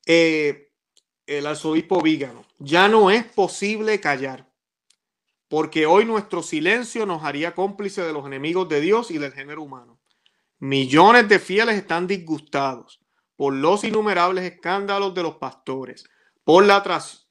el 0.06 1.46
arzobispo 1.46 2.02
Vígano, 2.02 2.46
ya 2.60 2.88
no 2.88 3.12
es 3.12 3.26
posible 3.26 4.00
callar 4.00 4.50
porque 5.52 5.86
hoy 5.86 6.06
nuestro 6.06 6.42
silencio 6.44 7.06
nos 7.06 7.26
haría 7.26 7.54
cómplice 7.54 8.02
de 8.04 8.14
los 8.14 8.26
enemigos 8.26 8.70
de 8.70 8.80
Dios 8.80 9.12
y 9.12 9.18
del 9.18 9.34
género 9.34 9.64
humano. 9.64 10.00
Millones 10.60 11.28
de 11.28 11.40
fieles 11.40 11.76
están 11.76 12.08
disgustados 12.08 13.02
por 13.36 13.54
los 13.54 13.84
innumerables 13.84 14.46
escándalos 14.46 15.14
de 15.14 15.24
los 15.24 15.36
pastores, 15.36 16.06
por 16.46 16.64
la, 16.64 16.82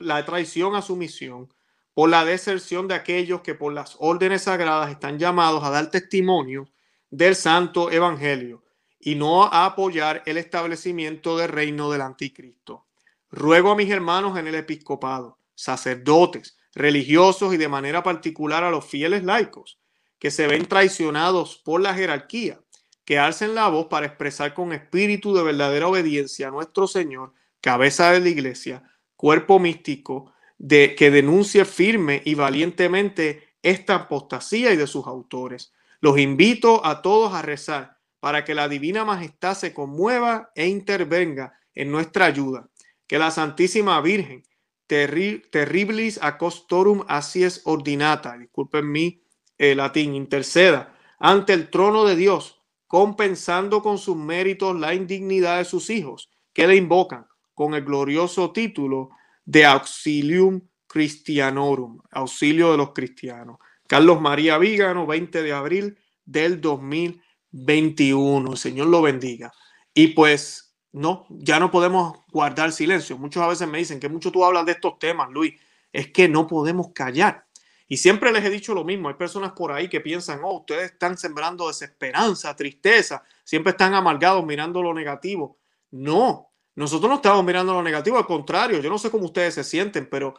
la 0.01 0.27
traición 0.27 0.75
a 0.75 0.83
su 0.83 0.97
misión, 0.97 1.49
por 1.95 2.11
la 2.11 2.27
deserción 2.27 2.89
de 2.89 2.95
aquellos 2.95 3.41
que 3.41 3.55
por 3.55 3.73
las 3.73 3.97
órdenes 3.99 4.43
sagradas 4.43 4.91
están 4.91 5.19
llamados 5.19 5.65
a 5.65 5.71
dar 5.71 5.91
testimonio 5.91 6.69
del 7.09 7.35
santo 7.35 7.91
evangelio 7.91 8.63
y 8.99 9.15
no 9.15 9.45
a 9.45 9.65
apoyar 9.65 10.23
el 10.27 10.37
establecimiento 10.37 11.39
del 11.39 11.49
reino 11.49 11.91
del 11.91 12.03
anticristo. 12.03 12.87
Ruego 13.31 13.71
a 13.71 13.77
mis 13.77 13.89
hermanos 13.89 14.39
en 14.39 14.47
el 14.47 14.57
episcopado, 14.57 15.39
sacerdotes, 15.55 16.60
religiosos 16.75 17.55
y 17.55 17.57
de 17.57 17.69
manera 17.69 18.03
particular 18.03 18.65
a 18.65 18.71
los 18.71 18.85
fieles 18.85 19.25
laicos 19.25 19.79
que 20.19 20.31
se 20.31 20.47
ven 20.47 20.67
traicionados 20.67 21.57
por 21.57 21.81
la 21.81 21.95
jerarquía, 21.95 22.61
que 23.05 23.19
alcen 23.19 23.55
la 23.55 23.69
voz 23.69 23.87
para 23.87 24.07
expresar 24.07 24.55
con 24.55 24.73
espíritu 24.73 25.35
de 25.35 25.43
verdadera 25.43 25.89
obediencia 25.89 26.49
a 26.49 26.51
nuestro 26.51 26.87
Señor, 26.87 27.33
cabeza 27.61 28.13
de 28.13 28.21
la 28.21 28.29
iglesia, 28.29 28.85
cuerpo 29.17 29.59
místico, 29.59 30.33
de 30.59 30.95
que 30.95 31.11
denuncie 31.11 31.65
firme 31.65 32.23
y 32.25 32.35
valientemente 32.35 33.55
esta 33.63 33.95
apostasía 33.95 34.73
y 34.73 34.77
de 34.77 34.87
sus 34.87 35.07
autores. 35.07 35.73
Los 36.01 36.19
invito 36.19 36.85
a 36.85 37.03
todos 37.03 37.33
a 37.33 37.43
rezar 37.43 37.99
para 38.21 38.45
que 38.45 38.55
la 38.55 38.69
divina 38.69 39.05
majestad 39.05 39.55
se 39.55 39.73
conmueva 39.73 40.53
e 40.55 40.69
intervenga 40.69 41.59
en 41.75 41.91
nuestra 41.91 42.27
ayuda, 42.27 42.69
que 43.07 43.19
la 43.19 43.31
Santísima 43.31 44.01
Virgen 44.03 44.45
terriblis 44.91 46.19
acostorum 46.21 47.05
es 47.35 47.63
ordinata, 47.65 48.37
disculpen 48.37 48.91
mi 48.91 49.23
eh, 49.57 49.75
latín, 49.77 50.15
interceda 50.17 50.97
ante 51.21 51.53
el 51.53 51.71
trono 51.71 52.05
de 52.05 52.17
Dios, 52.17 52.61
compensando 52.89 53.83
con 53.83 53.99
sus 53.99 54.17
méritos 54.17 54.79
la 54.79 54.95
indignidad 54.95 55.59
de 55.59 55.65
sus 55.65 55.91
hijos, 55.91 56.31
que 56.53 56.67
le 56.67 56.75
invocan 56.75 57.27
con 57.55 57.75
el 57.75 57.85
glorioso 57.85 58.51
título 58.53 59.11
de 59.45 59.65
Auxilium 59.67 60.61
Christianorum, 60.89 62.01
auxilio 62.11 62.73
de 62.73 62.79
los 62.79 62.93
cristianos. 62.93 63.59
Carlos 63.87 64.21
María 64.21 64.59
Vígano, 64.59 65.07
20 65.07 65.43
de 65.43 65.53
abril 65.53 65.99
del 66.25 66.61
2021. 66.61 68.51
El 68.51 68.59
Señor 68.59 68.89
lo 68.89 69.03
bendiga. 69.03 69.53
Y 69.95 70.09
pues 70.09 70.70
no, 70.93 71.27
ya 71.31 71.61
no 71.61 71.71
podemos 71.71 72.19
guardar 72.33 72.73
silencio. 72.73 73.17
Muchos 73.17 73.43
a 73.43 73.49
veces 73.49 73.69
me 73.69 73.79
dicen 73.79 74.01
que 74.01 74.09
mucho 74.09 74.33
tú 74.33 74.45
hablas 74.45 74.67
de 74.67 74.73
estos 74.73 74.99
temas, 74.99 75.31
Luis. 75.31 75.55
Es 75.93 76.11
que 76.11 76.29
no 76.29 76.47
podemos 76.47 76.93
callar. 76.93 77.47
Y 77.87 77.97
siempre 77.97 78.33
les 78.33 78.45
he 78.45 78.51
dicho 78.51 78.75
lo 78.75 78.85
mismo. 78.85 79.09
Hay 79.09 79.15
personas 79.15 79.53
por 79.53 79.73
ahí 79.73 79.89
que 79.89 80.01
piensan, 80.01 80.41
oh, 80.45 80.59
ustedes 80.59 80.93
están 80.93 81.19
sembrando 81.19 81.69
desesperanza, 81.69 82.55
tristeza. 82.55 83.23
Siempre 83.45 83.73
están 83.73 83.95
amargados 83.95 84.45
mirando 84.45 84.83
lo 84.83 84.95
negativo. 84.95 85.59
No, 85.91 86.51
nosotros 86.77 87.09
no 87.09 87.17
estamos 87.17 87.45
mirando 87.45 87.73
lo 87.73 87.83
negativo. 87.83 88.17
Al 88.17 88.27
contrario, 88.27 88.81
yo 88.81 88.89
no 88.89 88.99
sé 88.99 89.11
cómo 89.11 89.27
ustedes 89.27 89.55
se 89.55 89.65
sienten, 89.65 90.09
pero 90.09 90.35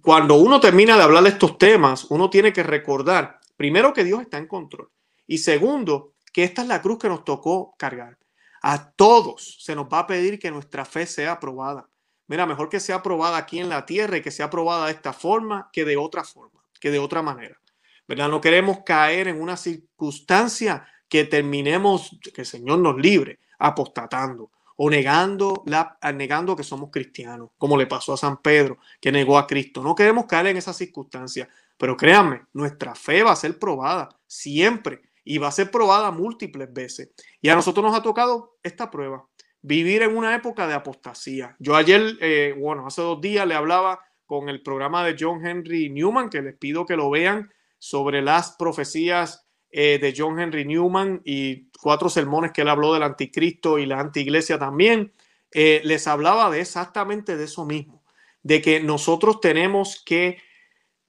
cuando 0.00 0.36
uno 0.36 0.60
termina 0.60 0.96
de 0.96 1.02
hablar 1.02 1.22
de 1.22 1.30
estos 1.30 1.58
temas, 1.58 2.04
uno 2.10 2.30
tiene 2.30 2.52
que 2.52 2.62
recordar, 2.62 3.40
primero, 3.56 3.92
que 3.92 4.04
Dios 4.04 4.22
está 4.22 4.38
en 4.38 4.46
control. 4.46 4.90
Y 5.26 5.38
segundo, 5.38 6.14
que 6.32 6.44
esta 6.44 6.62
es 6.62 6.68
la 6.68 6.80
cruz 6.80 6.98
que 6.98 7.08
nos 7.08 7.24
tocó 7.24 7.74
cargar. 7.76 8.18
A 8.62 8.92
todos 8.92 9.58
se 9.60 9.74
nos 9.74 9.86
va 9.86 10.00
a 10.00 10.06
pedir 10.06 10.38
que 10.38 10.52
nuestra 10.52 10.84
fe 10.84 11.04
sea 11.04 11.32
aprobada. 11.32 11.88
Mira, 12.28 12.46
mejor 12.46 12.68
que 12.68 12.78
sea 12.78 12.96
aprobada 12.96 13.36
aquí 13.36 13.58
en 13.58 13.68
la 13.68 13.84
tierra 13.84 14.16
y 14.16 14.22
que 14.22 14.30
sea 14.30 14.46
aprobada 14.46 14.86
de 14.86 14.92
esta 14.92 15.12
forma 15.12 15.68
que 15.72 15.84
de 15.84 15.96
otra 15.96 16.22
forma, 16.22 16.62
que 16.80 16.90
de 16.90 17.00
otra 17.00 17.22
manera. 17.22 17.58
¿Verdad? 18.06 18.28
No 18.28 18.40
queremos 18.40 18.78
caer 18.84 19.26
en 19.28 19.40
una 19.40 19.56
circunstancia 19.56 20.86
que 21.08 21.24
terminemos, 21.24 22.16
que 22.32 22.42
el 22.42 22.46
Señor 22.46 22.78
nos 22.78 22.96
libre, 22.96 23.40
apostatando 23.58 24.50
o 24.76 24.88
negando, 24.88 25.62
la, 25.66 25.98
negando 26.14 26.56
que 26.56 26.62
somos 26.62 26.90
cristianos, 26.90 27.50
como 27.58 27.76
le 27.76 27.86
pasó 27.86 28.14
a 28.14 28.16
San 28.16 28.38
Pedro, 28.38 28.78
que 29.00 29.12
negó 29.12 29.38
a 29.38 29.46
Cristo. 29.46 29.82
No 29.82 29.94
queremos 29.94 30.26
caer 30.26 30.46
en 30.46 30.56
esa 30.56 30.72
circunstancia, 30.72 31.48
pero 31.76 31.96
créanme, 31.96 32.46
nuestra 32.52 32.94
fe 32.94 33.22
va 33.22 33.32
a 33.32 33.36
ser 33.36 33.58
probada 33.58 34.08
siempre 34.26 35.02
y 35.24 35.38
va 35.38 35.48
a 35.48 35.52
ser 35.52 35.70
probada 35.70 36.10
múltiples 36.10 36.72
veces. 36.72 37.12
Y 37.40 37.48
a 37.48 37.54
nosotros 37.54 37.84
nos 37.84 37.94
ha 37.94 38.02
tocado 38.02 38.58
esta 38.62 38.90
prueba, 38.90 39.28
vivir 39.60 40.02
en 40.02 40.16
una 40.16 40.34
época 40.34 40.66
de 40.66 40.74
apostasía. 40.74 41.56
Yo 41.58 41.76
ayer, 41.76 42.16
eh, 42.20 42.54
bueno, 42.58 42.86
hace 42.86 43.02
dos 43.02 43.20
días 43.20 43.46
le 43.46 43.54
hablaba 43.54 44.00
con 44.26 44.48
el 44.48 44.62
programa 44.62 45.04
de 45.04 45.16
John 45.18 45.46
Henry 45.46 45.90
Newman, 45.90 46.30
que 46.30 46.42
les 46.42 46.56
pido 46.56 46.86
que 46.86 46.96
lo 46.96 47.10
vean, 47.10 47.52
sobre 47.78 48.22
las 48.22 48.52
profecías 48.52 49.46
eh, 49.70 49.98
de 50.00 50.14
John 50.16 50.38
Henry 50.38 50.64
Newman 50.64 51.20
y 51.24 51.70
cuatro 51.80 52.08
sermones 52.08 52.52
que 52.52 52.62
él 52.62 52.68
habló 52.68 52.92
del 52.94 53.02
anticristo 53.02 53.78
y 53.78 53.86
la 53.86 54.00
antiiglesia 54.00 54.58
también. 54.58 55.12
Eh, 55.50 55.80
les 55.84 56.06
hablaba 56.06 56.50
de 56.50 56.60
exactamente 56.60 57.36
de 57.36 57.44
eso 57.44 57.64
mismo, 57.64 58.02
de 58.42 58.62
que 58.62 58.80
nosotros 58.80 59.40
tenemos 59.40 60.02
que 60.04 60.38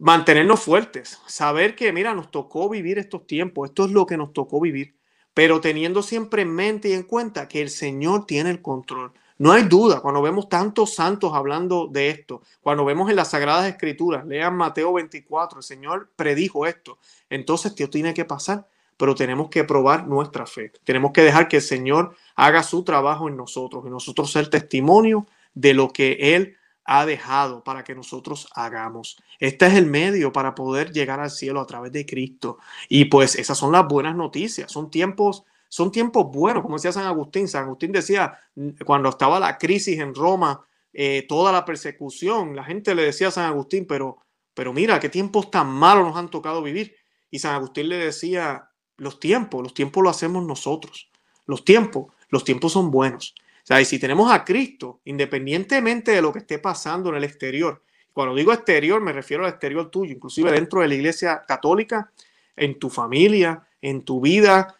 mantenernos 0.04 0.60
fuertes, 0.60 1.22
saber 1.28 1.76
que, 1.76 1.94
mira, 1.94 2.14
nos 2.14 2.30
tocó 2.30 2.68
vivir 2.68 3.00
estos 3.00 3.26
tiempos, 3.26 3.70
esto 3.70 3.86
es 3.86 3.92
lo 3.92 4.06
que 4.06 4.18
nos 4.18 4.34
tocó 4.34 4.60
vivir, 4.60 4.98
pero 5.34 5.62
teniendo 5.62 6.04
siempre 6.04 6.42
en 6.42 6.54
mente 6.54 6.90
y 6.90 6.92
en 6.92 7.04
cuenta 7.04 7.48
que 7.48 7.62
el 7.62 7.70
Señor 7.70 8.26
tiene 8.26 8.50
el 8.50 8.62
control. 8.62 9.14
No 9.38 9.54
hay 9.54 9.64
duda, 9.64 10.02
cuando 10.02 10.22
vemos 10.22 10.50
tantos 10.50 10.94
santos 10.94 11.32
hablando 11.34 11.88
de 11.88 12.10
esto, 12.10 12.42
cuando 12.60 12.84
vemos 12.84 13.10
en 13.10 13.16
las 13.16 13.30
Sagradas 13.30 13.66
Escrituras, 13.66 14.26
lean 14.26 14.58
Mateo 14.58 14.92
24, 14.92 15.60
el 15.60 15.64
Señor 15.64 16.10
predijo 16.18 16.66
esto, 16.66 16.98
entonces 17.30 17.72
esto 17.72 17.90
tiene 17.90 18.14
que 18.14 18.26
pasar, 18.26 18.68
pero 18.98 19.16
tenemos 19.16 19.48
que 19.50 19.64
probar 19.64 20.06
nuestra 20.06 20.46
fe, 20.46 20.74
tenemos 20.84 21.14
que 21.14 21.22
dejar 21.22 21.48
que 21.48 21.58
el 21.58 21.64
Señor 21.64 22.14
haga 22.36 22.62
su 22.64 22.84
trabajo 22.84 23.30
en 23.30 23.38
nosotros 23.38 23.86
y 23.88 23.90
nosotros 23.90 24.30
ser 24.30 24.50
testimonio 24.50 25.28
de 25.54 25.74
lo 25.74 25.94
que 25.94 26.36
Él 26.36 26.58
ha 26.86 27.06
dejado 27.06 27.64
para 27.64 27.84
que 27.84 27.96
nosotros 27.96 28.48
hagamos. 28.56 29.18
Este 29.40 29.68
es 29.68 29.74
el 29.76 29.86
medio 29.86 30.32
para 30.32 30.54
poder 30.56 30.92
llegar 30.92 31.20
al 31.20 31.32
cielo 31.32 31.62
a 31.62 31.66
través 31.66 31.92
de 31.92 32.06
Cristo. 32.06 32.58
Y 32.90 33.06
pues 33.06 33.36
esas 33.36 33.58
son 33.58 33.72
las 33.72 33.88
buenas 33.88 34.16
noticias. 34.16 34.72
Son 34.72 34.90
tiempos, 34.90 35.44
son 35.70 35.92
tiempos 35.92 36.32
buenos, 36.32 36.62
como 36.62 36.76
decía 36.76 36.92
San 36.92 37.06
Agustín. 37.06 37.48
San 37.48 37.66
Agustín 37.66 37.92
decía, 37.92 38.38
cuando 38.86 39.10
estaba 39.10 39.40
la 39.40 39.58
crisis 39.58 40.00
en 40.00 40.14
Roma, 40.14 40.66
eh, 40.92 41.26
toda 41.28 41.52
la 41.52 41.66
persecución, 41.66 42.56
la 42.56 42.64
gente 42.64 42.94
le 42.96 43.04
decía 43.04 43.30
a 43.30 43.32
San 43.32 43.46
Agustín, 43.46 43.86
pero, 43.88 44.20
pero 44.54 44.74
mira, 44.74 45.00
qué 45.00 45.10
tiempos 45.10 45.50
tan 45.50 45.68
malos 45.68 46.06
nos 46.06 46.18
han 46.18 46.30
tocado 46.30 46.62
vivir. 46.62 46.96
Y 47.32 47.40
San 47.40 47.56
Agustín 47.56 47.90
le 47.90 47.98
decía, 47.98 48.70
los 48.98 49.20
tiempos, 49.20 49.64
los 49.64 49.74
tiempos 49.74 50.04
lo 50.04 50.10
hacemos 50.10 50.46
nosotros. 50.46 51.10
Los 51.46 51.66
tiempos, 51.66 52.14
los 52.30 52.44
tiempos 52.44 52.74
son 52.74 52.92
buenos. 52.92 53.34
Sea, 53.64 53.80
y 53.80 53.86
si 53.86 53.98
tenemos 53.98 54.32
a 54.32 54.44
Cristo, 54.44 55.00
independientemente 55.06 56.12
de 56.12 56.22
lo 56.22 56.34
que 56.34 56.40
esté 56.40 56.60
pasando 56.60 57.10
en 57.10 57.16
el 57.16 57.24
exterior, 57.24 57.82
cuando 58.12 58.36
digo 58.36 58.54
exterior 58.54 59.02
me 59.02 59.14
refiero 59.14 59.44
al 59.44 59.50
exterior 59.50 59.90
tuyo, 59.90 60.14
inclusive 60.14 60.52
dentro 60.52 60.82
de 60.82 60.88
la 60.90 60.96
iglesia 60.96 61.44
católica, 61.48 62.12
en 62.56 62.78
tu 62.78 62.90
familia, 62.90 63.68
en 63.82 64.04
tu 64.04 64.22
vida, 64.22 64.76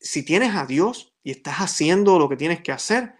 si 0.00 0.24
tienes 0.24 0.54
a 0.54 0.66
Dios 0.66 1.12
y 1.22 1.30
estás 1.30 1.58
haciendo 1.58 2.18
lo 2.18 2.28
que 2.28 2.36
tienes 2.36 2.62
que 2.62 2.72
hacer, 2.72 3.14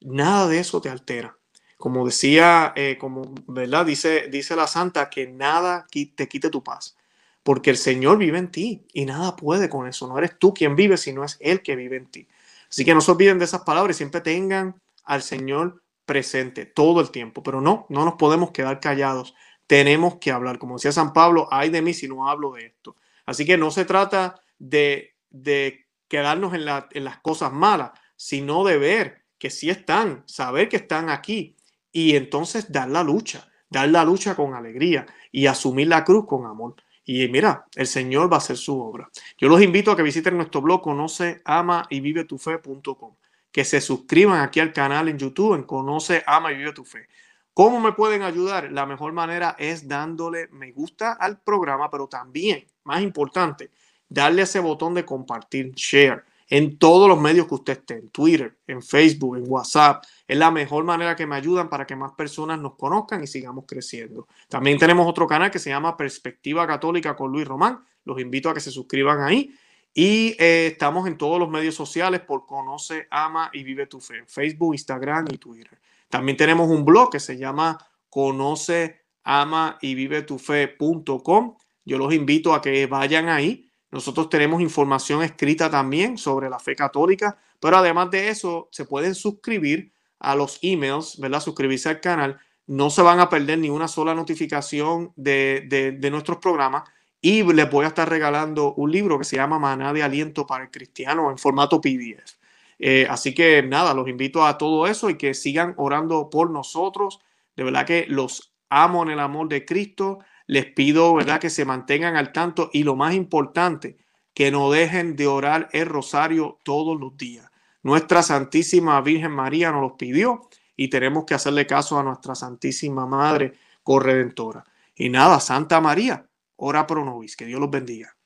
nada 0.00 0.48
de 0.48 0.58
eso 0.58 0.80
te 0.80 0.88
altera. 0.88 1.36
Como 1.76 2.04
decía, 2.04 2.72
eh, 2.76 2.98
como, 3.00 3.34
¿verdad? 3.46 3.86
Dice, 3.86 4.28
dice 4.28 4.54
la 4.56 4.66
santa 4.66 5.08
que 5.08 5.26
nada 5.26 5.86
te 5.90 6.28
quite 6.28 6.50
tu 6.50 6.62
paz, 6.62 6.96
porque 7.42 7.70
el 7.70 7.76
Señor 7.76 8.18
vive 8.18 8.38
en 8.38 8.50
ti 8.50 8.86
y 8.92 9.06
nada 9.06 9.36
puede 9.36 9.68
con 9.68 9.86
eso. 9.86 10.06
No 10.06 10.18
eres 10.18 10.38
tú 10.38 10.52
quien 10.52 10.76
vive, 10.76 10.96
sino 10.96 11.24
es 11.24 11.38
Él 11.40 11.62
que 11.62 11.76
vive 11.76 11.96
en 11.96 12.06
ti. 12.06 12.28
Así 12.70 12.84
que 12.84 12.94
no 12.94 13.00
se 13.00 13.10
olviden 13.10 13.38
de 13.38 13.44
esas 13.44 13.62
palabras 13.62 13.96
y 13.96 13.98
siempre 13.98 14.20
tengan 14.20 14.80
al 15.04 15.22
Señor 15.22 15.82
presente 16.06 16.66
todo 16.66 17.00
el 17.00 17.10
tiempo, 17.10 17.42
pero 17.42 17.60
no, 17.60 17.86
no 17.88 18.04
nos 18.04 18.14
podemos 18.14 18.52
quedar 18.52 18.80
callados. 18.80 19.34
Tenemos 19.66 20.16
que 20.16 20.30
hablar. 20.30 20.58
Como 20.58 20.74
decía 20.76 20.92
San 20.92 21.12
Pablo, 21.12 21.48
ay 21.50 21.70
de 21.70 21.82
mí 21.82 21.94
si 21.94 22.08
no 22.08 22.28
hablo 22.28 22.52
de 22.52 22.66
esto. 22.66 22.96
Así 23.26 23.44
que 23.44 23.56
no 23.56 23.70
se 23.70 23.84
trata 23.84 24.40
de, 24.58 25.16
de 25.30 25.86
quedarnos 26.08 26.54
en, 26.54 26.62
en 26.92 27.04
las 27.04 27.18
cosas 27.18 27.52
malas, 27.52 27.92
sino 28.16 28.64
de 28.64 28.78
ver 28.78 29.24
que 29.38 29.50
sí 29.50 29.70
están, 29.70 30.22
saber 30.26 30.68
que 30.68 30.76
están 30.76 31.10
aquí 31.10 31.56
y 31.92 32.14
entonces 32.16 32.70
dar 32.70 32.88
la 32.88 33.02
lucha, 33.02 33.48
dar 33.68 33.88
la 33.88 34.04
lucha 34.04 34.34
con 34.36 34.54
alegría 34.54 35.06
y 35.32 35.46
asumir 35.46 35.88
la 35.88 36.04
cruz 36.04 36.26
con 36.26 36.46
amor. 36.46 36.76
Y 37.12 37.26
mira, 37.26 37.66
el 37.74 37.88
Señor 37.88 38.30
va 38.30 38.36
a 38.36 38.38
hacer 38.38 38.56
su 38.56 38.80
obra. 38.80 39.10
Yo 39.36 39.48
los 39.48 39.60
invito 39.60 39.90
a 39.90 39.96
que 39.96 40.02
visiten 40.04 40.36
nuestro 40.36 40.60
blog 40.60 40.80
conoce, 40.80 41.42
ama 41.44 41.84
y 41.90 41.98
vive 41.98 42.22
tu 42.22 42.38
fe.com, 42.38 43.16
que 43.50 43.64
se 43.64 43.80
suscriban 43.80 44.40
aquí 44.40 44.60
al 44.60 44.72
canal 44.72 45.08
en 45.08 45.18
YouTube 45.18 45.56
en 45.56 45.64
Conoce, 45.64 46.22
ama 46.24 46.52
y 46.52 46.58
vive 46.58 46.72
tu 46.72 46.84
fe. 46.84 47.08
¿Cómo 47.52 47.80
me 47.80 47.94
pueden 47.94 48.22
ayudar? 48.22 48.70
La 48.70 48.86
mejor 48.86 49.12
manera 49.12 49.56
es 49.58 49.88
dándole 49.88 50.46
me 50.52 50.70
gusta 50.70 51.14
al 51.14 51.40
programa, 51.40 51.90
pero 51.90 52.06
también, 52.06 52.64
más 52.84 53.02
importante, 53.02 53.72
darle 54.08 54.42
ese 54.42 54.60
botón 54.60 54.94
de 54.94 55.04
compartir, 55.04 55.72
share 55.74 56.22
en 56.50 56.78
todos 56.78 57.08
los 57.08 57.18
medios 57.18 57.46
que 57.46 57.54
usted 57.54 57.72
esté, 57.74 57.94
en 57.94 58.10
Twitter, 58.10 58.58
en 58.66 58.82
Facebook, 58.82 59.36
en 59.36 59.44
WhatsApp. 59.46 60.04
Es 60.26 60.36
la 60.36 60.50
mejor 60.50 60.82
manera 60.82 61.14
que 61.14 61.24
me 61.24 61.36
ayudan 61.36 61.70
para 61.70 61.86
que 61.86 61.94
más 61.94 62.12
personas 62.12 62.58
nos 62.58 62.74
conozcan 62.74 63.22
y 63.22 63.28
sigamos 63.28 63.64
creciendo. 63.68 64.26
También 64.48 64.76
tenemos 64.76 65.06
otro 65.06 65.28
canal 65.28 65.52
que 65.52 65.60
se 65.60 65.70
llama 65.70 65.96
Perspectiva 65.96 66.66
Católica 66.66 67.14
con 67.14 67.30
Luis 67.30 67.46
Román. 67.46 67.78
Los 68.04 68.20
invito 68.20 68.50
a 68.50 68.54
que 68.54 68.60
se 68.60 68.72
suscriban 68.72 69.22
ahí. 69.22 69.54
Y 69.94 70.36
eh, 70.40 70.68
estamos 70.72 71.06
en 71.06 71.16
todos 71.16 71.38
los 71.38 71.48
medios 71.48 71.76
sociales 71.76 72.20
por 72.20 72.46
Conoce, 72.46 73.06
Ama 73.10 73.50
y 73.52 73.62
Vive 73.62 73.86
tu 73.86 74.00
Fe, 74.00 74.24
Facebook, 74.26 74.74
Instagram 74.74 75.26
y 75.32 75.38
Twitter. 75.38 75.80
También 76.08 76.36
tenemos 76.36 76.68
un 76.68 76.84
blog 76.84 77.12
que 77.12 77.20
se 77.20 77.38
llama 77.38 77.78
Conoce, 78.08 79.02
Ama 79.22 79.78
y 79.80 79.94
Vive 79.94 80.22
tu 80.22 80.38
Fe.com. 80.38 81.56
Yo 81.84 81.98
los 81.98 82.12
invito 82.12 82.54
a 82.54 82.60
que 82.60 82.86
vayan 82.86 83.28
ahí 83.28 83.69
nosotros 83.90 84.28
tenemos 84.28 84.60
información 84.60 85.22
escrita 85.22 85.68
también 85.70 86.16
sobre 86.16 86.48
la 86.48 86.58
fe 86.58 86.76
católica, 86.76 87.38
pero 87.58 87.76
además 87.76 88.10
de 88.10 88.28
eso, 88.28 88.68
se 88.70 88.84
pueden 88.84 89.14
suscribir 89.14 89.92
a 90.20 90.34
los 90.34 90.58
emails, 90.62 91.18
¿verdad? 91.18 91.40
Suscribirse 91.40 91.88
al 91.88 92.00
canal. 92.00 92.38
No 92.66 92.90
se 92.90 93.02
van 93.02 93.18
a 93.18 93.28
perder 93.28 93.58
ni 93.58 93.68
una 93.68 93.88
sola 93.88 94.14
notificación 94.14 95.12
de, 95.16 95.98
nuestros 96.10 96.38
programas 96.38 96.88
y 97.20 97.42
les 97.42 97.68
voy 97.70 97.84
a 97.84 97.88
estar 97.88 98.08
regalando 98.08 98.74
un 98.74 98.92
libro 98.92 99.18
que 99.18 99.24
se 99.24 99.36
llama 99.36 99.58
Maná 99.58 99.92
de 99.92 100.02
Aliento 100.02 100.46
para 100.46 100.64
el 100.64 100.70
Cristiano 100.70 101.30
en 101.30 101.38
formato 101.38 101.80
PDF. 101.80 102.38
Eh, 102.78 103.06
así 103.10 103.34
que 103.34 103.62
nada, 103.62 103.92
los 103.92 104.08
invito 104.08 104.46
a 104.46 104.56
todo 104.56 104.86
eso 104.86 105.10
y 105.10 105.18
que 105.18 105.34
sigan 105.34 105.74
orando 105.76 106.30
por 106.30 106.50
nosotros. 106.50 107.20
De 107.56 107.64
verdad 107.64 107.84
que 107.84 108.06
los 108.08 108.54
amo 108.70 109.02
en 109.02 109.10
el 109.10 109.20
amor 109.20 109.48
de 109.48 109.64
Cristo 109.64 110.20
les 110.50 110.66
pido, 110.66 111.14
¿verdad?, 111.14 111.38
que 111.38 111.48
se 111.48 111.64
mantengan 111.64 112.16
al 112.16 112.32
tanto 112.32 112.70
y 112.72 112.82
lo 112.82 112.96
más 112.96 113.14
importante, 113.14 113.98
que 114.34 114.50
no 114.50 114.68
dejen 114.68 115.14
de 115.14 115.28
orar 115.28 115.68
el 115.70 115.86
rosario 115.86 116.58
todos 116.64 116.98
los 116.98 117.16
días. 117.16 117.48
Nuestra 117.84 118.20
Santísima 118.24 119.00
Virgen 119.00 119.30
María 119.30 119.70
nos 119.70 119.82
los 119.82 119.92
pidió 119.92 120.48
y 120.74 120.88
tenemos 120.88 121.24
que 121.24 121.34
hacerle 121.34 121.68
caso 121.68 122.00
a 122.00 122.02
nuestra 122.02 122.34
Santísima 122.34 123.06
Madre 123.06 123.52
Corredentora. 123.84 124.64
Y 124.96 125.08
nada, 125.08 125.38
Santa 125.38 125.80
María, 125.80 126.26
ora 126.56 126.84
pro 126.84 127.04
nobis, 127.04 127.36
que 127.36 127.46
Dios 127.46 127.60
los 127.60 127.70
bendiga. 127.70 128.16